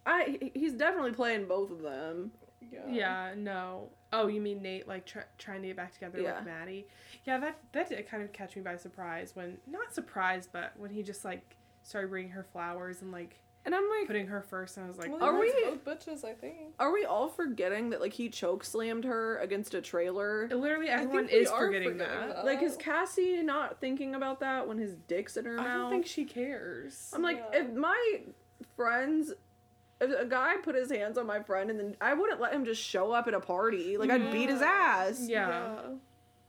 I 0.06 0.50
he's 0.54 0.72
definitely 0.72 1.12
playing 1.12 1.46
both 1.46 1.70
of 1.70 1.82
them. 1.82 2.30
Yeah. 2.60 2.80
Yeah, 2.88 3.34
no. 3.36 3.90
Oh, 4.12 4.28
you 4.28 4.40
mean 4.40 4.62
Nate 4.62 4.88
like 4.88 5.04
try, 5.06 5.22
trying 5.38 5.62
to 5.62 5.68
get 5.68 5.76
back 5.76 5.92
together 5.92 6.20
Yeah. 6.20 6.36
with 6.36 6.46
Maddie? 6.46 6.86
Yeah, 7.24 7.38
that 7.38 7.58
that 7.72 7.88
did 7.88 8.08
kind 8.08 8.22
of 8.22 8.32
catch 8.32 8.56
me 8.56 8.62
by 8.62 8.76
surprise 8.76 9.32
when 9.34 9.58
not 9.66 9.92
surprised, 9.92 10.50
but 10.52 10.72
when 10.76 10.90
he 10.90 11.02
just 11.02 11.24
like 11.24 11.56
started 11.82 12.08
bringing 12.10 12.30
her 12.32 12.42
flowers 12.44 13.02
and 13.02 13.12
like 13.12 13.40
And 13.64 13.74
I'm 13.74 13.88
like, 13.98 14.06
putting 14.06 14.28
her 14.28 14.42
first, 14.42 14.76
and 14.76 14.84
I 14.86 14.88
was 14.88 14.96
like, 14.96 15.10
Well, 15.10 15.22
Are 15.24 15.38
we- 15.40 15.52
both 15.64 15.84
bitches? 15.84 16.24
I 16.24 16.34
think. 16.34 16.74
are 16.78 16.92
we 16.92 17.04
all 17.04 17.28
forgetting 17.28 17.90
that 17.90 18.00
like 18.00 18.12
he 18.12 18.28
choke 18.28 18.62
slammed 18.64 19.04
her 19.04 19.38
against 19.38 19.74
a 19.74 19.80
trailer? 19.80 20.48
literally 20.48 20.88
I 20.90 20.98
think 20.98 21.08
everyone 21.08 21.28
is 21.28 21.50
forgetting, 21.50 21.90
forgetting 21.92 21.98
that. 21.98 22.36
that. 22.36 22.44
Like, 22.44 22.62
is 22.62 22.76
Cassie 22.76 23.42
not 23.42 23.80
thinking 23.80 24.14
about 24.14 24.38
that 24.40 24.66
when 24.68 24.78
his 24.78 24.94
dick's 25.08 25.36
in 25.36 25.44
her 25.46 25.58
I 25.58 25.62
mouth? 25.62 25.68
I 25.68 25.74
don't 25.78 25.90
think 25.90 26.06
she 26.06 26.24
cares. 26.24 27.10
I'm 27.14 27.22
like, 27.22 27.42
Yeah. 27.52 27.60
if 27.62 27.72
my 27.74 28.20
friends, 28.76 29.30
if 29.30 29.36
a 30.00 30.26
guy 30.26 30.56
put 30.62 30.74
his 30.74 30.90
hands 30.90 31.16
on 31.16 31.26
my 31.26 31.42
friend 31.42 31.70
and 31.70 31.78
then 31.78 31.96
I 32.00 32.14
wouldn't 32.14 32.40
let 32.40 32.52
him 32.52 32.64
just 32.64 32.82
show 32.82 33.12
up 33.12 33.28
at 33.28 33.34
a 33.34 33.40
party. 33.40 33.96
Like, 33.96 34.10
I'd 34.10 34.30
beat 34.30 34.50
his 34.50 34.60
ass. 34.62 35.26
Yeah. 35.26 35.76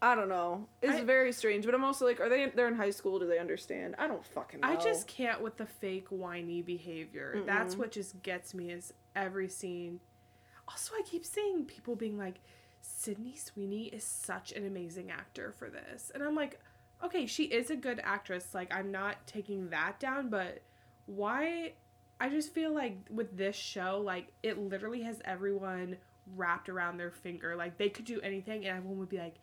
I 0.02 0.14
don't 0.16 0.30
know. 0.30 0.68
It's 0.82 0.98
I- 1.00 1.04
very 1.04 1.32
strange, 1.32 1.66
but 1.66 1.74
I'm 1.74 1.84
also 1.84 2.06
like, 2.06 2.20
are 2.20 2.30
they? 2.30 2.48
They're 2.48 2.68
in 2.68 2.76
high 2.76 2.92
school. 2.92 3.18
Do 3.20 3.26
they 3.28 3.40
understand? 3.40 3.96
I 3.98 4.08
don't 4.08 4.24
fucking 4.24 4.60
know. 4.60 4.68
I 4.68 4.76
just 4.76 5.08
can't 5.08 5.42
with 5.42 5.58
the 5.58 5.66
fake 5.66 6.08
whiny 6.10 6.62
behavior. 6.62 7.42
That's 7.46 7.74
Mm-mm. 7.74 7.80
what 7.80 7.92
just 7.92 8.22
gets 8.22 8.54
me 8.54 8.70
is 8.70 8.94
every 9.16 9.50
scene. 9.50 10.00
Also, 10.68 10.94
I 10.96 11.02
keep 11.04 11.26
seeing 11.26 11.66
people 11.66 11.96
being 11.96 12.18
like, 12.18 12.42
Sydney 12.82 13.36
Sweeney 13.36 13.86
is 13.86 14.04
such 14.04 14.52
an 14.52 14.68
amazing 14.68 15.10
actor 15.10 15.54
for 15.58 15.70
this. 15.70 16.12
And 16.14 16.22
I'm 16.22 16.36
like, 16.36 16.60
okay, 17.04 17.26
she 17.26 17.46
is 17.46 17.72
a 17.72 17.76
good 17.76 18.00
actress. 18.04 18.54
Like, 18.54 18.72
I'm 18.74 18.92
not 18.92 19.16
taking 19.26 19.70
that 19.70 20.00
down, 20.00 20.30
but 20.30 20.62
why? 21.08 21.74
I 22.20 22.30
just 22.30 22.54
feel 22.54 22.74
like 22.74 22.98
with 23.12 23.38
this 23.38 23.56
show, 23.56 24.02
like, 24.04 24.28
it 24.44 24.58
literally 24.58 25.02
has 25.04 25.22
everyone 25.26 25.98
wrapped 26.36 26.68
around 26.70 26.98
their 26.98 27.12
finger. 27.12 27.56
Like, 27.56 27.78
they 27.78 27.90
could 27.90 28.06
do 28.06 28.20
anything, 28.22 28.66
and 28.66 28.78
everyone 28.78 28.98
would 29.00 29.10
be 29.10 29.20
like, 29.20 29.36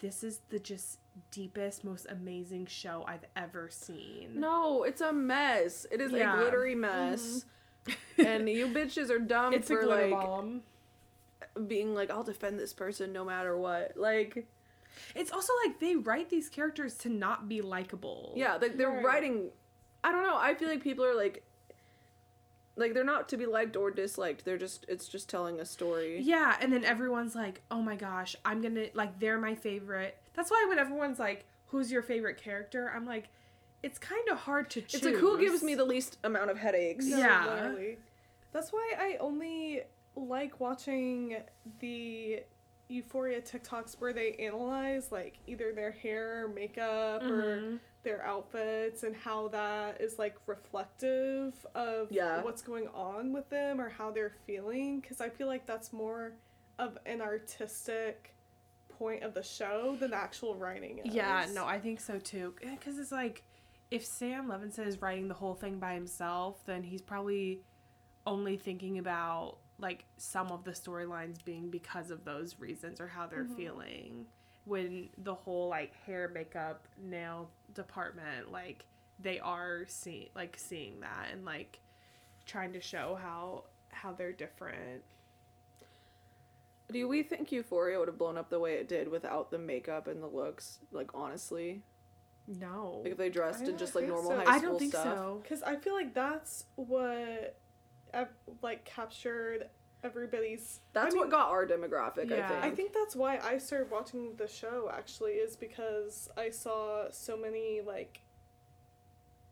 this 0.00 0.22
is 0.24 0.40
the 0.48 0.58
just 0.58 0.98
deepest, 1.30 1.84
most 1.84 2.06
amazing 2.10 2.66
show 2.66 3.04
I've 3.06 3.24
ever 3.36 3.68
seen. 3.70 4.30
No, 4.34 4.82
it's 4.84 5.00
a 5.00 5.12
mess. 5.12 5.86
It 5.90 6.00
is 6.00 6.12
Yeah. 6.12 6.34
a 6.34 6.36
glittery 6.40 6.74
mess. 6.74 7.44
Mm-hmm. 7.86 8.26
and 8.26 8.48
you 8.48 8.66
bitches 8.68 9.08
are 9.10 9.18
dumb 9.18 9.54
it's 9.54 9.68
for 9.68 9.86
like 9.86 10.10
bomb. 10.10 10.60
being 11.66 11.94
like, 11.94 12.10
I'll 12.10 12.22
defend 12.24 12.58
this 12.58 12.72
person 12.74 13.12
no 13.12 13.24
matter 13.24 13.56
what. 13.56 13.92
Like, 13.96 14.46
It's 15.14 15.30
also 15.32 15.52
like 15.64 15.80
they 15.80 15.96
write 15.96 16.28
these 16.30 16.48
characters 16.48 16.94
to 16.98 17.08
not 17.08 17.48
be 17.48 17.60
likable. 17.62 18.32
yeah, 18.36 18.56
like 18.56 18.76
they're 18.76 18.90
Right. 18.90 19.04
writing. 19.04 19.50
I 20.04 20.12
don't 20.12 20.22
know. 20.22 20.36
I 20.36 20.54
feel 20.54 20.68
like 20.68 20.82
people 20.82 21.04
are 21.04 21.14
like, 21.14 21.44
like 22.78 22.94
they're 22.94 23.04
not 23.04 23.28
to 23.30 23.36
be 23.36 23.44
liked 23.46 23.76
or 23.76 23.90
disliked. 23.90 24.44
They're 24.44 24.56
just 24.58 24.86
it's 24.88 25.08
just 25.08 25.28
telling 25.28 25.60
a 25.60 25.64
story. 25.64 26.20
Yeah, 26.20 26.56
and 26.60 26.72
then 26.72 26.84
everyone's 26.84 27.34
like, 27.34 27.60
"Oh 27.70 27.82
my 27.82 27.96
gosh, 27.96 28.36
I'm 28.44 28.62
gonna 28.62 28.86
like 28.94 29.18
they're 29.18 29.38
my 29.38 29.54
favorite." 29.54 30.16
That's 30.34 30.50
why 30.50 30.64
when 30.68 30.78
everyone's 30.78 31.18
like, 31.18 31.44
"Who's 31.66 31.90
your 31.92 32.02
favorite 32.02 32.36
character?" 32.38 32.90
I'm 32.94 33.04
like, 33.04 33.28
it's 33.82 33.98
kind 33.98 34.28
of 34.30 34.38
hard 34.38 34.70
to 34.70 34.80
choose. 34.80 34.94
It's 34.94 35.04
like 35.04 35.16
who 35.16 35.38
gives 35.38 35.62
me 35.62 35.74
the 35.74 35.84
least 35.84 36.18
amount 36.24 36.50
of 36.50 36.58
headaches. 36.58 37.04
No, 37.06 37.18
Yeah. 37.18 37.54
literally. 37.54 37.98
That's 38.52 38.72
why 38.72 38.94
I 38.98 39.16
only 39.20 39.82
like 40.16 40.58
watching 40.60 41.36
the 41.80 42.42
Euphoria 42.88 43.40
TikToks 43.42 44.00
where 44.00 44.12
they 44.12 44.32
analyze 44.34 45.12
like 45.12 45.38
either 45.46 45.72
their 45.72 45.90
hair, 45.92 46.44
or 46.44 46.48
makeup, 46.48 47.22
or 47.22 47.26
Mhm. 47.58 47.78
Their 48.02 48.24
outfits 48.24 49.02
and 49.02 49.14
how 49.16 49.48
that 49.48 50.00
is 50.00 50.18
like 50.18 50.36
reflective 50.46 51.66
of 51.74 52.10
Yeah. 52.12 52.42
what's 52.42 52.62
going 52.62 52.88
on 52.88 53.32
with 53.32 53.48
them 53.50 53.80
or 53.80 53.88
how 53.88 54.10
they're 54.10 54.32
feeling 54.46 55.00
because 55.00 55.20
i 55.20 55.28
feel 55.28 55.46
like 55.48 55.66
that's 55.66 55.92
more 55.92 56.32
of 56.78 56.96
an 57.06 57.20
artistic 57.20 58.34
point 58.88 59.22
of 59.24 59.34
the 59.34 59.42
show 59.42 59.96
than 60.00 60.10
the 60.12 60.16
actual 60.16 60.54
writing 60.56 60.98
is. 60.98 61.12
Yeah, 61.14 61.46
no, 61.52 61.64
I 61.64 61.78
think 61.78 62.00
so 62.00 62.18
too. 62.18 62.54
Because 62.60 62.98
it's 62.98 63.12
like, 63.12 63.44
if 63.92 64.04
Sam 64.04 64.48
Levinson 64.48 64.86
is 64.86 65.00
writing 65.00 65.28
the 65.28 65.34
whole 65.34 65.54
thing 65.54 65.78
by 65.78 65.94
himself, 65.94 66.64
then 66.66 66.82
he's 66.82 67.00
probably 67.02 67.60
only 68.26 68.56
thinking 68.56 68.98
about 68.98 69.58
like 69.78 70.04
some 70.16 70.48
of 70.50 70.64
the 70.64 70.72
storylines 70.72 71.44
being 71.44 71.70
because 71.70 72.10
of 72.10 72.24
those 72.24 72.58
reasons 72.58 73.00
or 73.00 73.06
how 73.06 73.26
they're 73.26 73.44
Mhm. 73.44 73.56
feeling. 73.56 74.26
When 74.68 75.08
the 75.24 75.34
whole 75.34 75.68
like 75.68 75.94
hair, 76.04 76.28
makeup, 76.32 76.86
nail 77.02 77.48
department, 77.74 78.52
like 78.52 78.84
they 79.18 79.40
are 79.40 79.84
seeing 79.88 80.28
like 80.36 80.56
seeing 80.58 81.00
that 81.00 81.28
and 81.32 81.44
like 81.44 81.80
trying 82.46 82.72
to 82.74 82.80
show 82.80 83.18
how 83.20 83.64
how 83.90 84.12
they're 84.12 84.30
different. 84.32 85.02
Do 86.90 87.06
we 87.08 87.22
think 87.22 87.52
Euphoria 87.52 87.98
would 87.98 88.08
have 88.08 88.16
blown 88.18 88.38
up 88.38 88.48
the 88.48 88.58
way 88.58 88.74
it 88.74 88.88
did 88.88 89.08
without 89.10 89.50
the 89.50 89.58
makeup 89.58 90.06
and 90.06 90.22
the 90.22 90.26
looks? 90.26 90.78
Like 90.90 91.10
honestly, 91.14 91.82
No, 92.46 93.00
like 93.04 93.12
if 93.12 93.18
they 93.18 93.28
dressed 93.28 93.64
in 93.68 93.76
just 93.76 93.94
like 93.94 94.06
normal 94.08 94.30
so. 94.30 94.36
high 94.36 94.44
school 94.44 94.54
I 94.54 94.58
don't 94.60 94.78
think 94.78 94.92
stuff. 94.92 95.04
so. 95.16 95.40
because 95.42 95.62
i 95.62 95.76
feel 95.76 95.92
like 95.94 96.14
that's 96.14 96.64
what 96.76 97.58
ev- 98.14 98.28
like 98.62 98.84
captured 98.86 99.68
everybody's 100.04 100.80
That's 100.92 101.06
I 101.06 101.10
mean, 101.10 101.18
what 101.20 101.30
got 101.30 101.48
our 101.50 101.66
demographic. 101.66 102.30
Yeah. 102.30 102.44
I 102.44 102.48
think. 102.48 102.64
I 102.64 102.70
think 102.70 102.92
that's 102.92 103.16
why 103.16 103.38
I 103.42 103.58
started 103.58 103.90
watching 103.90 104.34
the 104.36 104.46
show 104.48 104.90
actually 104.92 105.32
is 105.32 105.56
because 105.56 106.28
I 106.36 106.50
saw 106.50 107.10
so 107.10 107.36
many 107.36 107.80
like 107.84 108.20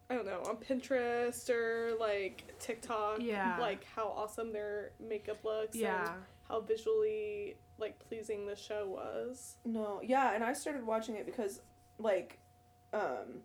I 0.09 0.15
don't 0.15 0.27
know, 0.27 0.41
on 0.49 0.57
Pinterest 0.59 1.51
or 1.51 1.97
like 1.99 2.45
TikTok 2.61 3.19
Yeah. 3.21 3.57
like 3.59 3.85
how 3.97 4.07
awesome 4.17 4.53
their 4.53 4.93
makeup 5.01 5.45
looks 5.45 5.77
Yeah. 5.77 6.13
and 6.13 6.23
how 6.49 6.61
visually 6.61 7.57
like 7.79 7.99
pleasing 7.99 8.47
the 8.47 8.55
show 8.57 8.87
was. 8.87 9.57
No, 9.65 10.01
yeah, 10.03 10.33
and 10.35 10.45
I 10.45 10.53
started 10.53 10.87
watching 10.87 11.17
it 11.17 11.27
because, 11.27 11.61
like, 11.99 12.39
um, 12.95 13.43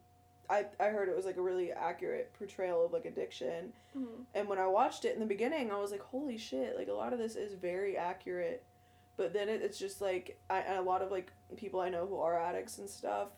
I 0.52 0.66
I 0.80 0.90
heard 0.90 1.08
it 1.10 1.16
was 1.16 1.26
like 1.26 1.38
a 1.38 1.42
really 1.42 1.72
accurate 1.72 2.34
portrayal 2.38 2.86
of 2.86 2.92
like 2.94 3.06
addiction, 3.06 3.74
mm-hmm. 3.98 4.24
and 4.36 4.48
when 4.48 4.60
I 4.60 4.68
watched 4.68 5.06
it 5.06 5.14
in 5.14 5.20
the 5.20 5.26
beginning, 5.26 5.72
I 5.72 5.80
was 5.80 5.92
like, 5.92 6.02
holy 6.02 6.38
shit! 6.38 6.76
Like 6.78 6.90
a 6.90 6.94
lot 6.94 7.14
of 7.14 7.20
this 7.20 7.36
is 7.36 7.54
very 7.54 7.98
accurate, 7.98 8.64
but 9.18 9.34
then 9.34 9.48
it, 9.50 9.62
it's 9.62 9.80
just 9.80 10.02
like 10.02 10.38
I 10.50 10.60
and 10.60 10.78
a 10.78 10.82
lot 10.82 11.02
of 11.02 11.10
like 11.10 11.32
people 11.56 11.80
I 11.80 11.90
know 11.90 12.06
who 12.06 12.20
are 12.20 12.38
addicts 12.38 12.78
and 12.78 12.90
stuff 12.90 13.30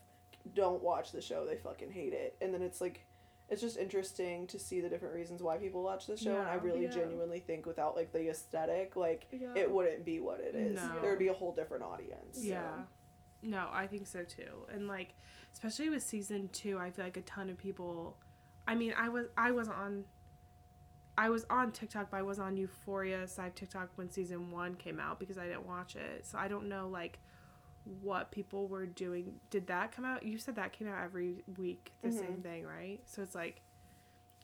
don't 0.54 0.82
watch 0.82 1.12
the 1.12 1.22
show. 1.22 1.46
They 1.46 1.56
fucking 1.56 1.92
hate 1.92 2.12
it, 2.12 2.36
and 2.42 2.52
then 2.52 2.60
it's 2.62 2.80
like. 2.80 3.06
It's 3.50 3.60
just 3.60 3.76
interesting 3.76 4.46
to 4.46 4.58
see 4.58 4.80
the 4.80 4.88
different 4.88 5.14
reasons 5.14 5.42
why 5.42 5.58
people 5.58 5.82
watch 5.82 6.06
the 6.06 6.16
show, 6.16 6.34
and 6.34 6.48
I 6.48 6.54
really 6.54 6.84
Yeah. 6.84 6.88
genuinely 6.88 7.40
think 7.40 7.66
without 7.66 7.94
like 7.94 8.10
the 8.10 8.30
aesthetic, 8.30 8.96
like 8.96 9.26
Yeah. 9.30 9.52
it 9.54 9.70
wouldn't 9.70 10.02
be 10.02 10.18
what 10.18 10.40
it 10.40 10.54
is. 10.54 10.76
No. 10.80 11.00
There 11.02 11.10
would 11.10 11.18
be 11.18 11.28
a 11.28 11.34
whole 11.34 11.52
different 11.52 11.84
audience. 11.84 12.38
so. 12.38 12.42
Yeah. 12.42 12.84
No, 13.42 13.68
I 13.70 13.86
think 13.86 14.06
so 14.06 14.24
too. 14.24 14.66
And 14.72 14.88
like 14.88 15.12
especially 15.54 15.88
with 15.88 16.02
season 16.02 16.50
2, 16.52 16.78
I 16.78 16.90
feel 16.90 17.04
like 17.06 17.16
a 17.16 17.22
ton 17.22 17.48
of 17.48 17.56
people 17.56 18.18
I 18.66 18.74
mean, 18.74 18.94
I 18.98 19.08
was 19.08 19.26
I 19.36 19.50
was 19.52 19.68
on 19.68 20.04
I 21.16 21.30
was 21.30 21.46
on 21.48 21.70
TikTok, 21.70 22.10
but 22.10 22.16
I 22.16 22.22
was 22.22 22.38
on 22.40 22.56
Euphoria 22.56 23.26
side 23.28 23.54
TikTok 23.54 23.90
when 23.96 24.10
season 24.10 24.50
1 24.50 24.74
came 24.74 24.98
out 24.98 25.20
because 25.20 25.38
I 25.38 25.46
didn't 25.46 25.66
watch 25.66 25.94
it. 25.96 26.26
So 26.26 26.38
I 26.38 26.48
don't 26.48 26.68
know 26.68 26.88
like 26.88 27.18
what 28.00 28.30
people 28.32 28.66
were 28.66 28.86
doing. 28.86 29.34
Did 29.50 29.66
that 29.68 29.92
come 29.92 30.04
out? 30.04 30.22
You 30.24 30.38
said 30.38 30.56
that 30.56 30.72
came 30.72 30.88
out 30.88 31.02
every 31.04 31.44
week, 31.58 31.92
the 32.02 32.10
same 32.10 32.38
Mhm. 32.38 32.42
thing, 32.42 32.64
right? 32.66 33.00
So 33.06 33.22
it's 33.22 33.34
like 33.34 33.60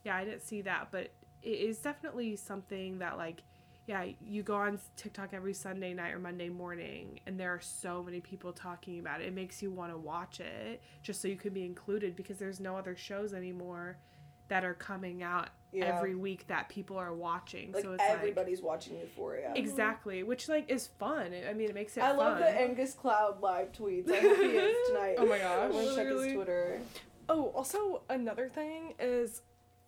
yeah, 0.05 0.17
I 0.17 0.25
didn't 0.25 0.43
see 0.43 0.63
that, 0.63 0.89
but 0.91 1.11
it 1.43 1.59
is 1.59 1.79
definitely 1.79 2.37
something 2.37 2.99
that 3.01 3.17
like 3.19 3.43
yeah, 3.91 4.05
you 4.25 4.45
go 4.45 4.55
on 4.55 4.79
TikTok 4.95 5.31
every 5.33 5.53
Sunday 5.53 5.93
night 5.93 6.13
or 6.13 6.21
Monday 6.21 6.49
morning, 6.49 7.19
and 7.27 7.41
there 7.41 7.51
are 7.53 7.61
so 7.61 8.05
many 8.05 8.21
people 8.21 8.53
talking 8.53 9.01
about 9.01 9.21
it. 9.21 9.27
It 9.27 9.35
makes 9.35 9.61
you 9.61 9.73
want 9.73 9.91
to 9.91 9.99
watch 9.99 10.39
it 10.39 10.81
just 11.03 11.21
so 11.21 11.27
you 11.27 11.35
can 11.35 11.53
be 11.53 11.65
included 11.65 12.15
because 12.15 12.39
there's 12.39 12.61
no 12.61 12.77
other 12.77 12.95
shows 12.95 13.35
anymore 13.35 13.99
that 14.47 14.63
are 14.65 14.75
coming 14.75 15.25
out 15.25 15.49
Yeah. 15.73 15.87
every 15.97 16.15
week 16.15 16.47
that 16.47 16.69
people 16.69 16.99
are 16.99 17.13
watching. 17.13 17.73
like 17.73 17.83
so 17.83 17.93
it's 17.95 18.05
everybody's 18.07 18.63
watching 18.63 18.97
Euphoria. 19.01 19.49
Mm-hmm. 19.49 19.57
exactly, 19.57 20.23
which 20.23 20.49
like 20.49 20.71
is 20.71 20.87
fun. 20.87 21.33
I 21.49 21.53
mean, 21.53 21.69
it 21.69 21.75
makes 21.75 21.97
it. 21.97 22.03
I 22.05 22.13
love 22.13 22.39
the 22.39 22.49
Angus 22.49 22.95
Cloud 22.95 23.41
live 23.43 23.73
tweets. 23.73 24.09
I 24.09 24.21
hope 24.21 24.37
he 24.37 24.43
is 24.45 24.89
tonight. 24.89 25.17
Oh 25.19 25.27
my 25.27 25.39
gosh. 25.39 25.65
I'm 25.65 25.73
gonna 25.73 25.95
check 25.97 26.07
his 26.07 26.33
Twitter. 26.33 26.81
Oh, 27.29 27.47
also 27.57 28.03
another 28.09 28.49
thing 28.49 28.95
is 29.01 29.43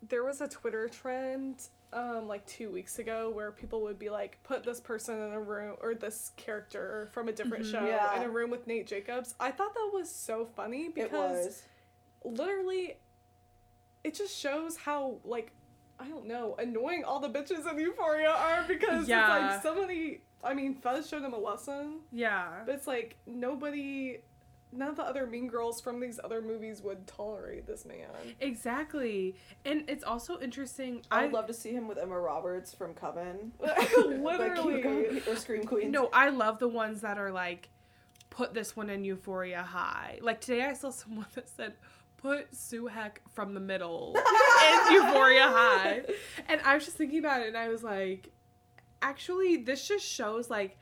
there 0.08 0.24
was 0.24 0.40
a 0.40 0.48
Twitter 0.48 0.88
trend 0.88 1.68
um 1.92 2.26
like 2.26 2.44
2 2.46 2.70
weeks 2.70 2.98
ago 2.98 3.30
where 3.30 3.52
people 3.52 3.82
would 3.82 3.98
be 3.98 4.08
like 4.10 4.38
put 4.42 4.64
this 4.64 4.80
person 4.80 5.20
in 5.20 5.32
a 5.32 5.40
room 5.40 5.76
or 5.82 5.94
this 5.94 6.32
character 6.36 7.08
from 7.12 7.28
a 7.28 7.32
different 7.32 7.64
Mhm. 7.64 7.70
show 7.70 7.84
Yeah. 7.86 8.16
in 8.16 8.22
a 8.22 8.30
room 8.30 8.50
with 8.50 8.66
Nate 8.66 8.86
Jacobs. 8.86 9.34
I 9.38 9.50
thought 9.50 9.74
that 9.74 9.90
was 9.92 10.10
so 10.10 10.46
funny 10.46 10.86
It 10.86 10.94
because 10.94 11.46
was. 11.46 11.62
literally 12.24 12.96
it 14.04 14.14
just 14.14 14.36
shows 14.36 14.76
how 14.76 15.18
like 15.24 15.52
I 16.00 16.08
don't 16.08 16.26
know, 16.26 16.56
annoying 16.58 17.04
all 17.04 17.20
the 17.20 17.28
bitches 17.28 17.70
in 17.70 17.78
Euphoria 17.78 18.30
are 18.30 18.64
because 18.66 19.08
Yeah. 19.08 19.54
it's 19.56 19.64
like 19.64 19.74
so 19.74 19.80
many 19.80 20.22
I 20.44 20.54
mean, 20.54 20.74
Fez 20.74 21.08
showed 21.08 21.22
them 21.22 21.34
a 21.34 21.38
lesson, 21.38 22.00
yeah. 22.10 22.64
but 22.66 22.74
it's 22.74 22.88
like 22.88 23.16
nobody 23.26 24.18
none 24.72 24.88
of 24.88 24.96
the 24.96 25.02
other 25.02 25.26
mean 25.26 25.46
girls 25.46 25.80
from 25.80 26.00
these 26.00 26.18
other 26.24 26.40
movies 26.40 26.82
would 26.82 27.06
tolerate 27.06 27.66
this 27.66 27.84
man. 27.84 28.08
Exactly, 28.40 29.36
and 29.64 29.84
it's 29.88 30.04
also 30.04 30.40
interesting. 30.40 31.02
I 31.10 31.24
would 31.24 31.32
love 31.32 31.46
to 31.48 31.54
see 31.54 31.72
him 31.72 31.86
with 31.88 31.98
Emma 31.98 32.18
Roberts 32.18 32.74
from 32.74 32.94
Coven. 32.94 33.52
Literally. 33.60 34.82
Like, 34.82 35.28
or 35.28 35.36
Scream 35.36 35.64
Queens. 35.64 35.92
No, 35.92 36.08
I 36.12 36.30
love 36.30 36.58
the 36.58 36.68
ones 36.68 37.02
that 37.02 37.18
are 37.18 37.30
like, 37.30 37.68
put 38.30 38.54
this 38.54 38.74
one 38.74 38.88
in 38.90 39.04
Euphoria 39.04 39.62
high. 39.62 40.18
Like 40.22 40.40
today, 40.40 40.62
I 40.62 40.72
saw 40.72 40.90
someone 40.90 41.26
that 41.34 41.48
said, 41.48 41.74
put 42.16 42.54
Sue 42.54 42.86
Heck 42.86 43.20
from 43.30 43.54
the 43.54 43.60
middle 43.60 44.16
in 44.16 44.92
Euphoria 44.94 45.48
high, 45.48 46.02
and 46.48 46.60
I 46.62 46.74
was 46.74 46.84
just 46.84 46.96
thinking 46.96 47.18
about 47.18 47.42
it, 47.42 47.48
and 47.48 47.56
I 47.56 47.68
was 47.68 47.82
like, 47.82 48.30
actually, 49.02 49.58
this 49.58 49.86
just 49.86 50.06
shows 50.06 50.48
like. 50.50 50.78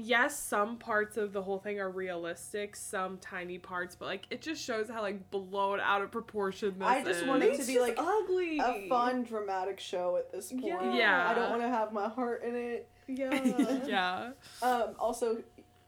Yes, 0.00 0.38
some 0.38 0.76
parts 0.76 1.16
of 1.16 1.32
the 1.32 1.42
whole 1.42 1.58
thing 1.58 1.80
are 1.80 1.90
realistic, 1.90 2.76
some 2.76 3.18
tiny 3.18 3.58
parts, 3.58 3.96
but 3.96 4.06
like 4.06 4.26
it 4.30 4.40
just 4.40 4.62
shows 4.62 4.88
how 4.88 5.02
like 5.02 5.28
blown 5.30 5.80
out 5.80 6.02
of 6.02 6.12
proportion 6.12 6.78
this 6.78 6.86
I 6.86 7.02
just 7.02 7.22
is. 7.22 7.26
want 7.26 7.42
it 7.42 7.58
to 7.58 7.66
be, 7.66 7.80
like, 7.80 7.96
ugly. 7.98 8.60
A 8.60 8.88
fun 8.88 9.24
dramatic 9.24 9.80
show 9.80 10.16
at 10.16 10.30
this 10.30 10.52
point. 10.52 10.64
Yeah. 10.64 10.92
Yeah. 10.94 11.28
I 11.28 11.34
don't 11.34 11.50
want 11.50 11.62
to 11.62 11.68
have 11.68 11.92
my 11.92 12.08
heart 12.08 12.44
in 12.44 12.54
it. 12.54 12.88
Yeah. 13.08 13.80
yeah. 13.86 14.30
Um. 14.62 14.94
Also, 15.00 15.38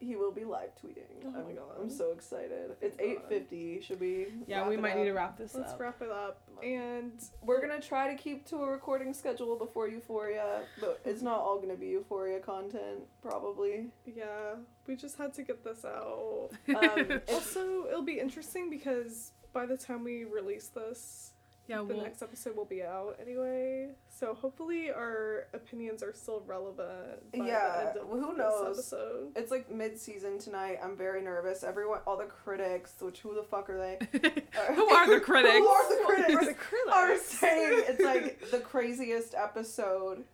he 0.00 0.16
will 0.16 0.32
be 0.32 0.44
live 0.44 0.70
tweeting. 0.82 1.04
Oh 1.26 1.30
my 1.30 1.38
I'm, 1.40 1.54
God. 1.54 1.64
I'm 1.80 1.90
so 1.90 2.10
excited. 2.12 2.72
It's 2.80 2.96
eight 2.98 3.20
fifty. 3.28 3.80
Should 3.80 4.00
we? 4.00 4.28
Yeah, 4.46 4.66
we 4.68 4.76
might 4.76 4.92
up? 4.92 4.98
need 4.98 5.04
to 5.04 5.12
wrap 5.12 5.36
this 5.36 5.54
up. 5.54 5.60
Let's 5.60 5.72
up. 5.74 5.80
wrap 5.80 6.02
it 6.02 6.10
up. 6.10 6.40
And 6.62 7.12
We're 7.42 7.60
gonna 7.60 7.80
try 7.80 8.10
to 8.10 8.20
keep 8.20 8.46
to 8.48 8.56
a 8.56 8.66
recording 8.70 9.12
schedule 9.14 9.56
before 9.56 9.88
Euphoria, 9.88 10.62
but 10.80 11.00
it's 11.04 11.22
not 11.22 11.38
all 11.40 11.60
gonna 11.60 11.76
be 11.76 11.88
Euphoria 11.88 12.40
content, 12.40 13.00
probably. 13.22 13.90
yeah, 14.06 14.56
we 14.86 14.96
just 14.96 15.16
had 15.18 15.32
to 15.34 15.42
get 15.42 15.62
this 15.64 15.84
out. 15.84 16.50
Um, 16.68 17.20
Also, 17.28 17.86
it'll 17.88 18.02
be 18.02 18.18
interesting 18.18 18.70
because 18.70 19.32
by 19.52 19.66
the 19.66 19.76
time 19.76 20.02
we 20.04 20.24
release 20.24 20.68
this, 20.68 21.29
yeah, 21.70 21.78
the 21.78 21.94
well, 21.94 22.02
next 22.02 22.20
episode 22.22 22.56
will 22.56 22.64
be 22.64 22.82
out 22.82 23.16
anyway. 23.22 23.88
So 24.08 24.34
hopefully 24.34 24.90
our 24.90 25.46
opinions 25.54 26.02
are 26.02 26.12
still 26.12 26.42
relevant. 26.46 27.30
By 27.32 27.46
Yeah, 27.46 27.70
the 27.70 27.88
end 27.90 27.98
of 28.00 28.08
who 28.08 28.28
this 28.28 28.38
knows? 28.38 28.78
Episode. 28.78 29.32
It's 29.36 29.50
like 29.50 29.70
mid-season 29.70 30.38
tonight. 30.38 30.78
I'm 30.82 30.96
very 30.96 31.22
nervous. 31.22 31.62
Everyone, 31.62 32.00
all 32.06 32.16
the 32.16 32.24
critics, 32.24 32.94
which 33.00 33.20
who 33.20 33.34
the 33.34 33.42
fuck 33.44 33.70
are 33.70 33.78
they? 33.78 33.98
who 34.74 34.88
are 34.90 35.08
the 35.14 35.20
critics? 35.20 35.56
Who 35.56 35.68
are 35.68 35.88
the 35.88 35.94
Who 36.02 36.02
are 36.02 36.16
critics? 36.16 36.46
the 36.48 36.54
critics? 36.54 36.92
Are 36.92 37.16
saying 37.18 37.84
it's 37.88 38.02
like 38.04 38.50
the 38.50 38.58
craziest 38.58 39.34
episode. 39.34 40.24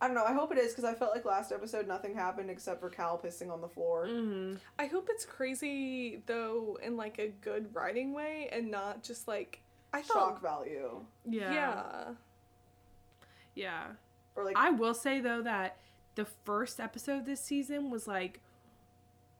I 0.00 0.06
don't 0.08 0.14
know. 0.14 0.24
I 0.24 0.34
hope 0.34 0.52
it 0.52 0.58
is 0.58 0.72
because 0.72 0.84
I 0.84 0.92
felt 0.92 1.12
like 1.14 1.24
last 1.24 1.52
episode 1.52 1.86
nothing 1.88 2.14
happened 2.14 2.50
except 2.50 2.80
for 2.80 2.90
Cal 2.90 3.16
pissing 3.18 3.50
on 3.50 3.60
the 3.62 3.68
floor. 3.68 4.06
Mhm. 4.06 4.58
I 4.78 4.86
hope 4.86 5.08
it's 5.10 5.24
crazy 5.24 6.22
though 6.26 6.78
in 6.82 6.96
like 6.98 7.18
a 7.18 7.28
good 7.28 7.74
writing 7.74 8.12
way 8.12 8.48
and 8.52 8.70
not 8.70 9.02
just 9.02 9.26
like 9.26 9.60
I 9.92 10.02
Shock 10.02 10.08
thought. 10.40 10.42
value 10.42 11.04
Yeah. 11.24 11.52
Yeah. 11.52 12.04
Yeah. 13.54 13.82
or 14.34 14.44
like 14.44 14.56
I 14.56 14.70
will 14.70 14.94
say 14.94 15.20
though 15.20 15.42
that 15.42 15.78
the 16.14 16.24
first 16.24 16.80
episode 16.80 17.24
this 17.26 17.40
season 17.40 17.90
was 17.90 18.06
like 18.06 18.40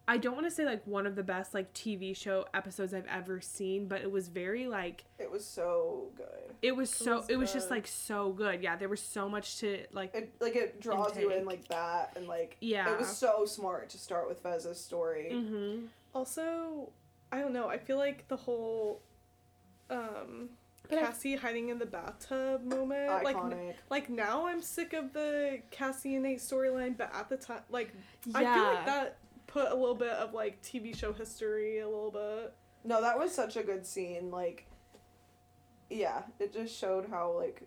I 0.08 0.18
don't 0.18 0.34
want 0.34 0.46
to 0.46 0.52
say 0.52 0.64
like 0.64 0.86
one 0.86 1.04
of 1.04 1.16
the 1.16 1.24
best 1.24 1.52
like 1.52 1.74
TV 1.74 2.16
show 2.16 2.46
episodes 2.54 2.94
I've 2.94 3.08
ever 3.08 3.40
seen, 3.40 3.88
but 3.88 4.02
it 4.02 4.10
was 4.10 4.28
very 4.28 4.68
like 4.68 5.04
It 5.18 5.28
was 5.30 5.44
so 5.44 6.10
good. 6.16 6.54
it 6.62 6.76
was 6.76 6.90
so 6.90 7.16
was 7.16 7.28
it 7.28 7.36
was 7.36 7.52
just 7.52 7.70
like 7.72 7.88
so 7.88 8.30
good. 8.32 8.62
Yeah, 8.62 8.76
there 8.76 8.88
was 8.88 9.00
so 9.02 9.28
much 9.28 9.58
to 9.58 9.84
like 9.92 10.14
It 10.14 10.32
like 10.40 10.54
it 10.54 10.80
draws 10.80 11.16
you 11.18 11.30
in 11.30 11.44
like 11.44 11.66
that 11.68 12.12
and 12.16 12.28
like 12.28 12.56
Yeah. 12.60 12.92
It 12.92 12.98
was 13.00 13.08
so 13.16 13.44
smart 13.46 13.88
to 13.90 13.98
start 13.98 14.28
with 14.28 14.38
Fez's 14.40 14.80
story. 14.80 15.30
Mhm. 15.32 15.88
Also, 16.14 16.90
I 17.32 17.40
don't 17.40 17.52
know. 17.52 17.68
I 17.68 17.76
feel 17.78 17.96
like 17.96 18.28
the 18.28 18.36
whole 18.36 19.02
um 19.90 20.50
But 20.88 20.98
I- 20.98 21.00
Cassie 21.02 21.36
hiding 21.36 21.68
in 21.70 21.78
the 21.78 21.86
bathtub 21.86 22.62
moment, 22.64 23.08
like 23.24 23.36
Iconic. 23.36 23.74
like 23.90 24.08
now 24.08 24.46
I'm 24.46 24.62
sick 24.62 24.92
of 24.92 25.12
the 25.12 25.60
Cassie 25.70 26.14
and 26.14 26.22
Nate 26.24 26.38
storyline, 26.38 26.96
but 26.96 27.12
at 27.14 27.28
the 27.28 27.36
time, 27.36 27.62
like 27.70 27.92
yeah. 28.26 28.38
I 28.38 28.54
feel 28.54 28.64
like 28.64 28.86
that 28.86 29.16
put 29.46 29.70
a 29.70 29.74
little 29.74 29.94
bit 29.94 30.10
of 30.10 30.32
like 30.34 30.60
TV 30.62 30.94
show 30.96 31.12
history, 31.12 31.78
a 31.80 31.88
little 31.88 32.10
bit. 32.10 32.52
no, 32.84 33.00
that 33.00 33.18
was 33.18 33.32
such 33.34 33.56
a 33.56 33.62
good 33.64 33.84
scene. 33.84 34.30
Like, 34.30 34.66
yeah, 35.90 36.22
it 36.38 36.52
just 36.52 36.76
showed 36.76 37.08
how 37.10 37.32
like 37.32 37.62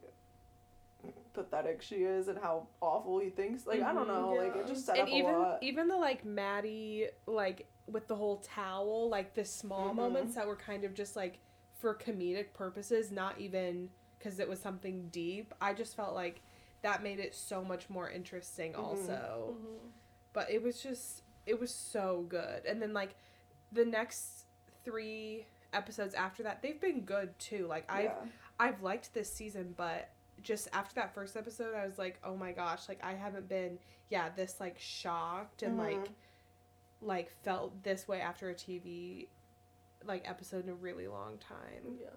pathetic 1.34 1.82
she 1.82 1.96
is 1.98 2.28
and 2.28 2.38
how 2.40 2.68
awful 2.82 3.20
he 3.20 3.30
thinks. 3.30 3.66
Like, 3.68 3.82
I 3.82 3.94
don't 3.94 4.08
Mhm, 4.08 4.08
know. 4.08 4.34
Like, 4.34 4.56
it 4.56 4.68
just 4.68 4.86
set 4.86 4.98
and 4.98 5.08
up 5.08 5.14
even 5.14 5.34
a 5.36 5.40
lot. 5.40 5.64
even 5.64 5.88
the 5.88 5.96
like 5.98 6.26
Maddie 6.26 7.08
like 7.26 7.68
with 7.88 8.08
the 8.08 8.16
whole 8.16 8.38
towel, 8.38 9.10
like 9.10 9.34
the 9.34 9.44
small 9.46 9.90
Mhm. 9.92 9.96
moments 9.96 10.36
that 10.36 10.48
were 10.48 10.56
kind 10.56 10.84
of 10.84 10.94
just 10.94 11.16
like 11.16 11.40
for 11.80 11.96
comedic 11.96 12.54
purposes, 12.54 13.12
not 13.12 13.40
even 13.40 13.90
because 14.18 14.40
it 14.40 14.48
was 14.48 14.60
something 14.60 15.08
deep. 15.12 15.54
I 15.62 15.74
just 15.74 15.96
felt 15.96 16.14
like 16.14 16.42
that 16.82 17.02
made 17.04 17.20
it 17.20 17.34
so 17.34 17.64
much 17.64 17.90
more 17.90 18.10
interesting. 18.10 18.74
Mhm. 18.74 18.80
Also, 18.80 19.56
but 20.34 20.50
it 20.52 20.62
was 20.62 20.82
just 20.84 21.24
it 21.46 21.60
was 21.60 21.74
so 21.74 22.26
good 22.30 22.64
and 22.66 22.80
then 22.80 22.94
like 22.94 23.16
the 23.72 23.84
next 23.84 24.44
three 24.86 25.48
episodes 25.74 26.14
after 26.14 26.44
that 26.44 26.62
they've 26.62 26.80
been 26.80 27.02
good 27.02 27.38
too 27.40 27.66
like 27.68 27.86
i've 27.92 28.04
yeah. 28.06 28.14
i've 28.60 28.84
liked 28.84 29.12
this 29.16 29.32
season 29.34 29.74
but 29.76 30.10
just 30.44 30.68
after 30.74 30.94
that 30.96 31.12
first 31.14 31.36
episode 31.36 31.74
i 31.76 31.86
was 31.86 31.98
like 31.98 32.20
oh 32.24 32.36
my 32.36 32.52
gosh 32.52 32.88
like 32.88 33.00
i 33.04 33.14
haven't 33.14 33.48
been 33.50 33.80
yeah 34.10 34.30
this 34.36 34.60
like 34.60 34.78
shocked 34.80 35.64
and 35.64 35.78
like 35.78 36.06
Mhm. 36.06 36.10
like 37.02 37.32
felt 37.44 37.82
this 37.84 38.08
way 38.08 38.22
after 38.22 38.50
a 38.50 38.54
tv 38.54 39.28
like 40.06 40.28
episode 40.30 40.64
in 40.64 40.70
a 40.70 40.76
really 40.76 41.08
long 41.08 41.38
time 41.38 41.97
Yeah. 42.00 42.08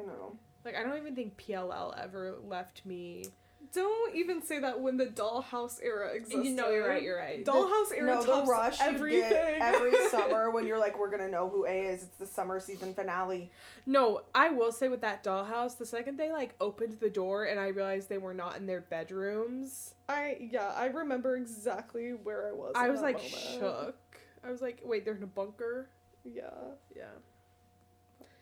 I 0.00 0.04
know. 0.04 0.38
like 0.64 0.76
i 0.76 0.82
don't 0.82 0.96
even 0.98 1.14
think 1.14 1.36
pll 1.36 1.94
ever 1.98 2.36
left 2.44 2.84
me 2.86 3.24
Don't 3.72 4.14
even 4.14 4.42
say 4.42 4.58
that 4.60 4.80
when 4.80 4.96
the 4.96 5.06
Dollhouse 5.06 5.82
era 5.82 6.14
existed. 6.14 6.44
you 6.44 6.52
know 6.54 6.70
you're 6.70 6.86
right 6.88 7.02
you're 7.02 7.18
right 7.18 7.44
Dollhouse 7.44 7.92
era 7.96 8.14
no, 8.14 8.22
the 8.22 8.50
rush 8.50 8.80
everything. 8.80 9.22
you 9.22 9.28
get 9.30 9.58
every 9.60 9.96
summer 10.10 10.50
when 10.50 10.66
you're 10.66 10.78
like, 10.78 10.98
we're 10.98 11.10
gonna 11.10 11.28
know 11.28 11.48
who 11.48 11.66
A 11.66 11.86
is. 11.86 12.04
It's 12.04 12.16
the 12.18 12.26
summer 12.26 12.60
season 12.60 12.94
finale. 12.94 13.50
No, 13.86 14.20
I 14.34 14.50
will 14.50 14.70
say 14.72 14.88
with 14.88 15.00
that 15.00 15.24
dollhouse, 15.24 15.76
the 15.78 15.86
second 15.86 16.16
they 16.16 16.30
like 16.30 16.54
opened 16.60 16.98
the 17.00 17.10
door 17.10 17.44
and 17.44 17.58
I 17.58 17.68
realized 17.68 18.08
they 18.08 18.18
were 18.18 18.34
not 18.34 18.56
in 18.56 18.66
their 18.66 18.82
bedrooms, 18.82 19.94
I 20.08 20.48
yeah, 20.52 20.72
I 20.76 20.86
remember 20.86 21.36
exactly 21.36 22.10
where 22.10 22.48
I 22.48 22.52
was. 22.52 22.72
I 22.76 22.84
in 22.86 22.92
was 22.92 23.00
that 23.00 23.06
like 23.06 23.16
moment. 23.16 23.34
shook. 23.58 23.96
I 24.44 24.50
was 24.50 24.62
like, 24.62 24.80
wait, 24.84 25.04
they're 25.04 25.16
in 25.16 25.22
a 25.24 25.26
bunker? 25.26 25.88
Yeah. 26.34 26.42
Yeah. 26.94 27.04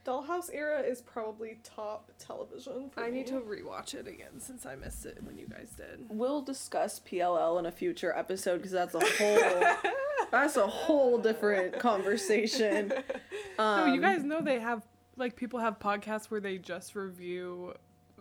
Dollhouse 0.07 0.51
era 0.53 0.81
is 0.81 1.01
probably 1.01 1.59
top 1.65 2.11
television. 2.19 2.91
For 2.91 3.03
I 3.03 3.11
need 3.11 3.27
to 3.29 3.41
rewatch 3.41 3.95
it 3.95 4.07
again 4.07 4.39
since 4.39 4.67
I 4.67 4.75
missed 4.75 5.07
it 5.07 5.19
when 5.23 5.39
you 5.39 5.47
guys 5.49 5.71
did. 5.77 6.05
We'll 6.11 6.43
discuss 6.43 7.01
PLL 7.01 7.59
in 7.59 7.65
a 7.67 7.73
future 7.73 8.15
episode 8.15 8.59
because 8.59 8.73
that's 8.73 8.95
a 8.95 9.01
whole 9.01 9.65
that's 10.31 10.57
a 10.59 10.67
whole 10.67 11.17
different 11.19 11.79
conversation. 11.79 12.89
no, 13.59 13.87
you 13.87 13.95
Um, 13.95 14.01
guys 14.03 14.25
know 14.25 14.43
they 14.43 14.59
have 14.61 14.83
like 15.17 15.37
people 15.37 15.61
have 15.61 15.79
podcasts 15.79 16.27
where 16.31 16.41
they 16.41 16.59
just 16.59 16.95
review 16.95 17.73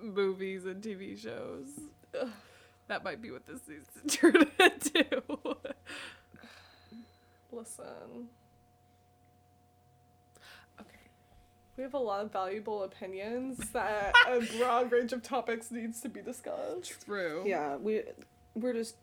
movies 0.02 0.66
and 0.66 0.82
TV 0.82 1.18
shows. 1.22 1.68
Ugh, 2.22 2.30
that 2.88 3.04
might 3.04 3.22
be 3.22 3.30
what 3.32 3.46
this 3.46 3.60
needs 3.68 3.90
to 4.08 4.18
turn 4.18 4.36
into. 4.60 5.58
Listen, 7.52 8.30
Okay. 10.80 10.90
We 11.78 11.84
have 11.84 11.94
a 11.94 12.00
lot 12.00 12.24
of 12.24 12.32
valuable 12.32 12.84
opinions 12.84 13.58
that 13.72 14.14
a 14.28 14.40
broad 14.58 14.92
range 14.92 15.14
of 15.14 15.24
topics 15.24 15.72
needs 15.72 16.02
to 16.02 16.10
be 16.10 16.22
discussed. 16.22 16.94
True. 17.06 17.44
Yeah, 17.46 17.76
we 17.78 18.04
we're 18.56 18.74
just 18.74 18.96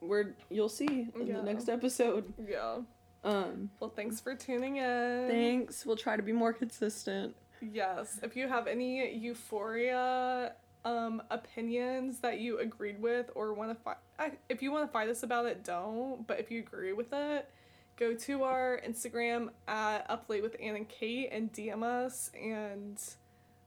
we're 0.00 0.34
you'll 0.50 0.68
see 0.68 1.08
in 1.14 1.26
Yeah. 1.26 1.36
the 1.36 1.42
next 1.42 1.68
episode. 1.68 2.32
Yeah. 2.48 2.78
Um, 3.24 3.70
Well, 3.80 3.90
thanks 3.90 4.20
for 4.20 4.34
tuning 4.34 4.76
in. 4.76 5.28
thanks. 5.28 5.84
We'll 5.86 5.96
try 5.96 6.16
to 6.16 6.22
be 6.22 6.32
more 6.32 6.52
consistent. 6.52 7.34
Yes. 7.60 8.20
If 8.22 8.36
you 8.36 8.48
have 8.48 8.66
any 8.66 9.14
Euphoria 9.16 10.52
um 10.84 11.20
opinions 11.30 12.20
that 12.20 12.38
you 12.38 12.58
agreed 12.60 13.00
with 13.02 13.28
or 13.34 13.52
want 13.54 13.70
to 13.70 13.74
fight 13.74 13.96
if 14.48 14.62
you 14.62 14.70
want 14.70 14.86
to 14.86 14.92
fight 14.92 15.08
us 15.08 15.22
about 15.22 15.46
it, 15.46 15.64
don't. 15.64 16.26
But 16.26 16.38
if 16.40 16.50
you 16.50 16.60
agree 16.60 16.92
with 16.92 17.12
it, 17.12 17.48
go 17.96 18.14
to 18.14 18.42
our 18.44 18.80
Instagram 18.86 19.48
at 19.66 20.08
Up 20.10 20.26
Late 20.28 20.42
with 20.42 20.56
Ann 20.60 20.76
and 20.76 20.88
Kate 20.88 21.28
and 21.32 21.52
DM 21.52 21.82
us 21.82 22.30
and 22.40 23.00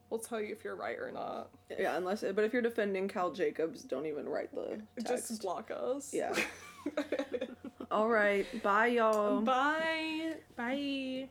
we'll 0.09 0.19
tell 0.19 0.41
you 0.41 0.53
if 0.53 0.63
you're 0.63 0.75
right 0.75 0.97
or 0.97 1.11
not. 1.11 1.49
Yeah, 1.77 1.97
unless 1.97 2.21
but 2.21 2.43
if 2.43 2.53
you're 2.53 2.61
defending 2.61 3.07
Cal 3.07 3.31
Jacobs, 3.31 3.83
don't 3.83 4.05
even 4.05 4.27
write 4.27 4.53
the 4.53 4.81
text. 5.03 5.29
Just 5.29 5.41
block 5.41 5.71
us. 5.71 6.13
Yeah. 6.13 6.33
All 7.91 8.07
right. 8.07 8.45
Bye, 8.63 8.87
y'all. 8.87 9.41
Bye. 9.41 10.35
Bye. 10.55 11.29